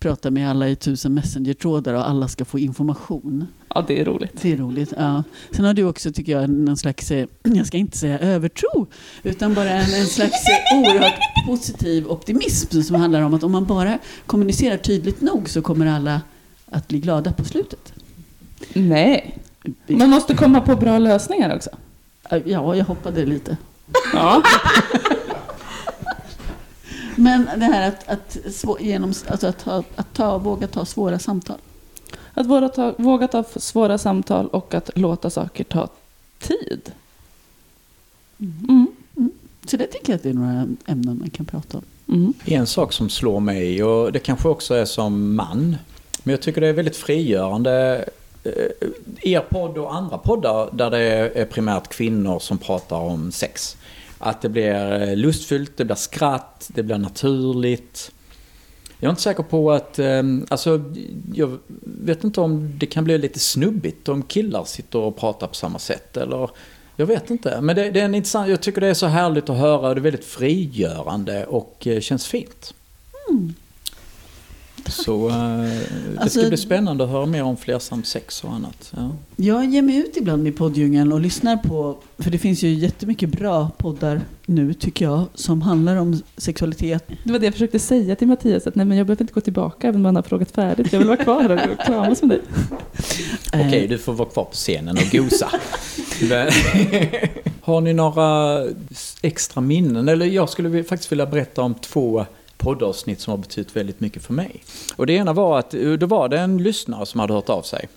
pratar 0.03 0.31
med 0.31 0.49
alla 0.49 0.69
i 0.69 0.75
tusen 0.75 1.13
messenger-trådar 1.13 1.93
och 1.93 2.09
alla 2.09 2.27
ska 2.27 2.45
få 2.45 2.59
information. 2.59 3.47
Ja, 3.75 3.85
det 3.87 3.99
är 3.99 4.05
roligt. 4.05 4.41
Det 4.41 4.51
är 4.51 4.57
roligt. 4.57 4.93
Ja. 4.97 5.23
Sen 5.51 5.65
har 5.65 5.73
du 5.73 5.83
också, 5.83 6.11
tycker 6.11 6.31
jag, 6.31 6.49
någon 6.49 6.77
slags, 6.77 7.11
eh, 7.11 7.27
jag 7.43 7.67
ska 7.67 7.77
inte 7.77 7.97
säga 7.97 8.19
övertro, 8.19 8.87
utan 9.23 9.53
bara 9.53 9.69
en, 9.69 9.93
en 9.93 10.07
slags 10.07 10.47
eh, 10.47 10.79
oerhört 10.79 11.19
positiv 11.47 12.07
optimism 12.07 12.81
som 12.81 12.95
handlar 12.95 13.21
om 13.21 13.33
att 13.33 13.43
om 13.43 13.51
man 13.51 13.65
bara 13.65 13.99
kommunicerar 14.25 14.77
tydligt 14.77 15.21
nog 15.21 15.49
så 15.49 15.61
kommer 15.61 15.85
alla 15.85 16.21
att 16.69 16.87
bli 16.87 16.99
glada 16.99 17.31
på 17.31 17.43
slutet. 17.45 17.93
Nej, 18.73 19.37
man 19.87 20.09
måste 20.09 20.35
komma 20.35 20.61
på 20.61 20.75
bra 20.75 20.99
lösningar 20.99 21.55
också. 21.55 21.69
Ja, 22.45 22.75
jag 22.75 22.85
hoppade 22.85 23.25
lite. 23.25 23.57
Ja. 24.13 24.43
Men 27.15 27.45
det 27.57 27.65
här 27.65 27.87
att, 27.87 28.09
att, 28.09 28.37
svå- 28.45 28.81
genom, 28.81 29.13
alltså 29.27 29.47
att, 29.47 29.59
ta, 29.59 29.83
att 29.95 30.13
ta, 30.13 30.37
våga 30.37 30.67
ta 30.67 30.85
svåra 30.85 31.19
samtal. 31.19 31.57
Att 32.33 32.45
våga 32.45 32.69
ta, 32.69 32.93
våga 32.97 33.27
ta 33.27 33.43
svåra 33.55 33.97
samtal 33.97 34.47
och 34.47 34.73
att 34.73 34.89
låta 34.95 35.29
saker 35.29 35.63
ta 35.63 35.89
tid. 36.39 36.91
Mm. 38.39 38.87
Så 39.65 39.77
det 39.77 39.87
tycker 39.87 40.11
jag 40.13 40.15
att 40.17 40.23
det 40.23 40.29
är 40.29 40.33
några 40.33 40.67
ämnen 40.85 41.17
man 41.19 41.29
kan 41.29 41.45
prata 41.45 41.77
om. 41.77 41.83
Mm. 42.07 42.33
En 42.45 42.67
sak 42.67 42.93
som 42.93 43.09
slår 43.09 43.39
mig, 43.39 43.83
och 43.83 44.11
det 44.11 44.19
kanske 44.19 44.47
också 44.49 44.73
är 44.73 44.85
som 44.85 45.35
man, 45.35 45.77
men 46.23 46.31
jag 46.31 46.41
tycker 46.41 46.61
det 46.61 46.67
är 46.67 46.73
väldigt 46.73 46.95
frigörande. 46.97 48.05
eh, 48.43 49.31
Er 49.31 49.39
podd 49.49 49.77
och 49.77 49.95
andra 49.95 50.17
poddar 50.17 50.69
där 50.73 50.91
det 50.91 50.99
är 51.29 51.45
primärt 51.45 51.87
kvinnor 51.87 52.39
som 52.39 52.57
pratar 52.57 52.97
om 52.97 53.31
sex. 53.31 53.77
Att 54.25 54.41
det 54.41 54.49
blir 54.49 55.01
eh, 55.01 55.15
lustfyllt, 55.15 55.77
det 55.77 55.85
blir 55.85 55.95
skratt, 55.95 56.69
det 56.73 56.83
blir 56.83 56.97
naturligt. 56.97 58.11
Jag 58.99 59.07
är 59.07 59.09
inte 59.09 59.21
säker 59.21 59.43
på 59.43 59.71
att, 59.71 59.99
ehm, 59.99 60.45
alltså 60.49 60.91
jag 61.33 61.57
vet 61.81 62.23
inte 62.23 62.41
om 62.41 62.79
det 62.79 62.85
kan 62.85 63.03
bli 63.03 63.17
lite 63.17 63.39
snubbigt 63.39 64.09
om 64.09 64.23
killar 64.23 64.63
sitter 64.63 64.99
och 64.99 65.17
pratar 65.17 65.47
på 65.47 65.53
samma 65.53 65.79
sätt 65.79 66.17
eller 66.17 66.49
jag 66.95 67.05
vet 67.05 67.29
inte. 67.29 67.61
Men 67.61 67.75
det, 67.75 67.91
det 67.91 67.99
är 67.99 68.05
en 68.05 68.15
intressant, 68.15 68.49
jag 68.49 68.61
tycker 68.61 68.81
det 68.81 68.87
är 68.87 68.93
så 68.93 69.07
härligt 69.07 69.49
att 69.49 69.57
höra 69.57 69.89
och 69.89 69.95
det 69.95 69.99
är 69.99 70.03
väldigt 70.03 70.25
frigörande 70.25 71.45
och 71.45 71.87
eh, 71.87 71.99
känns 71.99 72.27
fint. 72.27 72.73
Mm. 73.29 73.53
Så 74.89 75.29
eh, 75.29 75.35
det 75.35 75.81
Alltså- 76.17 76.39
ska 76.39 76.47
bli 76.47 76.57
spännande 76.57 77.03
att 77.03 77.09
höra 77.09 77.25
mer 77.25 77.43
om 77.43 77.57
flersamt 77.57 78.07
sex 78.07 78.43
och 78.43 78.53
annat. 78.53 78.91
Ja. 78.95 79.11
Jag 79.35 79.65
ger 79.65 79.81
mig 79.81 79.95
ut 79.97 80.17
ibland 80.17 80.47
i 80.47 80.51
podddjungeln 80.51 81.11
och 81.13 81.19
lyssnar 81.19 81.57
på, 81.57 81.97
för 82.19 82.31
det 82.31 82.37
finns 82.37 82.63
ju 82.63 82.73
jättemycket 82.73 83.29
bra 83.29 83.71
poddar 83.77 84.21
nu 84.45 84.73
tycker 84.73 85.05
jag, 85.05 85.23
som 85.33 85.61
handlar 85.61 85.95
om 85.95 86.21
sexualitet. 86.37 87.07
Det 87.23 87.31
var 87.31 87.39
det 87.39 87.45
jag 87.45 87.53
försökte 87.53 87.79
säga 87.79 88.15
till 88.15 88.27
Mattias, 88.27 88.67
att 88.67 88.75
nej, 88.75 88.85
men 88.85 88.97
jag 88.97 89.07
behöver 89.07 89.23
inte 89.23 89.33
gå 89.33 89.41
tillbaka 89.41 89.87
även 89.87 90.01
om 90.01 90.05
han 90.05 90.15
har 90.15 90.23
frågat 90.23 90.51
färdigt. 90.51 90.91
Jag 90.93 90.99
vill 90.99 91.07
vara 91.07 91.17
kvar 91.23 91.41
här 91.43 91.69
och 91.79 91.85
kramas 91.85 92.21
med 92.21 92.29
dig. 92.29 92.41
Okej, 93.53 93.83
Eh, 93.83 93.89
du 93.89 93.97
får 93.97 94.13
vara 94.13 94.29
kvar 94.29 94.43
på 94.43 94.51
scenen 94.53 94.97
och 94.97 95.11
gosa. 95.11 95.49
Har 97.61 97.81
ni 97.81 97.93
några 97.93 98.59
extra 99.21 99.61
minnen? 99.61 100.09
Eller 100.09 100.25
jag 100.25 100.49
skulle 100.49 100.83
faktiskt 100.83 101.11
vilja 101.11 101.25
berätta 101.25 101.61
om 101.61 101.73
två 101.73 102.25
poddavsnitt 102.63 103.19
som 103.19 103.31
har 103.31 103.37
betytt 103.37 103.75
väldigt 103.75 103.99
mycket 103.99 104.23
för 104.23 104.33
mig. 104.33 104.63
Och 104.95 105.05
det 105.07 105.13
ena 105.13 105.33
var 105.33 105.59
att 105.59 105.73
eh, 105.73 105.91
då 105.91 106.05
var 106.05 106.29
det 106.29 106.39
en 106.39 106.57
lyssnare 106.57 107.05
som 107.05 107.19
hade 107.19 107.33
hört 107.33 107.49
av 107.49 107.61
sig 107.61 107.87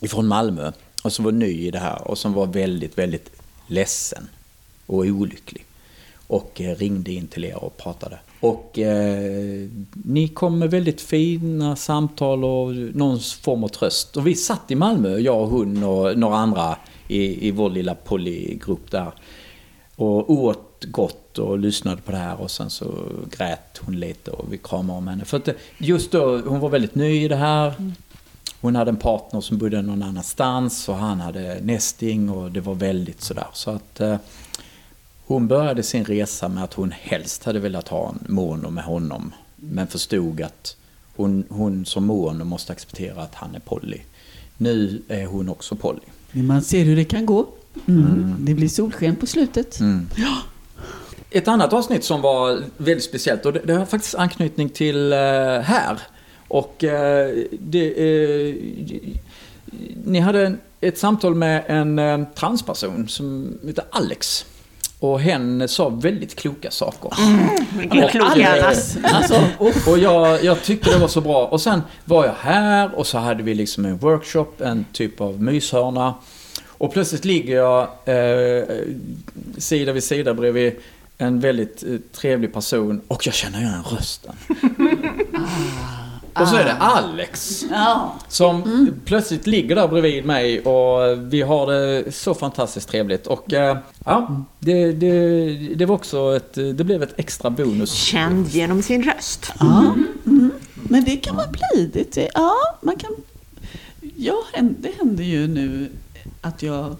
ifrån 0.00 0.26
Malmö 0.26 0.72
och 1.02 1.12
som 1.12 1.24
var 1.24 1.32
ny 1.32 1.66
i 1.66 1.70
det 1.70 1.78
här 1.78 2.08
och 2.08 2.18
som 2.18 2.32
var 2.32 2.46
väldigt, 2.46 2.98
väldigt 2.98 3.30
ledsen 3.66 4.28
och 4.86 4.98
olycklig. 4.98 5.64
Och 6.26 6.60
eh, 6.60 6.76
ringde 6.76 7.12
in 7.12 7.26
till 7.26 7.44
er 7.44 7.64
och 7.64 7.76
pratade. 7.76 8.18
Och 8.40 8.78
eh, 8.78 9.68
ni 9.92 10.28
kom 10.28 10.58
med 10.58 10.70
väldigt 10.70 11.00
fina 11.00 11.76
samtal 11.76 12.44
och 12.44 12.74
någon 12.74 13.20
form 13.20 13.64
av 13.64 13.68
tröst. 13.68 14.16
Och 14.16 14.26
vi 14.26 14.34
satt 14.34 14.70
i 14.70 14.74
Malmö, 14.74 15.18
jag 15.18 15.42
och 15.42 15.48
hon 15.48 15.82
och 15.82 16.18
några 16.18 16.36
andra 16.36 16.76
i, 17.08 17.48
i 17.48 17.50
vår 17.50 17.70
lilla 17.70 17.94
polygrupp 17.94 18.90
där. 18.90 19.12
Och 19.96 20.30
åt 20.30 20.71
gott 20.84 21.38
och 21.38 21.58
lyssnade 21.58 22.02
på 22.02 22.10
det 22.12 22.18
här 22.18 22.40
och 22.40 22.50
sen 22.50 22.70
så 22.70 22.94
grät 23.30 23.78
hon 23.80 24.00
lite 24.00 24.30
och 24.30 24.52
vi 24.52 24.58
kramade 24.58 24.98
om 24.98 25.08
henne. 25.08 25.24
För 25.24 25.36
att 25.36 25.44
det- 25.44 25.54
just 25.78 26.10
då, 26.12 26.40
hon 26.40 26.60
var 26.60 26.68
väldigt 26.68 26.94
ny 26.94 27.24
i 27.24 27.28
det 27.28 27.36
här. 27.36 27.74
Hon 28.60 28.76
hade 28.76 28.88
en 28.88 28.96
partner 28.96 29.40
som 29.40 29.58
bodde 29.58 29.82
någon 29.82 30.02
annanstans 30.02 30.88
och 30.88 30.94
han 30.96 31.20
hade 31.20 31.58
nästing 31.62 32.30
och 32.30 32.50
det 32.52 32.60
var 32.60 32.74
väldigt 32.74 33.20
sådär. 33.22 33.46
Så 33.52 33.70
att 33.70 34.00
eh, 34.00 34.16
hon 35.26 35.48
började 35.48 35.82
sin 35.82 36.04
resa 36.04 36.48
med 36.48 36.64
att 36.64 36.74
hon 36.74 36.92
helst 37.00 37.44
hade 37.44 37.58
velat 37.58 37.88
ha 37.88 38.08
en 38.08 38.34
mono 38.34 38.70
med 38.70 38.84
honom. 38.84 39.32
Men 39.56 39.86
förstod 39.86 40.40
att 40.40 40.76
hon, 41.16 41.44
hon 41.48 41.86
som 41.86 42.04
mono 42.06 42.44
måste 42.44 42.72
acceptera 42.72 43.22
att 43.22 43.34
han 43.34 43.54
är 43.54 43.60
poly. 43.60 43.98
Nu 44.56 45.02
är 45.08 45.26
hon 45.26 45.48
också 45.48 45.76
poly. 45.76 46.00
Men 46.32 46.46
man 46.46 46.62
ser 46.62 46.84
hur 46.84 46.96
det 46.96 47.04
kan 47.04 47.26
gå. 47.26 47.46
Mm. 47.88 48.36
Det 48.38 48.54
blir 48.54 48.68
solsken 48.68 49.16
på 49.16 49.26
slutet. 49.26 49.80
Mm. 49.80 50.06
Ett 51.34 51.48
annat 51.48 51.72
avsnitt 51.72 52.04
som 52.04 52.20
var 52.20 52.62
väldigt 52.76 53.04
speciellt 53.04 53.46
och 53.46 53.52
det, 53.52 53.60
det 53.64 53.74
har 53.74 53.86
faktiskt 53.86 54.14
anknytning 54.14 54.68
till 54.68 55.12
eh, 55.12 55.18
här. 55.60 55.98
Och 56.48 56.84
eh, 56.84 57.34
det, 57.50 57.88
eh, 57.88 58.54
ni 60.04 60.20
hade 60.20 60.56
ett 60.80 60.98
samtal 60.98 61.34
med 61.34 61.64
en 61.66 62.26
transperson 62.34 63.08
som 63.08 63.58
heter 63.66 63.84
Alex. 63.90 64.46
Och 64.98 65.20
hen 65.20 65.68
sa 65.68 65.88
väldigt 65.88 66.34
kloka 66.34 66.70
saker. 66.70 67.10
Vilken 67.78 68.08
klok 68.08 68.30
Och, 68.30 68.36
eh, 68.36 68.40
hjärna. 68.40 68.66
Alltså, 69.02 69.40
Och 69.90 69.98
jag, 69.98 70.44
jag 70.44 70.62
tyckte 70.62 70.90
det 70.90 70.98
var 70.98 71.08
så 71.08 71.20
bra. 71.20 71.46
Och 71.46 71.60
sen 71.60 71.82
var 72.04 72.26
jag 72.26 72.34
här 72.40 72.94
och 72.94 73.06
så 73.06 73.18
hade 73.18 73.42
vi 73.42 73.54
liksom 73.54 73.84
en 73.84 73.98
workshop, 73.98 74.46
en 74.58 74.84
typ 74.92 75.20
av 75.20 75.42
myshörna. 75.42 76.14
Och 76.66 76.92
plötsligt 76.92 77.24
ligger 77.24 77.56
jag 77.56 77.80
eh, 78.04 78.64
sida 79.58 79.92
vid 79.92 80.04
sida 80.04 80.34
bredvid 80.34 80.72
en 81.18 81.40
väldigt 81.40 81.82
eh, 81.82 81.96
trevlig 82.12 82.52
person 82.52 83.00
och 83.08 83.26
jag 83.26 83.34
känner 83.34 83.58
igen 83.58 83.82
rösten. 83.82 84.34
och 86.34 86.48
så 86.48 86.56
är 86.56 86.64
det 86.64 86.72
Alex 86.72 87.64
ja. 87.70 88.14
som 88.28 88.88
plötsligt 89.04 89.46
ligger 89.46 89.74
där 89.74 89.88
bredvid 89.88 90.24
mig 90.24 90.60
och 90.60 91.18
vi 91.32 91.42
har 91.42 91.66
det 91.66 92.12
så 92.12 92.34
fantastiskt 92.34 92.88
trevligt. 92.88 93.26
Och 93.26 93.52
eh, 93.52 93.78
ja, 94.04 94.44
det, 94.58 94.92
det, 94.92 95.54
det 95.74 95.86
var 95.86 95.94
också 95.94 96.36
ett, 96.36 96.54
det 96.54 96.84
blev 96.84 97.02
ett 97.02 97.14
extra 97.16 97.50
bonus. 97.50 97.92
Känd 97.92 98.48
genom 98.48 98.82
sin 98.82 99.02
röst. 99.02 99.52
Ja, 99.60 99.94
mm. 100.26 100.50
Men 100.74 101.04
det 101.04 101.16
kan 101.16 101.36
man 101.36 101.46
bli. 101.52 101.90
Det, 101.92 102.30
ja, 102.34 102.54
man 102.80 102.96
kan, 102.96 103.10
ja, 104.16 104.44
det 104.60 104.90
händer 104.98 105.24
ju 105.24 105.46
nu 105.48 105.90
att 106.40 106.62
jag 106.62 106.96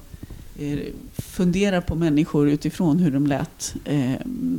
funderar 1.15 1.81
på 1.81 1.95
människor 1.95 2.49
utifrån 2.49 2.99
hur 2.99 3.11
de 3.11 3.27
lät 3.27 3.75
eh, 3.85 4.11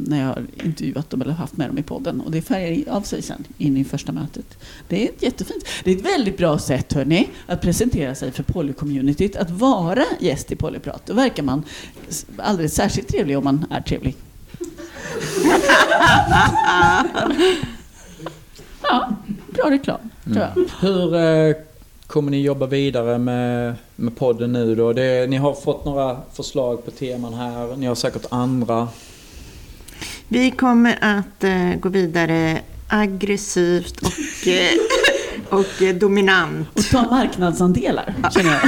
när 0.05 0.19
jag 0.19 0.27
har 0.27 0.45
intervjuat 0.63 1.09
dem 1.09 1.21
eller 1.21 1.33
haft 1.33 1.57
med 1.57 1.69
dem 1.69 1.77
i 1.77 1.83
podden. 1.83 2.21
Och 2.21 2.31
det 2.31 2.41
färgar 2.41 2.93
av 2.93 3.01
sig 3.01 3.21
sen 3.21 3.43
in 3.57 3.77
i 3.77 3.83
första 3.83 4.11
mötet. 4.11 4.57
Det 4.87 5.03
är 5.03 5.09
ett 5.09 5.23
jättefint. 5.23 5.65
Det 5.83 5.91
är 5.91 5.95
ett 5.95 6.05
väldigt 6.05 6.37
bra 6.37 6.59
sätt 6.59 6.93
hörni, 6.93 7.29
att 7.45 7.61
presentera 7.61 8.15
sig 8.15 8.31
för 8.31 8.43
polycommunityt. 8.43 9.35
Att 9.35 9.49
vara 9.49 10.05
gäst 10.19 10.51
i 10.51 10.55
Polyprat. 10.55 11.05
Då 11.05 11.13
verkar 11.13 11.43
man 11.43 11.63
alldeles 12.37 12.75
särskilt 12.75 13.07
trevlig 13.07 13.37
om 13.37 13.43
man 13.43 13.65
är 13.69 13.81
trevlig. 13.81 14.15
Ja, 18.89 19.15
bra 19.53 19.71
reklam, 19.71 19.99
tror 20.23 20.37
jag. 20.37 20.69
Hur 20.81 21.15
eh, 21.15 21.55
kommer 22.13 22.31
ni 22.31 22.41
jobba 22.41 22.65
vidare 22.65 23.17
med, 23.17 23.75
med 23.95 24.15
podden 24.15 24.53
nu 24.53 24.75
då? 24.75 24.93
Det, 24.93 25.29
ni 25.29 25.37
har 25.37 25.53
fått 25.53 25.85
några 25.85 26.17
förslag 26.33 26.85
på 26.85 26.91
teman 26.91 27.33
här. 27.33 27.75
Ni 27.75 27.85
har 27.85 27.95
säkert 27.95 28.25
andra. 28.29 28.87
Vi 30.27 30.51
kommer 30.51 30.97
att 31.01 31.43
eh, 31.43 31.75
gå 31.79 31.89
vidare 31.89 32.59
aggressivt 32.87 34.01
och, 34.01 34.47
eh, 34.47 34.79
och 35.49 35.81
eh, 35.81 35.95
dominant. 35.95 36.67
Och 36.73 36.83
ta 36.83 37.01
marknadsandelar, 37.01 38.15
känner 38.33 38.51
jag. 38.51 38.61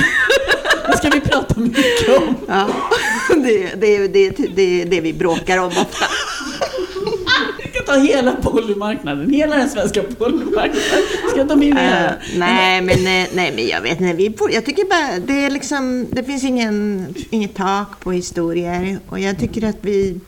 Det 0.92 0.98
ska 0.98 1.10
vi 1.10 1.22
prata 1.22 1.60
mycket 1.60 2.18
om. 2.18 2.36
Ja, 2.48 2.68
det, 3.30 3.76
det, 3.76 4.08
det, 4.08 4.30
det 4.56 4.82
är 4.82 4.86
det 4.86 5.02
vi 5.02 5.14
bråkar 5.14 5.58
om 5.58 5.68
ofta. 5.68 6.05
Ta 7.96 8.02
hela 8.02 8.36
polymarknaden, 8.36 9.30
hela 9.30 9.56
den 9.56 9.70
svenska 9.70 10.04
polymarknaden. 10.04 11.02
Ska 11.32 11.44
dominera. 11.44 12.10
Eh, 12.10 12.16
nej, 12.38 12.82
men, 12.82 12.96
eh, 12.96 13.28
nej, 13.34 13.54
men 13.56 13.68
jag 13.68 13.82
vet 13.82 14.02
inte. 14.02 14.14
Vi 14.14 14.36
jag 14.52 14.66
tycker 14.66 14.90
bara 14.90 15.20
det 15.20 15.46
är 15.46 15.50
liksom, 15.50 16.08
det 16.12 16.24
finns 16.24 16.44
ingen, 16.44 17.08
inget 17.30 17.56
tak 17.56 18.00
på 18.00 18.12
historier. 18.12 19.00
Och 19.10 19.20
jag 19.20 19.40
tycker 19.40 19.70
att 19.70 19.78
vi, 19.82 20.20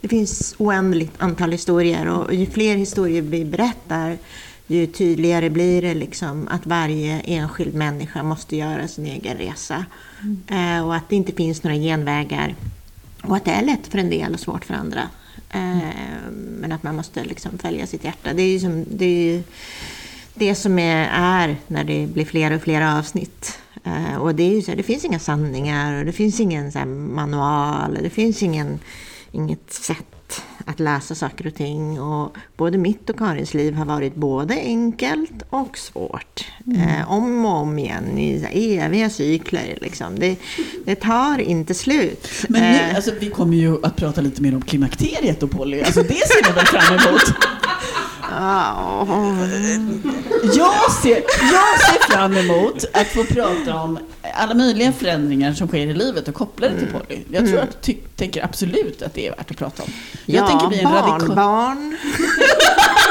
det 0.00 0.08
finns 0.08 0.54
oändligt 0.58 1.12
antal 1.18 1.52
historier. 1.52 2.08
Och 2.08 2.34
ju 2.34 2.46
fler 2.46 2.76
historier 2.76 3.22
vi 3.22 3.44
berättar, 3.44 4.18
ju 4.66 4.86
tydligare 4.86 5.50
blir 5.50 5.82
det 5.82 5.94
liksom 5.94 6.48
att 6.50 6.66
varje 6.66 7.20
enskild 7.20 7.74
människa 7.74 8.22
måste 8.22 8.56
göra 8.56 8.88
sin 8.88 9.06
egen 9.06 9.36
resa. 9.36 9.84
Eh, 10.48 10.86
och 10.86 10.94
att 10.94 11.08
det 11.08 11.16
inte 11.16 11.32
finns 11.32 11.62
några 11.62 11.76
genvägar. 11.76 12.54
Och 13.22 13.36
att 13.36 13.44
det 13.44 13.50
är 13.50 13.64
lätt 13.64 13.86
för 13.86 13.98
en 13.98 14.10
del 14.10 14.34
och 14.34 14.40
svårt 14.40 14.64
för 14.64 14.74
andra. 14.74 15.08
Eh, 15.54 16.30
men 16.30 16.72
att 16.72 16.82
man 16.82 16.96
måste 16.96 17.24
liksom 17.24 17.58
följa 17.58 17.86
sitt 17.86 18.04
hjärta. 18.04 18.32
Det 18.32 18.42
är 18.42 18.52
ju 18.52 18.60
som, 18.60 18.84
det, 18.90 19.04
är 19.04 19.34
ju 19.34 19.42
det 20.34 20.54
som 20.54 20.78
är, 20.78 21.08
är 21.12 21.56
när 21.66 21.84
det 21.84 22.06
blir 22.06 22.24
fler 22.24 22.56
och 22.56 22.62
fler 22.62 22.98
avsnitt. 22.98 23.58
Eh, 23.84 24.16
och 24.16 24.34
det, 24.34 24.42
är 24.42 24.54
ju 24.54 24.62
så 24.62 24.70
här, 24.70 24.76
det 24.76 24.82
finns 24.82 25.04
inga 25.04 25.18
sanningar 25.18 25.98
och 25.98 26.04
det 26.04 26.12
finns 26.12 26.40
ingen 26.40 26.72
så 26.72 26.78
här, 26.78 26.86
manual. 26.86 27.98
Det 28.02 28.10
finns 28.10 28.42
ingen, 28.42 28.80
inget 29.32 29.72
sätt 29.72 30.13
att 30.64 30.80
läsa 30.80 31.14
saker 31.14 31.46
och 31.46 31.54
ting. 31.54 32.00
Och 32.00 32.36
både 32.56 32.78
mitt 32.78 33.10
och 33.10 33.18
Karins 33.18 33.54
liv 33.54 33.74
har 33.74 33.84
varit 33.84 34.14
både 34.14 34.54
enkelt 34.54 35.42
och 35.50 35.78
svårt. 35.78 36.44
Eh, 36.76 37.12
om 37.12 37.44
och 37.44 37.56
om 37.56 37.78
igen 37.78 38.18
i 38.18 38.76
eviga 38.76 39.10
cykler. 39.10 39.78
Liksom. 39.80 40.18
Det, 40.18 40.36
det 40.84 40.94
tar 40.94 41.38
inte 41.38 41.74
slut. 41.74 42.28
Men 42.48 42.62
nu, 42.62 42.74
Eh, 42.74 42.96
alltså, 42.96 43.10
vi 43.20 43.30
kommer 43.30 43.56
ju 43.56 43.86
att 43.86 43.96
prata 43.96 44.20
lite 44.20 44.42
mer 44.42 44.54
om 44.54 44.62
klimakteriet 44.62 45.42
och 45.42 45.50
Polly. 45.50 45.80
Alltså, 45.82 46.02
det 46.02 46.08
ser 46.08 46.42
jag 46.48 46.54
väl 46.54 46.66
fram 46.66 46.98
emot. 46.98 47.22
ja, 48.40 49.06
Jag 50.54 50.92
ser, 51.02 51.22
jag 51.52 51.80
ser 51.80 52.12
fram 52.12 52.36
emot 52.36 52.84
att 52.92 53.06
få 53.06 53.24
prata 53.24 53.74
om 53.74 53.98
alla 54.34 54.54
möjliga 54.54 54.92
förändringar 54.92 55.52
som 55.52 55.68
sker 55.68 55.78
i 55.86 55.94
livet 55.94 56.28
och 56.28 56.34
koppla 56.34 56.68
det 56.68 56.78
till 56.78 56.88
Polly. 56.88 57.20
Jag 57.30 57.46
tror 57.48 57.58
att 57.58 57.82
ty, 57.82 57.96
tänker 58.16 58.44
absolut 58.44 59.02
att 59.02 59.14
det 59.14 59.26
är 59.26 59.30
värt 59.30 59.50
att 59.50 59.56
prata 59.56 59.82
om. 59.82 59.88
Jag 60.26 60.42
ja 60.44 60.48
tänker 60.48 60.66
bli 60.66 60.78
en 60.78 60.90
barnbarn. 60.90 61.96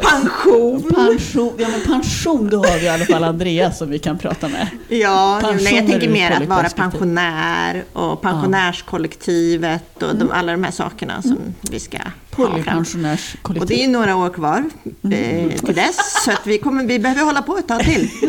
Pension. 0.00 0.82
Pension, 0.94 1.54
ja 1.58 1.68
men 1.68 1.80
pension, 1.80 2.48
då 2.50 2.58
har 2.58 2.78
vi 2.78 2.84
i 2.84 2.88
alla 2.88 3.04
fall 3.04 3.24
Andreas 3.24 3.78
som 3.78 3.90
vi 3.90 3.98
kan 3.98 4.18
prata 4.18 4.48
med. 4.48 4.68
Ja, 4.88 5.40
nej, 5.42 5.50
Pensioner 5.50 5.76
jag 5.76 5.86
tänker 5.90 6.08
mer 6.08 6.30
att 6.30 6.48
vara 6.48 6.68
pensionär 6.68 7.84
och 7.92 8.22
pensionärskollektivet 8.22 10.02
och 10.02 10.16
de, 10.16 10.30
alla 10.30 10.52
de 10.52 10.64
här 10.64 10.70
sakerna 10.70 11.22
som 11.22 11.38
vi 11.70 11.80
ska 11.80 11.98
fram. 11.98 12.10
Och 12.30 12.36
Polypensionärskollektiv. 12.50 13.68
det 13.68 13.84
är 13.84 13.88
några 13.88 14.16
år 14.16 14.30
kvar 14.30 14.64
eh, 15.12 15.48
till 15.60 15.74
dess, 15.74 16.22
så 16.24 16.30
att 16.30 16.46
vi, 16.46 16.58
kommer, 16.58 16.84
vi 16.84 16.98
behöver 16.98 17.22
hålla 17.22 17.42
på 17.42 17.56
ett 17.56 17.68
tag 17.68 17.80
till. 17.80 18.10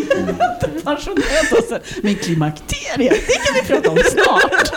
Men 2.02 2.16
klimakteriet, 2.16 3.28
det 3.28 3.34
kan 3.34 3.54
vi 3.54 3.62
prata 3.68 3.90
om 3.90 3.98
snart. 4.12 4.72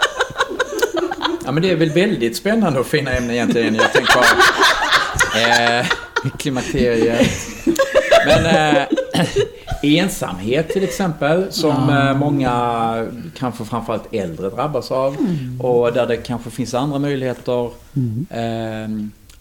Ja, 1.45 1.53
men 1.53 1.63
det 1.63 1.71
är 1.71 1.77
väl 1.77 1.91
väldigt 1.91 2.37
spännande 2.37 2.81
och 2.81 2.87
fina 2.87 3.11
ämnen 3.11 3.31
egentligen. 3.31 3.75
Jag 3.75 3.93
tänker 3.93 4.13
på 4.13 4.21
eh, 5.39 5.87
klimakteriet. 6.39 7.31
Men 8.27 8.47
eh, 8.47 8.83
ensamhet 9.83 10.69
till 10.69 10.85
exempel, 10.85 11.53
som 11.53 11.91
eh, 11.91 12.17
många, 12.17 13.07
kanske 13.37 13.65
framförallt 13.65 14.15
äldre, 14.15 14.51
drabbas 14.51 14.91
av. 14.91 15.17
Och 15.61 15.93
där 15.93 16.07
det 16.07 16.17
kanske 16.17 16.51
finns 16.51 16.75
andra 16.75 16.99
möjligheter 16.99 17.65
eh, 18.31 18.89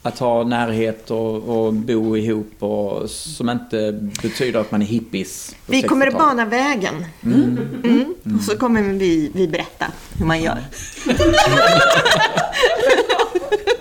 att 0.02 0.20
ha 0.20 0.44
närhet 0.44 1.12
och, 1.12 1.36
och 1.36 1.74
bo 1.74 2.18
ihop 2.18 2.52
och 2.60 3.10
som 3.10 3.50
inte 3.50 3.92
betyder 4.22 4.60
att 4.60 4.72
man 4.72 4.82
är 4.82 4.86
hippies. 4.86 5.56
Vi 5.66 5.82
kommer 5.82 6.08
att 6.08 6.14
60-talet. 6.14 6.38
bana 6.38 6.50
vägen. 6.50 7.06
Mm. 7.24 8.16
Och 8.38 8.44
så 8.44 8.58
kommer 8.58 8.82
vi, 8.82 9.32
vi 9.34 9.48
berätta 9.48 9.86
hur 10.18 10.26
man 10.26 10.42
gör. 10.42 10.58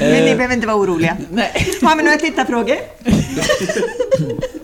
Men 0.00 0.24
ni 0.24 0.34
behöver 0.34 0.54
inte 0.54 0.66
vara 0.66 0.76
oroliga. 0.76 1.16
Nej. 1.30 1.66
Har 1.82 1.96
vi 1.96 2.02
några 2.02 2.16
tittarfrågor? 2.18 2.76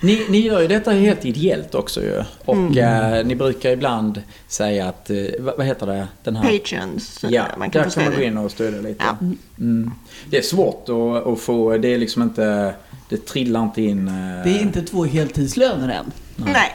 Ni, 0.00 0.26
ni 0.28 0.38
gör 0.40 0.60
ju 0.60 0.68
detta 0.68 0.90
helt 0.90 1.24
ideellt 1.24 1.74
också 1.74 2.02
ju. 2.02 2.22
Och 2.44 2.76
eh, 2.76 3.26
ni 3.26 3.34
brukar 3.34 3.70
ibland 3.70 4.22
säga 4.48 4.88
att, 4.88 5.10
eh, 5.10 5.16
vad, 5.38 5.56
vad 5.56 5.66
heter 5.66 5.86
det? 5.86 6.08
Den 6.22 6.36
här... 6.36 6.58
Patreons. 6.58 7.18
Ja, 7.28 7.44
man 7.58 7.70
kan 7.70 7.82
där 7.82 7.90
kan 7.90 8.04
man 8.04 8.14
gå 8.14 8.22
in 8.22 8.38
och 8.38 8.50
stödja 8.50 8.80
lite. 8.80 9.04
Ja. 9.04 9.16
Mm. 9.58 9.90
Det 10.30 10.38
är 10.38 10.42
svårt 10.42 10.88
att, 10.88 11.26
att 11.32 11.40
få, 11.40 11.76
det 11.78 11.88
är 11.94 11.98
liksom 11.98 12.22
inte, 12.22 12.74
det 13.08 13.26
trillar 13.26 13.62
inte 13.62 13.82
in. 13.82 14.08
eh, 14.08 14.14
Det 14.44 14.50
är 14.58 14.60
inte 14.62 14.82
två 14.82 15.04
heltidslöner 15.04 15.88
än. 15.88 16.12
Nej. 16.36 16.74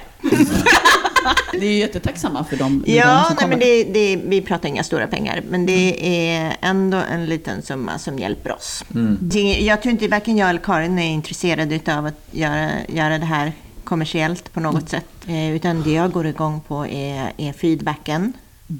Det 1.59 1.65
är 1.65 1.78
jättetacksamma 1.78 2.43
för 2.43 2.57
de, 2.57 2.84
de 2.86 2.95
Ja, 2.95 3.26
som 3.28 3.36
nej, 3.39 3.49
men 3.49 3.59
det, 3.59 3.84
det, 3.84 4.15
vi 4.26 4.41
pratar 4.41 4.69
inga 4.69 4.84
stora 4.84 5.07
pengar, 5.07 5.41
men 5.49 5.65
det 5.65 6.07
är 6.07 6.57
ändå 6.61 6.97
en 7.11 7.26
liten 7.26 7.61
summa 7.61 7.99
som 7.99 8.19
hjälper 8.19 8.51
oss. 8.51 8.86
Det, 9.19 9.39
jag 9.39 9.82
tror 9.82 9.91
inte 9.91 10.07
varken 10.07 10.38
jag 10.38 10.49
eller 10.49 10.59
Karin 10.59 10.99
är 10.99 11.11
intresserade 11.13 11.97
av 11.97 12.05
att 12.05 12.28
göra, 12.32 12.69
göra 12.88 13.17
det 13.17 13.26
här 13.26 13.53
kommersiellt 13.84 14.53
på 14.53 14.59
något 14.59 14.89
sätt. 14.89 15.05
Eh, 15.28 15.51
utan 15.51 15.84
det 15.84 15.91
jag 15.91 16.11
går 16.11 16.26
igång 16.26 16.61
på 16.67 16.88
är, 16.88 17.32
är 17.38 17.53
feedbacken 17.53 18.34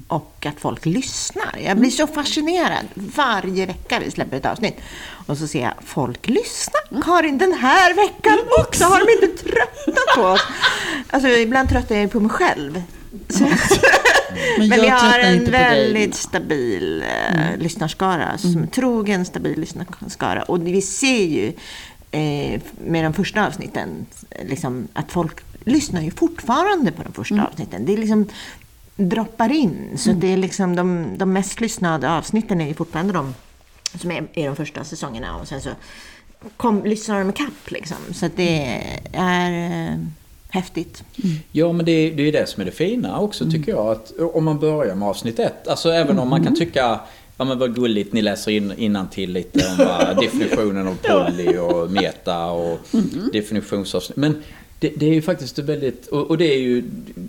och 0.08 0.46
att 0.46 0.60
folk 0.60 0.86
lyssnar. 0.86 1.58
Jag 1.64 1.76
blir 1.78 1.90
så 1.90 2.06
fascinerad 2.06 2.86
varje 2.94 3.66
vecka 3.66 4.00
vi 4.04 4.10
släpper 4.10 4.36
ett 4.36 4.46
avsnitt. 4.46 4.76
Och 5.26 5.38
så 5.38 5.46
ser 5.48 5.62
jag, 5.62 5.72
folk 5.84 6.28
lyssnar. 6.28 7.02
Karin, 7.02 7.38
den 7.38 7.52
här 7.52 7.94
veckan 7.94 8.38
också 8.60 8.84
har 8.84 9.00
de 9.06 9.26
inte 9.26 9.42
tröttnat 9.42 10.16
på 10.16 10.22
oss. 10.22 10.40
Alltså 11.10 11.28
ibland 11.28 11.68
tröttar 11.68 11.94
jag 11.96 12.10
på 12.10 12.20
mig 12.20 12.30
själv. 12.30 12.82
Så, 13.28 13.44
Men 14.58 14.68
men 14.68 14.80
vi 14.80 14.88
har 14.88 15.18
en. 15.18 15.38
Mm. 15.38 15.50
väldigt 15.50 16.14
stabil 16.14 17.02
eh, 17.02 17.56
lyssnarskara, 17.58 18.38
som 18.38 18.66
trogen 18.68 19.24
stabil 19.24 19.60
lyssnarskara. 19.60 20.42
Och 20.42 20.66
vi 20.66 20.82
ser 20.82 21.24
ju 21.24 21.52
eh, 22.10 22.60
med 22.86 23.04
de 23.04 23.12
första 23.12 23.46
avsnitten 23.46 24.06
liksom, 24.48 24.88
att 24.92 25.12
folk 25.12 25.40
lyssnar 25.64 26.02
ju 26.02 26.10
fortfarande 26.10 26.92
på 26.92 27.02
de 27.02 27.12
första 27.12 27.34
Mm. 27.34 27.46
avsnitten. 27.46 27.84
Det 27.86 27.92
är 27.92 27.96
liksom 27.96 28.28
droppar 28.96 29.52
in. 29.52 29.98
Så 29.98 30.12
det 30.12 30.32
är 30.32 30.36
liksom 30.36 30.76
de, 30.76 31.06
de 31.18 31.32
mest 31.32 31.60
lyssnade 31.60 32.10
avsnitten 32.10 32.60
är 32.60 32.68
ju 32.68 32.74
fortfarande 32.74 33.12
de 33.12 33.34
som 34.00 34.10
är 34.10 34.26
i 34.32 34.42
de 34.44 34.56
första 34.56 34.84
säsongerna. 34.84 35.36
Och 35.36 35.48
sen 35.48 35.60
så 35.60 35.70
kom, 36.56 36.84
lyssnar 36.84 37.18
de 37.18 37.30
ikapp 37.30 37.70
liksom. 37.70 37.96
Så 38.14 38.26
att 38.26 38.36
det 38.36 38.80
är 39.12 39.90
eh, 39.92 39.98
häftigt. 40.48 41.04
Ja, 41.52 41.72
men 41.72 41.86
det, 41.86 41.92
är- 41.92 42.14
det 42.16 42.22
är 42.28 42.32
det 42.32 42.48
som 42.48 42.60
är 42.60 42.64
det 42.64 42.72
fina 42.72 43.18
också 43.20 43.50
tycker 43.50 43.72
jag. 43.72 43.86
Att 43.90 44.12
om 44.32 44.44
man 44.44 44.58
börjar 44.58 44.94
med 44.94 45.08
avsnitt 45.08 45.38
ett. 45.38 45.68
Alltså 45.68 45.90
även 45.90 46.18
om 46.18 46.28
man 46.28 46.44
kan 46.44 46.56
tycka 46.56 47.00
Ja 47.36 47.44
men 47.44 47.58
vad 47.58 47.74
gulligt 47.74 48.12
ni 48.12 48.22
läser 48.22 48.50
in, 48.50 48.98
till 49.10 49.32
lite 49.32 49.66
om 49.66 49.76
vad 49.86 50.16
definitionen 50.20 50.88
av 50.88 50.94
poly 51.02 51.56
och 51.58 51.90
meta 51.90 52.46
och 52.46 52.78
definitionsavsnitt. 53.32 54.16
Men 54.16 54.42
det, 54.84 54.92
det 54.96 55.06
är 55.06 55.14
ju 55.14 55.22
faktiskt 55.22 55.58
väldigt, 55.58 56.06
och, 56.06 56.30
och 56.30 56.38
det, 56.38 56.54
är 56.54 56.58
ju, 56.58 56.82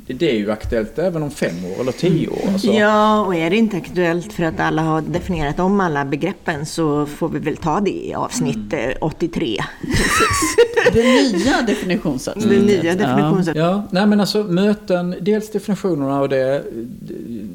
det 0.07 0.31
är 0.31 0.35
ju 0.35 0.51
aktuellt 0.51 0.99
även 0.99 1.23
om 1.23 1.31
fem 1.31 1.65
år 1.65 1.81
eller 1.81 1.91
tio 1.91 2.27
år. 2.27 2.49
Alltså. 2.53 2.67
Ja, 2.67 3.25
och 3.25 3.35
är 3.35 3.49
det 3.49 3.55
inte 3.55 3.77
aktuellt 3.77 4.33
för 4.33 4.43
att 4.43 4.59
alla 4.59 4.81
har 4.81 5.01
definierat 5.01 5.59
om 5.59 5.79
alla 5.79 6.05
begreppen 6.05 6.65
så 6.65 7.05
får 7.05 7.29
vi 7.29 7.39
väl 7.39 7.57
ta 7.57 7.79
det 7.79 8.05
i 8.05 8.13
avsnitt 8.13 8.73
eh, 8.73 8.79
83. 9.01 9.63
Det 10.93 11.03
nya 11.03 11.61
definitionssättet. 11.67 12.49
Det 12.49 12.59
nya 12.59 12.95
definitionssättet. 12.95 13.61
Ja, 13.61 13.87
nej 13.91 14.05
men 14.05 14.19
alltså 14.19 14.43
möten, 14.43 15.15
dels 15.21 15.51
definitionerna 15.51 16.21
och 16.21 16.29
det, 16.29 16.63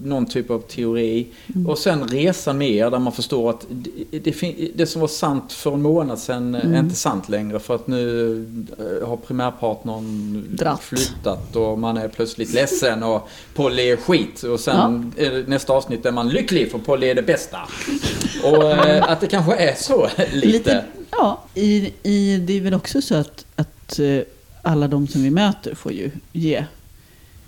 någon 0.05 0.27
typ 0.27 0.51
av 0.51 0.61
teori. 0.61 1.27
Och 1.69 1.79
sen 1.79 2.09
resan 2.09 2.59
med 2.59 2.71
er 2.71 2.91
där 2.91 2.99
man 2.99 3.13
förstår 3.13 3.51
att 3.51 3.67
det, 4.11 4.21
det, 4.21 4.71
det 4.75 4.87
som 4.87 5.01
var 5.01 5.09
sant 5.09 5.53
för 5.53 5.73
en 5.73 5.83
månad 5.83 6.19
sedan 6.19 6.55
är 6.55 6.79
inte 6.79 6.95
sant 6.95 7.29
längre 7.29 7.59
för 7.59 7.75
att 7.75 7.87
nu 7.87 8.33
eh, 8.79 9.09
har 9.09 9.17
primärpartnern 9.17 10.45
Dratt. 10.57 10.83
flyttat 10.83 11.57
och 11.57 11.79
man 11.79 11.97
är 11.97 12.09
plötsligt 12.09 12.53
ledsen 12.55 13.03
och 13.03 13.29
Polly 13.55 13.83
är 13.83 13.97
skit 13.97 14.43
och 14.43 14.61
sen 14.61 15.13
det 15.17 15.49
nästa 15.49 15.73
avsnitt 15.73 16.07
är 16.07 16.13
man 16.13 16.29
lycklig 16.29 16.71
för 16.71 16.79
Polly 16.79 17.07
är 17.07 17.15
det 17.15 17.23
bästa. 17.23 17.59
Och 18.45 18.65
eh, 18.65 19.11
att 19.11 19.21
det 19.21 19.27
kanske 19.27 19.55
är 19.55 19.75
så 19.75 20.09
lite. 20.33 20.47
Lite, 20.47 20.85
ja, 21.11 21.45
i, 21.55 21.93
i, 22.03 22.37
det 22.47 22.53
är 22.57 22.61
väl 22.61 22.75
också 22.75 23.03
så 23.03 23.15
att, 23.15 23.47
att 23.57 23.99
eh, 23.99 24.21
alla 24.63 24.89
de 24.89 25.07
som 25.07 25.23
vi 25.23 25.31
möter 25.31 25.75
får 25.75 25.93
ju 25.93 26.11
ge, 26.33 26.65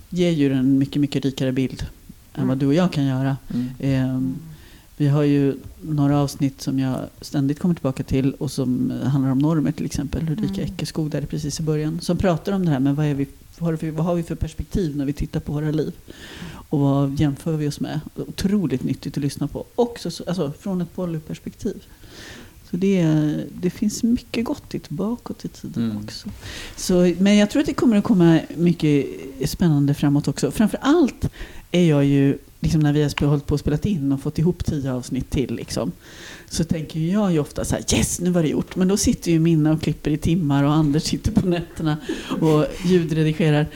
ger 0.09 0.31
ju 0.31 0.53
en 0.53 0.79
mycket, 0.79 1.01
mycket 1.01 1.25
rikare 1.25 1.53
bild 1.53 1.87
än 2.35 2.49
vad 2.49 2.59
du 2.59 2.67
och 2.67 2.75
jag 2.75 2.93
kan 2.93 3.05
göra. 3.05 3.37
Mm. 3.55 3.69
Ehm, 3.79 4.35
vi 4.97 5.09
har 5.09 5.23
ju 5.23 5.57
några 5.81 6.19
avsnitt 6.19 6.61
som 6.61 6.79
jag 6.79 7.01
ständigt 7.21 7.59
kommer 7.59 7.75
tillbaka 7.75 8.03
till 8.03 8.35
och 8.35 8.53
som 8.53 8.93
handlar 9.05 9.31
om 9.31 9.39
normer 9.39 9.73
till 9.73 9.87
exempel. 9.87 10.31
Ulrika 10.31 10.63
Eckeskog 10.63 11.11
där 11.11 11.23
precis 11.23 11.61
i 11.61 11.63
början. 11.63 12.01
Som 12.01 12.17
pratar 12.17 12.53
om 12.53 12.65
det 12.65 12.71
här 12.71 12.81
med 12.81 12.97
vad, 12.97 13.07
vi, 13.07 13.27
vad, 13.59 13.71
har 13.71 13.77
vi, 13.77 13.91
vad 13.91 14.07
har 14.07 14.15
vi 14.15 14.23
för 14.23 14.35
perspektiv 14.35 14.97
när 14.97 15.05
vi 15.05 15.13
tittar 15.13 15.41
på 15.41 15.53
våra 15.53 15.71
liv. 15.71 15.93
Och 16.69 16.81
vad 16.81 17.21
jämför 17.21 17.57
vi 17.57 17.69
oss 17.69 17.81
med. 17.81 18.01
Otroligt 18.17 18.85
nyttigt 18.85 19.17
att 19.17 19.23
lyssna 19.23 19.49
på. 19.49 19.65
Också 19.75 20.11
så, 20.11 20.25
alltså, 20.27 20.53
från 20.61 20.81
ett 20.81 20.95
polyperspektiv. 20.95 21.83
Så 22.73 22.79
det, 22.79 23.05
det 23.61 23.71
finns 23.71 24.03
mycket 24.03 24.45
gott 24.45 24.75
i 24.75 24.81
bakåt 24.89 25.45
i 25.45 25.49
tiden 25.49 25.85
Mm. 25.91 26.05
också. 26.05 26.29
Så, 26.77 27.15
men 27.19 27.37
jag 27.37 27.51
tror 27.51 27.61
att 27.61 27.67
det 27.67 27.75
kommer 27.75 27.97
att 27.97 28.05
komma 28.05 28.41
mycket 28.57 29.07
spännande 29.45 29.95
framåt 29.95 30.29
också. 30.29 30.51
Framför 30.51 30.79
allt 30.83 31.29
är 31.73 31.89
jag 31.89 32.05
ju, 32.05 32.39
liksom 32.61 32.81
när 32.81 32.93
vi 32.93 33.03
har 33.03 33.27
hållit 33.27 33.47
på 33.47 33.55
och 33.55 33.61
spelat 33.61 33.87
in 33.87 34.13
och 34.13 34.21
fått 34.23 34.39
ihop 34.39 34.65
tio 34.65 34.93
avsnitt 34.93 35.31
till, 35.31 35.55
liksom, 35.55 35.93
så 36.51 36.65
tänker 36.65 37.01
jag 37.01 37.33
ju 37.33 37.39
ofta 37.39 37.65
så 37.65 37.75
här, 37.75 37.85
yes, 37.95 38.21
nu 38.21 38.31
var 38.31 38.43
det 38.43 38.49
gjort. 38.49 38.77
Men 38.77 38.89
då 38.89 38.97
sitter 38.97 39.31
ju 39.33 39.39
Minna 39.39 39.73
och 39.73 39.83
klipper 39.83 40.11
i 40.11 40.17
timmar 40.17 40.65
och 40.65 40.73
Anders 40.73 41.03
sitter 41.03 41.33
på 41.33 41.47
nätterna 41.47 41.97
och 42.41 42.67
ljudredigerar. 42.85 43.67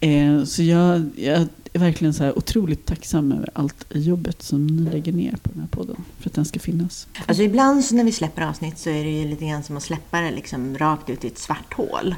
Eh, 0.00 0.44
så 0.44 0.62
jag, 0.62 1.10
jag 1.16 1.46
är 1.72 1.78
verkligen 1.78 2.14
så 2.14 2.24
här 2.24 2.38
otroligt 2.38 2.86
tacksam 2.86 3.32
över 3.32 3.48
allt 3.52 3.86
jobbet 3.90 4.42
som 4.42 4.66
ni 4.66 4.90
lägger 4.90 5.12
ner 5.12 5.32
på 5.42 5.48
den 5.52 5.60
här 5.60 5.68
podden. 5.68 5.96
För 6.18 6.30
att 6.30 6.34
den 6.34 6.44
ska 6.44 6.60
finnas. 6.60 7.06
Alltså 7.26 7.42
ibland 7.42 7.84
så 7.84 7.94
när 7.94 8.04
vi 8.04 8.12
släpper 8.12 8.42
avsnitt 8.42 8.78
så 8.78 8.90
är 8.90 9.04
det 9.04 9.10
ju 9.10 9.28
lite 9.28 9.46
grann 9.46 9.62
som 9.62 9.76
att 9.76 9.82
släppa 9.82 10.20
det 10.20 10.30
liksom 10.30 10.78
rakt 10.78 11.10
ut 11.10 11.24
i 11.24 11.26
ett 11.26 11.38
svart 11.38 11.74
hål. 11.74 12.14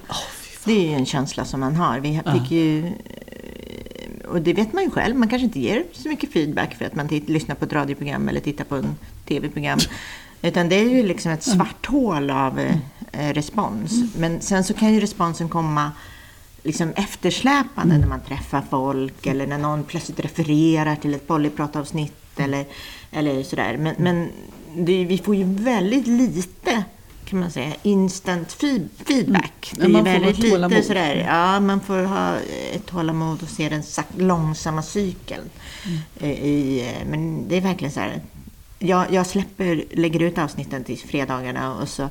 det 0.64 0.72
är 0.72 0.88
ju 0.88 0.94
en 0.94 1.06
känsla 1.06 1.44
som 1.44 1.60
man 1.60 1.76
har. 1.76 2.00
Vi 2.00 2.20
fick 2.32 2.50
ju... 2.50 2.86
eh, 2.86 2.92
och 4.28 4.42
det 4.42 4.52
vet 4.52 4.72
man 4.72 4.84
ju 4.84 4.90
själv, 4.90 5.16
man 5.16 5.28
kanske 5.28 5.44
inte 5.44 5.60
ger 5.60 5.84
så 5.92 6.08
mycket 6.08 6.32
feedback 6.32 6.74
för 6.74 6.84
att 6.84 6.94
man 6.94 7.06
lyssnar 7.06 7.54
på 7.54 7.64
ett 7.64 7.72
radioprogram 7.72 8.28
eller 8.28 8.40
tittar 8.40 8.64
på 8.64 8.76
en 8.76 8.96
tv-program. 9.28 9.78
Utan 10.42 10.68
det 10.68 10.76
är 10.76 10.88
ju 10.88 11.02
liksom 11.02 11.32
ett 11.32 11.42
svart 11.42 11.86
hål 11.86 12.30
av 12.30 12.58
eh, 12.58 12.76
eh, 13.12 13.32
respons. 13.34 13.92
Men 14.16 14.40
sen 14.40 14.64
så 14.64 14.74
kan 14.74 14.94
ju 14.94 15.00
responsen 15.00 15.48
komma 15.48 15.92
liksom 16.62 16.92
eftersläpande 16.92 17.98
när 17.98 18.06
man 18.06 18.20
träffar 18.20 18.62
folk 18.70 19.26
eller 19.26 19.46
när 19.46 19.58
någon 19.58 19.84
plötsligt 19.84 20.20
refererar 20.20 20.96
till 20.96 21.14
ett 21.14 21.26
polypratavsnitt 21.26 22.40
eller, 22.40 22.64
eller 23.10 23.42
sådär. 23.42 23.76
Men, 23.76 23.94
men 23.98 24.28
det, 24.76 25.04
vi 25.04 25.18
får 25.18 25.36
ju 25.36 25.44
väldigt 25.44 26.06
lite 26.06 26.84
kan 27.24 27.40
man 27.40 27.50
säga, 27.50 27.74
instant 27.82 28.52
feed, 28.52 28.88
feedback. 29.06 29.72
Mm. 29.76 29.92
Det 29.92 29.98
är 29.98 30.02
väldigt 30.02 30.38
lite 30.38 30.82
sådär, 30.82 31.26
ja 31.28 31.60
man 31.60 31.80
får 31.80 32.02
ha 32.02 32.36
ett 32.72 32.86
tålamod 32.86 33.42
och 33.42 33.48
se 33.48 33.68
den 33.68 33.82
långsamma 34.16 34.82
cykeln. 34.82 35.50
Mm. 35.86 35.98
eh, 36.20 36.44
I, 36.44 36.80
eh, 36.80 37.08
men 37.10 37.48
det 37.48 37.56
är 37.56 37.60
verkligen 37.60 37.92
så 37.92 38.00
här, 38.00 38.20
jag, 38.78 39.12
jag 39.12 39.26
släpper, 39.26 39.84
lägger 39.90 40.20
ut 40.20 40.38
avsnitten 40.38 40.84
till 40.84 40.98
fredagarna 40.98 41.74
och 41.74 41.88
så 41.88 42.08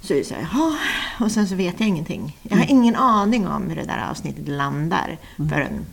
så 0.00 0.14
är 0.14 0.22
så 0.22 0.34
här, 0.34 0.48
"Jaha", 0.52 0.76
och 1.20 1.32
sen 1.32 1.48
så 1.48 1.54
vet 1.54 1.80
jag 1.80 1.88
ingenting. 1.88 2.36
Jag 2.42 2.56
har 2.56 2.66
ingen 2.70 2.96
aning 2.96 3.48
om 3.48 3.68
hur 3.68 3.76
det 3.76 3.84
där 3.84 4.08
avsnittet 4.10 4.48
landar 4.48 5.18
förrän 5.36 5.84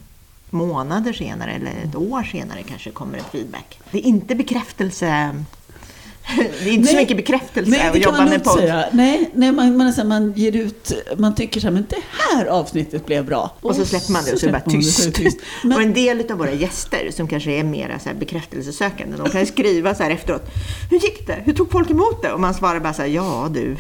månader 0.50 1.14
senare 1.14 1.52
eller 1.52 1.72
ett 1.84 1.96
år 1.96 2.24
senare 2.24 2.64
kanske 2.64 2.92
kommer 2.92 3.18
ett 3.18 3.32
feedback. 3.32 3.80
Det 3.92 3.98
är 3.98 4.02
inte 4.02 4.36
bekräftelse. 4.36 5.36
Det 6.64 6.70
är 6.70 6.74
inte 6.74 6.88
så 6.88 6.94
Nej, 6.94 7.04
mycket 7.04 7.18
bekräftelse 7.18 7.72
Nej, 7.72 7.88
att 7.90 7.98
jobba 7.98 8.18
man 8.18 8.30
med 8.30 8.44
podd. 8.44 8.60
säga. 8.60 8.86
Nej, 8.92 9.30
nej 9.34 9.52
man, 9.52 9.78
man, 9.78 9.94
så 9.94 10.02
här, 10.02 10.08
man 10.08 10.34
ger 10.36 10.56
ut, 10.56 10.92
man 11.18 11.36
tycker 11.36 11.60
så 11.62 11.68
här, 11.68 11.72
men 11.74 11.86
det 11.90 11.98
här 12.20 12.46
avsnittet 12.46 13.06
blev 13.06 13.26
bra. 13.26 13.52
Och 13.62 13.76
så 13.76 13.86
släpper 13.86 14.12
man 14.12 14.24
det 14.26 14.34
och 14.34 14.40
så 14.40 14.46
är 14.46 14.48
det 14.48 14.54
bara 14.54 14.64
man 14.66 14.82
tyst. 14.82 15.04
så 15.04 15.10
det 15.10 15.12
tyst. 15.16 15.38
Och 15.40 15.66
Men, 15.70 15.82
en 15.82 15.94
del 15.94 16.32
av 16.32 16.38
våra 16.38 16.52
gäster 16.52 17.12
som 17.12 17.28
kanske 17.28 17.52
är 17.52 17.64
mera 17.64 18.00
så 18.00 18.10
här 18.10 18.16
bekräftelsesökande, 18.16 19.18
de 19.18 19.30
kan 19.30 19.46
skriva 19.46 19.96
så 19.96 20.04
här 20.04 20.12
efteråt. 20.12 20.42
Hur 20.90 21.00
gick 21.00 21.28
det? 21.28 21.42
Hur 21.46 21.54
tog 21.54 21.72
folk 21.72 21.90
emot 21.90 22.22
det? 22.22 22.32
Och 22.32 22.40
man 22.40 22.54
svarar 22.54 22.80
bara 22.80 22.94
så 22.94 23.02
här, 23.02 23.10
ja 23.10 23.50
du. 23.54 23.76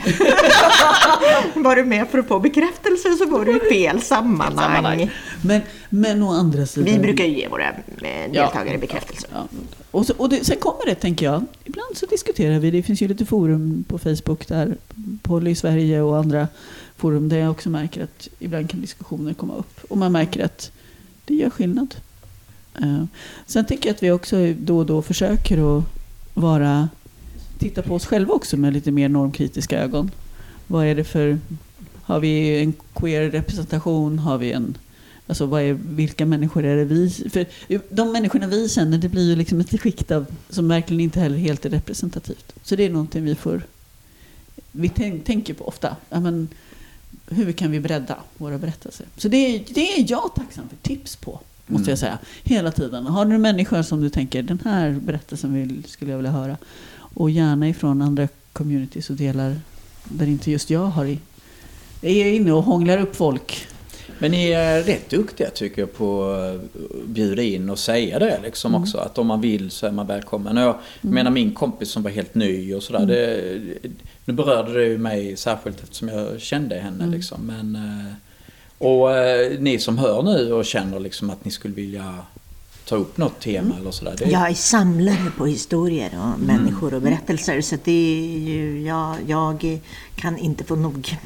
var 1.61 1.75
du 1.75 1.85
med 1.85 2.07
för 2.11 2.19
att 2.19 2.27
få 2.27 2.39
bekräftelse 2.39 3.15
så 3.17 3.25
var 3.25 3.45
du 3.45 3.57
i 3.57 3.59
fel 3.59 4.01
sammanhang. 4.01 5.11
men, 5.41 5.61
men 5.89 6.23
å 6.23 6.31
andra 6.31 6.65
sidan. 6.65 6.93
Vi 6.93 6.99
brukar 6.99 7.25
ju 7.25 7.37
ge 7.37 7.47
våra 7.47 7.67
eh, 7.67 8.31
deltagare 8.31 8.77
bekräftelse. 8.77 9.27
Ja. 9.33 9.47
Och, 9.97 10.05
så, 10.05 10.13
och 10.17 10.29
det, 10.29 10.45
sen 10.45 10.57
kommer 10.57 10.85
det, 10.85 10.95
tänker 10.95 11.25
jag. 11.25 11.45
Ibland 11.63 11.97
så 11.97 12.05
diskuterar 12.05 12.59
vi. 12.59 12.71
Det 12.71 12.83
finns 12.83 13.01
ju 13.01 13.07
lite 13.07 13.25
forum 13.25 13.83
på 13.87 13.97
Facebook 13.97 14.47
där. 14.47 14.77
Polly 15.21 15.55
Sverige 15.55 16.01
och 16.01 16.17
andra 16.17 16.47
forum 16.95 17.29
där 17.29 17.37
jag 17.37 17.51
också 17.51 17.69
märker 17.69 18.03
att 18.03 18.27
ibland 18.39 18.69
kan 18.69 18.81
diskussioner 18.81 19.33
komma 19.33 19.55
upp. 19.55 19.79
Och 19.89 19.97
man 19.97 20.11
märker 20.11 20.45
att 20.45 20.71
det 21.25 21.33
gör 21.33 21.49
skillnad. 21.49 21.95
Uh, 22.81 23.03
sen 23.45 23.65
tycker 23.65 23.89
jag 23.89 23.95
att 23.95 24.03
vi 24.03 24.11
också 24.11 24.53
då 24.53 24.77
och 24.77 24.85
då 24.85 25.01
försöker 25.01 25.77
att 25.77 25.83
vara 26.33 26.89
titta 27.57 27.81
på 27.81 27.95
oss 27.95 28.05
själva 28.05 28.33
också 28.33 28.57
med 28.57 28.73
lite 28.73 28.91
mer 28.91 29.09
normkritiska 29.09 29.79
ögon. 29.79 30.11
Vad 30.67 30.85
är 30.85 30.95
det 30.95 31.03
för... 31.03 31.39
Har 32.01 32.19
vi 32.19 32.59
en 32.59 32.73
queer 32.93 33.29
representation? 33.29 34.19
Har 34.19 34.37
vi 34.37 34.51
en... 34.51 34.77
Alltså 35.27 35.45
vad 35.45 35.61
är, 35.61 35.73
vilka 35.73 36.25
människor 36.25 36.65
är 36.65 36.75
det 36.75 36.85
vi... 36.85 37.09
För 37.09 37.45
de 37.89 38.11
människorna 38.11 38.47
vi 38.47 38.69
känner, 38.69 38.97
det 38.97 39.09
blir 39.09 39.29
ju 39.29 39.35
liksom 39.35 39.59
ett 39.59 39.81
skikt 39.81 40.11
av, 40.11 40.25
som 40.49 40.67
verkligen 40.67 41.01
inte 41.01 41.19
heller 41.19 41.37
helt 41.37 41.65
är 41.65 41.69
representativt. 41.69 42.53
Så 42.63 42.75
det 42.75 42.83
är 42.85 42.89
någonting 42.89 43.23
vi 43.23 43.35
får... 43.35 43.61
Vi 44.71 44.89
tänk, 44.89 45.25
tänker 45.25 45.53
på 45.53 45.67
ofta. 45.67 45.95
Ja, 46.09 46.19
men, 46.19 46.47
hur 47.29 47.51
kan 47.51 47.71
vi 47.71 47.79
bredda 47.79 48.17
våra 48.37 48.57
berättelser? 48.57 49.05
Så 49.17 49.27
det, 49.27 49.37
är- 49.37 49.63
det 49.73 49.93
är 49.99 50.05
jag 50.11 50.35
tacksam 50.35 50.69
för 50.69 50.75
tips 50.89 51.15
på, 51.15 51.39
måste 51.67 51.89
jag 51.91 51.99
säga. 51.99 52.17
Hela 52.43 52.71
tiden. 52.71 53.05
Har 53.05 53.25
du 53.25 53.35
en 53.35 53.41
människa 53.41 53.83
som 53.83 54.01
du 54.01 54.09
tänker, 54.09 54.43
den 54.43 54.59
här 54.65 54.91
berättelsen 54.91 55.53
vill, 55.53 55.83
skulle 55.87 56.11
jag 56.11 56.17
vilja 56.17 56.31
höra. 56.31 56.57
Och 56.97 57.29
gärna 57.29 57.69
ifrån 57.69 58.01
andra 58.01 58.27
communities 58.53 59.09
och 59.09 59.15
delar 59.15 59.59
där 60.03 60.25
inte 60.27 60.51
just 60.51 60.69
jag 60.69 60.85
har 60.85 61.05
i. 61.05 61.19
Jag 62.01 62.11
är 62.11 62.33
inne 62.33 62.51
och 62.51 62.63
hånglar 62.63 62.97
upp 62.97 63.15
folk. 63.15 63.67
Men 64.19 64.31
ni 64.31 64.49
är 64.49 64.83
rätt 64.83 65.09
duktiga 65.09 65.49
tycker 65.49 65.81
jag 65.81 65.93
på 65.93 66.23
att 66.31 66.73
bjuda 67.07 67.41
in 67.41 67.69
och 67.69 67.79
säga 67.79 68.19
det 68.19 68.39
liksom 68.43 68.71
Mm. 68.71 68.81
också. 68.81 68.97
Att 68.97 69.17
om 69.17 69.27
man 69.27 69.41
vill 69.41 69.71
så 69.71 69.87
är 69.87 69.91
man 69.91 70.07
välkommen. 70.07 70.57
Och 70.57 70.63
Jag 71.01 71.11
menar 71.11 71.31
min 71.31 71.51
kompis 71.53 71.89
som 71.89 72.03
var 72.03 72.11
helt 72.11 72.35
ny 72.35 72.73
och 72.73 72.83
sådär. 72.83 72.99
Mm. 72.99 73.09
Det, 73.09 73.89
nu 74.25 74.33
berörde 74.33 74.73
det 74.73 74.85
ju 74.85 74.97
mig 74.97 75.37
särskilt 75.37 75.83
eftersom 75.83 76.07
jag 76.07 76.41
kände 76.41 76.75
henne 76.75 77.03
Mm. 77.03 77.11
liksom. 77.15 77.45
Men, 77.45 77.75
eh, 77.75 78.13
och 78.87 79.11
eh, 79.17 79.59
ni 79.59 79.79
som 79.79 79.97
hör 79.97 80.21
nu 80.23 80.53
och 80.53 80.65
känner 80.65 80.99
liksom 80.99 81.29
att 81.29 81.45
ni 81.45 81.51
skulle 81.51 81.73
vilja 81.73 82.15
ta 82.87 82.95
upp 82.95 83.17
något 83.17 83.39
tema 83.39 83.75
eller 83.79 83.91
sådär. 83.91 84.15
Det, 84.17 84.25
Jag 84.25 84.49
är 84.49 84.53
samlare 84.53 85.31
på 85.37 85.45
historier 85.45 86.11
och 86.21 86.39
människor 86.39 86.93
och 86.93 87.01
berättelser. 87.01 87.61
Så 87.61 87.75
det 87.83 87.91
är 87.91 88.39
ju, 88.39 88.81
jag, 88.81 89.15
jag 89.27 89.79
kan 90.15 90.37
inte 90.37 90.63
få 90.63 90.75
nog. 90.75 91.17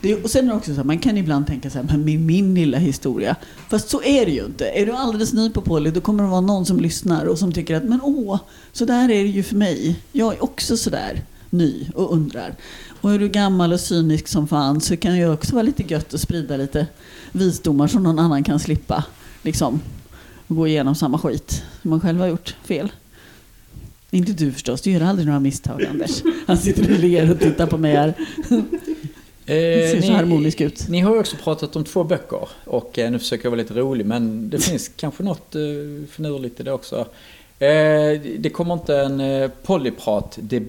Det 0.00 0.14
och 0.14 0.30
sen 0.30 0.44
är 0.44 0.48
det 0.50 0.56
också 0.56 0.70
så 0.70 0.76
här, 0.76 0.84
man 0.84 0.98
kan 0.98 1.16
ibland 1.16 1.46
tänka 1.46 1.70
så 1.70 1.78
här, 1.78 1.84
men 1.84 2.04
min, 2.04 2.26
min 2.26 2.54
lilla 2.54 2.78
historia. 2.78 3.36
Fast 3.68 3.88
så 3.88 4.02
är 4.02 4.26
det 4.26 4.32
ju 4.32 4.44
inte. 4.44 4.64
Är 4.64 4.86
du 4.86 4.92
alldeles 4.92 5.32
ny 5.32 5.50
på 5.50 5.60
Polly, 5.60 5.90
då 5.90 6.00
kommer 6.00 6.24
det 6.24 6.30
vara 6.30 6.40
någon 6.40 6.66
som 6.66 6.80
lyssnar 6.80 7.26
och 7.26 7.38
som 7.38 7.52
tycker 7.52 7.76
att, 7.76 7.84
men 7.84 8.00
åh, 8.02 8.38
så 8.72 8.84
där 8.84 9.04
är 9.04 9.22
det 9.22 9.30
ju 9.30 9.42
för 9.42 9.56
mig. 9.56 10.00
Jag 10.12 10.34
är 10.34 10.44
också 10.44 10.76
så 10.76 10.90
där 10.90 11.22
ny 11.50 11.88
och 11.94 12.12
undrar. 12.12 12.54
Och 13.00 13.12
är 13.12 13.18
du 13.18 13.28
gammal 13.28 13.72
och 13.72 13.80
cynisk 13.80 14.28
som 14.28 14.48
fan 14.48 14.80
så 14.80 14.96
kan 14.96 15.12
det 15.12 15.18
ju 15.18 15.32
också 15.32 15.52
vara 15.54 15.62
lite 15.62 15.82
gött 15.82 16.14
att 16.14 16.20
sprida 16.20 16.56
lite 16.56 16.86
visdomar 17.32 17.86
som 17.86 18.02
någon 18.02 18.18
annan 18.18 18.44
kan 18.44 18.60
slippa. 18.60 19.04
Liksom, 19.42 19.80
gå 20.48 20.68
igenom 20.68 20.94
samma 20.94 21.18
skit 21.18 21.62
som 21.82 21.90
man 21.90 22.00
själv 22.00 22.20
har 22.20 22.26
gjort 22.26 22.56
fel. 22.64 22.92
Inte 24.10 24.32
du 24.32 24.52
förstås, 24.52 24.80
du 24.80 24.90
gör 24.90 25.00
aldrig 25.00 25.26
några 25.26 25.40
misstag 25.40 25.84
Anders. 25.84 26.22
Han 26.46 26.58
sitter 26.58 26.92
och 26.92 26.98
ler 26.98 27.30
och 27.30 27.40
tittar 27.40 27.66
på 27.66 27.78
mig 27.78 27.96
här. 27.96 28.14
Det 29.46 29.90
ser 29.90 30.02
så 30.02 30.12
harmonisk 30.12 30.60
ut. 30.60 30.88
Ni 30.88 31.00
har 31.00 31.14
ju 31.14 31.20
också 31.20 31.36
pratat 31.36 31.76
om 31.76 31.84
två 31.84 32.04
böcker 32.04 32.48
och 32.64 32.98
eh, 32.98 33.10
nu 33.10 33.18
försöker 33.18 33.44
jag 33.44 33.50
vara 33.50 33.60
lite 33.60 33.74
rolig 33.74 34.06
men 34.06 34.50
det 34.50 34.58
finns 34.64 34.90
kanske 34.96 35.22
något 35.22 35.54
eh, 35.54 35.60
finurligt 36.10 36.60
i 36.60 36.62
det 36.62 36.72
också. 36.72 37.06
Eh, 37.58 38.20
det 38.38 38.52
kommer 38.52 38.74
inte 38.74 38.96
en 38.96 39.20
eh, 39.20 39.50
polyprat 39.62 40.38
en 40.38 40.66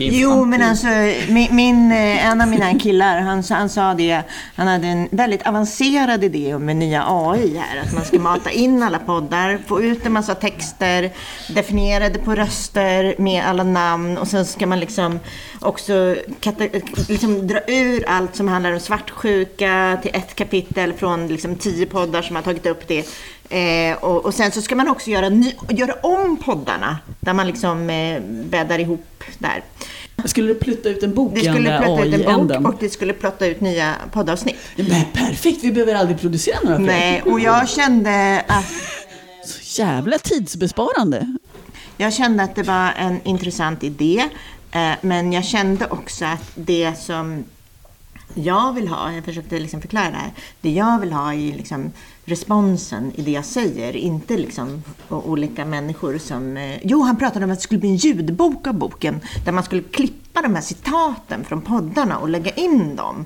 Jo, 0.00 0.44
men 0.44 0.62
alltså 0.62 0.86
min, 1.28 1.56
min, 1.56 1.92
eh, 1.92 2.26
en 2.26 2.40
av 2.40 2.48
mina 2.48 2.78
killar, 2.78 3.20
han, 3.20 3.42
han 3.50 3.68
sa 3.68 3.94
det, 3.94 4.22
han 4.54 4.66
hade 4.66 4.86
en 4.86 5.08
väldigt 5.10 5.46
avancerad 5.46 6.24
idé 6.24 6.58
med 6.58 6.76
nya 6.76 7.04
AI 7.06 7.56
här. 7.58 7.80
Att 7.82 7.92
man 7.92 8.04
ska 8.04 8.18
mata 8.18 8.50
in 8.50 8.82
alla 8.82 8.98
poddar, 8.98 9.58
få 9.66 9.82
ut 9.82 10.06
en 10.06 10.12
massa 10.12 10.34
texter, 10.34 11.10
definiera 11.48 12.08
det 12.08 12.18
på 12.18 12.34
röster 12.34 13.14
med 13.18 13.44
alla 13.44 13.62
namn 13.62 14.18
och 14.18 14.28
sen 14.28 14.46
ska 14.46 14.66
man 14.66 14.80
liksom 14.80 15.18
också 15.60 16.16
liksom 17.08 17.46
dra 17.46 17.60
ur 17.66 18.08
allt 18.08 18.36
som 18.36 18.48
handlar 18.48 18.72
om 18.72 18.80
svartsjuka 18.80 19.98
till 20.02 20.10
ett 20.14 20.34
kapitel 20.34 20.92
från 20.92 21.28
liksom 21.28 21.56
tio 21.56 21.86
poddar 21.86 22.22
som 22.22 22.36
har 22.36 22.42
tagit 22.42 22.66
upp 22.66 22.88
det. 22.88 23.06
Eh, 23.50 23.96
och, 23.96 24.24
och 24.24 24.34
sen 24.34 24.52
så 24.52 24.62
ska 24.62 24.76
man 24.76 24.88
också 24.88 25.10
göra, 25.10 25.28
ny, 25.28 25.52
göra 25.68 25.94
om 26.02 26.36
poddarna 26.36 26.98
där 27.20 27.32
man 27.32 27.46
liksom 27.46 27.90
eh, 27.90 28.22
bäddar 28.22 28.78
ihop 28.78 29.24
där. 29.38 29.62
Skulle 30.24 30.48
du 30.48 30.54
plutta 30.54 30.88
ut 30.88 31.02
en 31.02 31.14
bok 31.14 31.32
Det 31.34 31.40
skulle 31.40 31.78
plötta 31.78 32.04
ut 32.04 32.26
en 32.26 32.48
bok 32.48 32.68
och 32.68 32.74
det 32.80 32.90
skulle 32.90 33.12
plotta 33.12 33.46
ut 33.46 33.60
nya 33.60 33.94
poddavsnitt. 34.12 34.56
Men 34.76 35.04
perfekt, 35.12 35.64
vi 35.64 35.72
behöver 35.72 35.94
aldrig 35.94 36.20
producera 36.20 36.56
några 36.62 36.76
fler. 36.76 36.86
Nej, 36.86 37.22
och 37.22 37.40
jag 37.40 37.68
kände 37.68 38.44
att 38.48 38.64
Så 39.44 39.82
jävla 39.82 40.18
tidsbesparande. 40.18 41.36
Jag 41.96 42.12
kände 42.12 42.42
att 42.42 42.54
det 42.54 42.62
var 42.62 42.92
en 42.98 43.20
intressant 43.24 43.84
idé, 43.84 44.28
eh, 44.72 44.92
men 45.00 45.32
jag 45.32 45.44
kände 45.44 45.86
också 45.86 46.24
att 46.24 46.50
det 46.54 46.94
som 46.98 47.44
jag 48.34 48.72
vill 48.72 48.88
ha, 48.88 49.12
jag 49.12 49.24
försökte 49.24 49.58
liksom 49.58 49.80
förklara 49.80 50.10
det 50.10 50.16
här, 50.16 50.32
det 50.60 50.70
jag 50.70 51.00
vill 51.00 51.12
ha 51.12 51.34
är 51.34 51.56
liksom 51.56 51.92
responsen 52.30 53.12
i 53.14 53.22
det 53.22 53.30
jag 53.30 53.44
säger, 53.44 53.96
inte 53.96 54.36
liksom 54.36 54.82
olika 55.08 55.64
människor 55.64 56.18
som... 56.18 56.56
eh, 56.56 56.78
Jo, 56.82 57.02
han 57.02 57.16
pratade 57.16 57.44
om 57.44 57.50
att 57.50 57.58
det 57.58 57.62
skulle 57.62 57.80
bli 57.80 57.88
en 57.88 57.96
ljudbok 57.96 58.66
av 58.66 58.74
boken, 58.74 59.20
där 59.44 59.52
man 59.52 59.64
skulle 59.64 59.82
klippa 59.82 60.42
de 60.42 60.54
här 60.54 60.62
citaten 60.62 61.44
från 61.44 61.62
poddarna 61.62 62.18
och 62.18 62.28
lägga 62.28 62.50
in 62.50 62.96
dem 62.96 63.24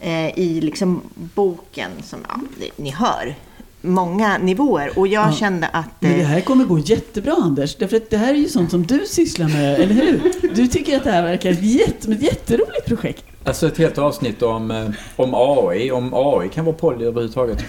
eh, 0.00 0.38
i 0.38 0.60
liksom 0.60 1.00
boken 1.34 1.90
som, 2.04 2.18
ja, 2.28 2.40
ni 2.76 2.90
hör, 2.90 3.34
många 3.80 4.38
nivåer. 4.38 4.98
Och 4.98 5.06
jag 5.08 5.28
Ja. 5.28 5.32
kände 5.32 5.66
att... 5.66 5.86
Men 6.00 6.12
det 6.12 6.20
eh, 6.20 6.26
här 6.26 6.40
kommer 6.40 6.64
gå 6.64 6.78
jättebra 6.78 7.32
Anders. 7.32 7.76
Därför 7.76 7.96
att 7.96 8.10
det 8.10 8.16
här 8.16 8.34
är 8.34 8.38
ju 8.38 8.48
sånt 8.48 8.70
som 8.70 8.86
du 8.86 9.04
sysslar 9.06 9.48
med, 9.48 9.74
eller 9.80 9.94
hur? 9.94 10.32
Du 10.54 10.66
tycker 10.66 10.96
att 10.96 11.04
det 11.04 11.10
här 11.10 11.22
verkar 11.22 11.50
ett, 11.50 11.62
jätte, 11.62 12.12
ett 12.12 12.22
jätteroligt 12.22 12.86
projekt. 12.86 13.24
Alltså 13.44 13.66
ett 13.66 13.78
helt 13.78 13.98
avsnitt 13.98 14.42
om, 14.42 14.70
eh, 14.70 14.88
om 15.16 15.34
AI, 15.34 15.90
om 15.90 16.14
AI 16.14 16.48
kan 16.48 16.64
vara 16.64 16.76
poly 16.76 17.04
överhuvudtaget. 17.04 17.64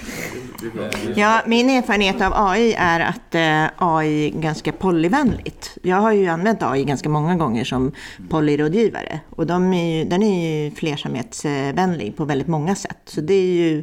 Ja, 1.16 1.42
min 1.48 1.70
erfarenhet 1.70 2.22
av 2.22 2.34
AI 2.36 2.74
är 2.78 3.00
att 3.00 3.36
eh, 3.36 3.88
AI 3.88 4.28
är 4.28 4.30
ganska 4.30 4.72
polyvänligt. 4.72 5.78
Jag 5.82 5.98
har 5.98 6.12
ju 6.12 6.28
använt 6.28 6.64
AI 6.64 6.84
ganska 6.84 7.10
många 7.10 7.36
gånger 7.36 7.64
som 7.64 7.92
polyrådgivare. 8.30 9.20
Och 9.30 9.48
de 9.48 9.74
är 9.74 9.98
ju, 9.98 10.06
den 10.06 10.24
är 10.24 10.64
ju 10.64 10.72
flersamhetsvänlig 10.72 12.18
på 12.18 12.26
väldigt 12.26 12.48
många 12.48 12.76
sätt. 12.76 13.02
Så 13.06 13.22
det 13.22 13.34
är 13.34 13.54
ju, 13.54 13.80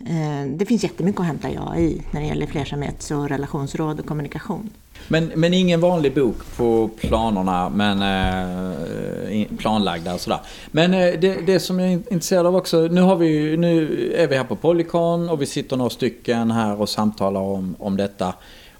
eh, 0.00 0.50
det 0.54 0.66
finns 0.66 0.82
jättemycket 0.82 1.20
att 1.20 1.26
hämta 1.26 1.50
i 1.50 1.58
AI 1.70 2.02
när 2.10 2.20
det 2.20 2.26
gäller 2.26 2.46
flersamhets 2.46 3.10
och 3.10 3.28
relationsråd 3.28 4.00
och 4.00 4.06
kommunikation. 4.06 4.70
Men, 5.08 5.32
men 5.34 5.54
ingen 5.54 5.80
vanlig 5.80 6.14
bok 6.14 6.36
på 6.56 6.90
planerna, 7.00 7.68
men 7.68 8.02
eh, 8.02 9.46
planlagda 9.58 10.14
och 10.14 10.20
sådär. 10.20 10.40
Men 10.70 10.94
eh, 10.94 10.98
det, 11.20 11.46
det 11.46 11.60
som 11.60 11.78
jag 11.80 11.88
är 11.88 11.92
intresserad 11.92 12.46
av 12.46 12.56
också, 12.56 12.80
nu, 12.80 13.00
har 13.00 13.16
vi, 13.16 13.56
nu 13.56 14.12
är 14.16 14.26
vi 14.26 14.36
här 14.36 14.44
på 14.44 14.56
Polycon 14.56 15.28
och 15.28 15.42
vi 15.42 15.46
sitter 15.46 15.76
några 15.76 15.90
stycken 15.90 16.50
här 16.50 16.80
och 16.80 16.88
samtalar 16.88 17.40
om, 17.40 17.76
om 17.78 17.96
detta. 17.96 18.34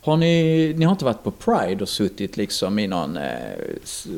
Har 0.04 0.16
ni, 0.16 0.74
ni 0.76 0.84
har 0.84 0.92
inte 0.92 1.04
varit 1.04 1.24
på 1.24 1.30
Pride 1.30 1.82
och 1.82 1.88
suttit 1.88 2.36
liksom 2.36 2.78
i 2.78 2.86
någon 2.86 3.16
eh, 3.16 3.22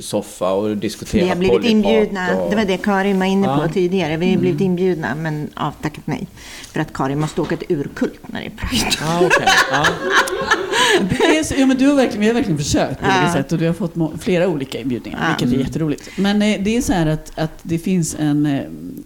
soffa 0.00 0.52
och 0.52 0.76
diskuterat 0.76 1.24
Vi 1.24 1.28
har 1.28 1.36
blivit 1.36 1.64
inbjudna, 1.64 2.36
och- 2.36 2.50
det 2.50 2.56
var 2.56 2.64
det 2.64 2.76
Karin 2.76 3.18
var 3.18 3.26
inne 3.26 3.46
på 3.46 3.52
Ja. 3.52 3.58
Mm. 3.60 3.72
tidigare. 3.72 4.16
Vi 4.16 4.30
har 4.30 4.38
blivit 4.40 4.60
inbjudna 4.60 5.14
men 5.14 5.50
avtackat 5.54 6.06
nej. 6.06 6.26
För 6.72 6.80
att 6.80 6.92
Karin 6.92 7.20
måste 7.20 7.40
åka 7.40 7.56
till 7.56 7.76
Urkult 7.76 8.20
när 8.26 8.40
det 8.40 8.46
är 8.46 8.50
Pride. 8.50 8.90
Ah, 9.02 9.20
okej. 9.26 9.46
Ja. 9.72 9.86
Det 11.00 11.38
är 11.38 11.42
så, 11.44 11.54
ja, 11.58 11.66
men 11.66 11.76
du 11.76 11.86
har 11.88 11.94
verkligen, 11.94 12.20
vi 12.20 12.26
har 12.26 12.34
verkligen 12.34 12.58
försökt 12.58 13.00
på 13.00 13.06
Ja. 13.06 13.18
olika 13.18 13.32
sätt 13.32 13.52
och 13.52 13.58
du 13.58 13.66
har 13.66 13.72
fått 13.74 13.94
må- 13.94 14.12
flera 14.18 14.48
olika 14.48 14.78
inbjudningar, 14.80 15.18
Ja. 15.22 15.36
vilket 15.46 15.58
är 15.60 15.64
jätteroligt. 15.66 16.10
Men 16.18 16.42
eh, 16.42 16.60
det 16.62 16.76
är 16.76 16.80
så 16.80 16.92
här 16.92 17.06
att, 17.06 17.38
att 17.38 17.58
det 17.62 17.78
finns 17.78 18.16
en, 18.18 18.46
eh, 18.46 18.62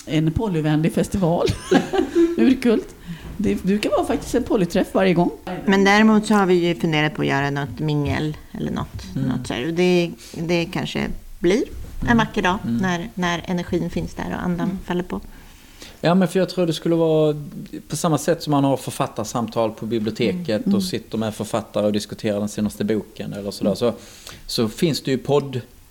en 0.06 0.32
polyvänlig 0.32 0.92
festival, 0.92 1.46
Urkult. 2.36 2.88
Det 3.40 3.62
brukar 3.62 3.90
vara 3.90 4.04
faktiskt 4.06 4.34
en 4.34 4.42
polyträff 4.42 4.86
varje 4.92 5.14
gång. 5.14 5.30
Men 5.66 5.84
däremot 5.84 6.26
så 6.26 6.34
har 6.34 6.46
vi 6.46 6.54
ju 6.54 6.74
funderat 6.74 7.14
på 7.14 7.22
att 7.22 7.28
göra 7.28 7.50
något 7.50 7.78
mingel 7.78 8.36
eller 8.52 8.70
något. 8.72 9.04
något 9.14 9.46
så 9.46 9.54
här. 9.54 9.60
Det, 9.76 10.10
det 10.46 10.64
kanske 10.64 11.06
blir 11.38 11.62
en 12.08 12.16
vacker 12.16 12.42
dag 12.42 12.58
när, 12.64 13.08
när 13.14 13.42
energin 13.46 13.90
finns 13.90 14.14
där 14.14 14.34
och 14.36 14.42
andan 14.44 14.78
faller 14.84 15.02
på. 15.02 15.20
Ja, 16.00 16.14
men 16.14 16.28
för 16.28 16.38
jag 16.38 16.48
tror 16.48 16.66
det 16.66 16.72
skulle 16.72 16.94
vara 16.94 17.36
på 17.88 17.96
samma 17.96 18.18
sätt 18.18 18.42
som 18.42 18.50
man 18.50 18.64
har 18.64 18.76
författarsamtal 18.76 19.70
på 19.70 19.86
biblioteket 19.86 20.74
och 20.74 20.82
sitter 20.82 21.18
med 21.18 21.34
författare 21.34 21.86
och 21.86 21.92
diskuterar 21.92 22.38
den 22.38 22.48
senaste 22.48 22.84
boken 22.84 23.32
eller 23.32 23.50
sådär. 23.50 23.74
Så, 23.74 23.92
så 24.46 24.68
finns 24.68 25.02
det 25.02 25.10
ju 25.10 25.18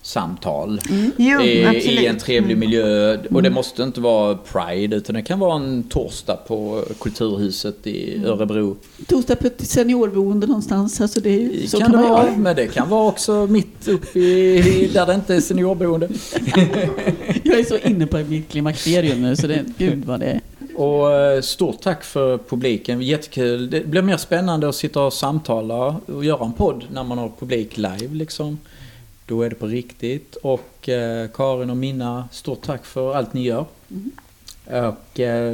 poddsamtal 0.08 0.82
Jo, 1.18 1.41
i, 1.41 2.01
i 2.01 2.05
en 2.05 2.18
trevlig 2.18 2.58
miljö. 2.58 3.18
Och 3.32 3.43
det 3.43 3.49
måste 3.49 3.84
inte 3.84 4.01
vara 4.01 4.36
Pride 4.36 4.95
utan 4.95 5.16
det 5.16 5.22
kan 5.22 5.39
vara 5.39 5.55
en 5.55 5.84
torsdag 5.84 6.36
på 6.36 6.84
Kulturhuset 6.99 7.88
i 7.88 8.26
Örebro. 8.26 8.78
Torsdag 9.08 9.36
på 9.36 9.47
ett 9.47 9.68
seniorboende 9.68 10.47
någonstans. 10.47 11.01
Alltså 11.01 11.20
det 11.20 11.30
är, 11.30 11.68
så 11.68 11.80
kan 11.80 11.91
kan, 11.91 12.01
det 12.01 12.08
vara, 12.08 12.38
men 12.38 12.55
det 12.55 12.68
kan 12.68 12.89
vara 12.89 13.08
också 13.08 13.47
mitt 13.47 13.88
uppe 13.88 14.20
i, 14.20 14.89
där 14.93 15.05
det 15.05 15.14
inte 15.14 15.36
är 15.36 15.41
seniorboende. 15.41 16.10
Jag 17.43 17.60
är 17.60 17.64
så 17.64 17.78
inne 17.78 18.08
på 18.08 18.18
mitt 18.18 18.49
klimakterium 18.49 19.22
nu 19.22 19.36
så 19.36 19.47
det, 19.47 19.66
gud 19.78 20.05
vad 20.05 20.20
det 20.20 20.26
är. 20.26 20.41
Och 20.76 21.14
eh, 21.14 21.41
stort 21.41 21.82
tack 21.82 22.03
för 22.03 22.38
publiken. 22.38 23.01
Jättekul. 23.01 23.70
Det 23.70 23.88
blir 23.88 24.01
mer 24.01 24.18
spännande 24.18 24.70
att 24.70 24.76
sitta 24.76 25.01
och 25.01 25.14
samtala 25.14 25.95
och 26.05 26.26
göra 26.26 26.45
en 26.45 26.53
podd 26.53 26.84
när 26.91 27.03
man 27.03 27.18
har 27.18 27.32
publik 27.39 27.78
live 27.78 28.10
liksom. 28.12 28.58
Då 29.28 29.41
är 29.41 29.49
det 29.49 29.55
på 29.55 29.65
riktigt. 29.67 30.36
Och 30.36 30.89
eh, 30.89 31.30
Karin 31.34 31.69
och 31.69 31.78
Minna, 31.78 32.30
stort 32.32 32.61
tack 32.61 32.86
för 32.86 33.15
allt 33.15 33.34
ni 33.34 33.41
gör. 33.41 33.65
Och 34.65 35.19
eh, 35.19 35.53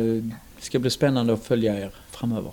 det 0.55 0.61
ska 0.61 0.79
bli 0.79 0.89
spännande 0.89 1.33
att 1.33 1.43
följa 1.43 1.79
er 1.79 1.91
framöver. 2.11 2.51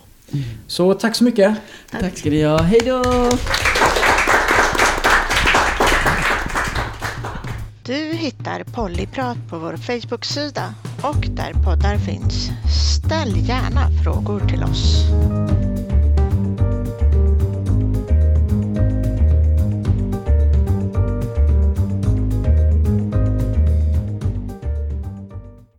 Så 0.67 0.95
tack 0.95 1.17
så 1.17 1.25
mycket. 1.25 1.57
Tack 1.91 2.19
ska 2.19 2.31
ni 2.31 2.43
ha. 2.43 2.63
Hej 2.63 2.81
då! 2.85 3.31
Du 7.85 7.95
hittar 7.95 8.65
Pollyprat 8.65 9.37
på 9.51 9.59
vår 9.59 9.77
Facebook-sida 9.77 10.75
och 11.03 11.27
där 11.31 11.53
poddar 11.65 11.97
finns. 11.97 12.51
Ställ 12.97 13.49
gärna 13.49 13.89
frågor 14.05 14.41
till 14.49 14.63
oss. 14.63 15.05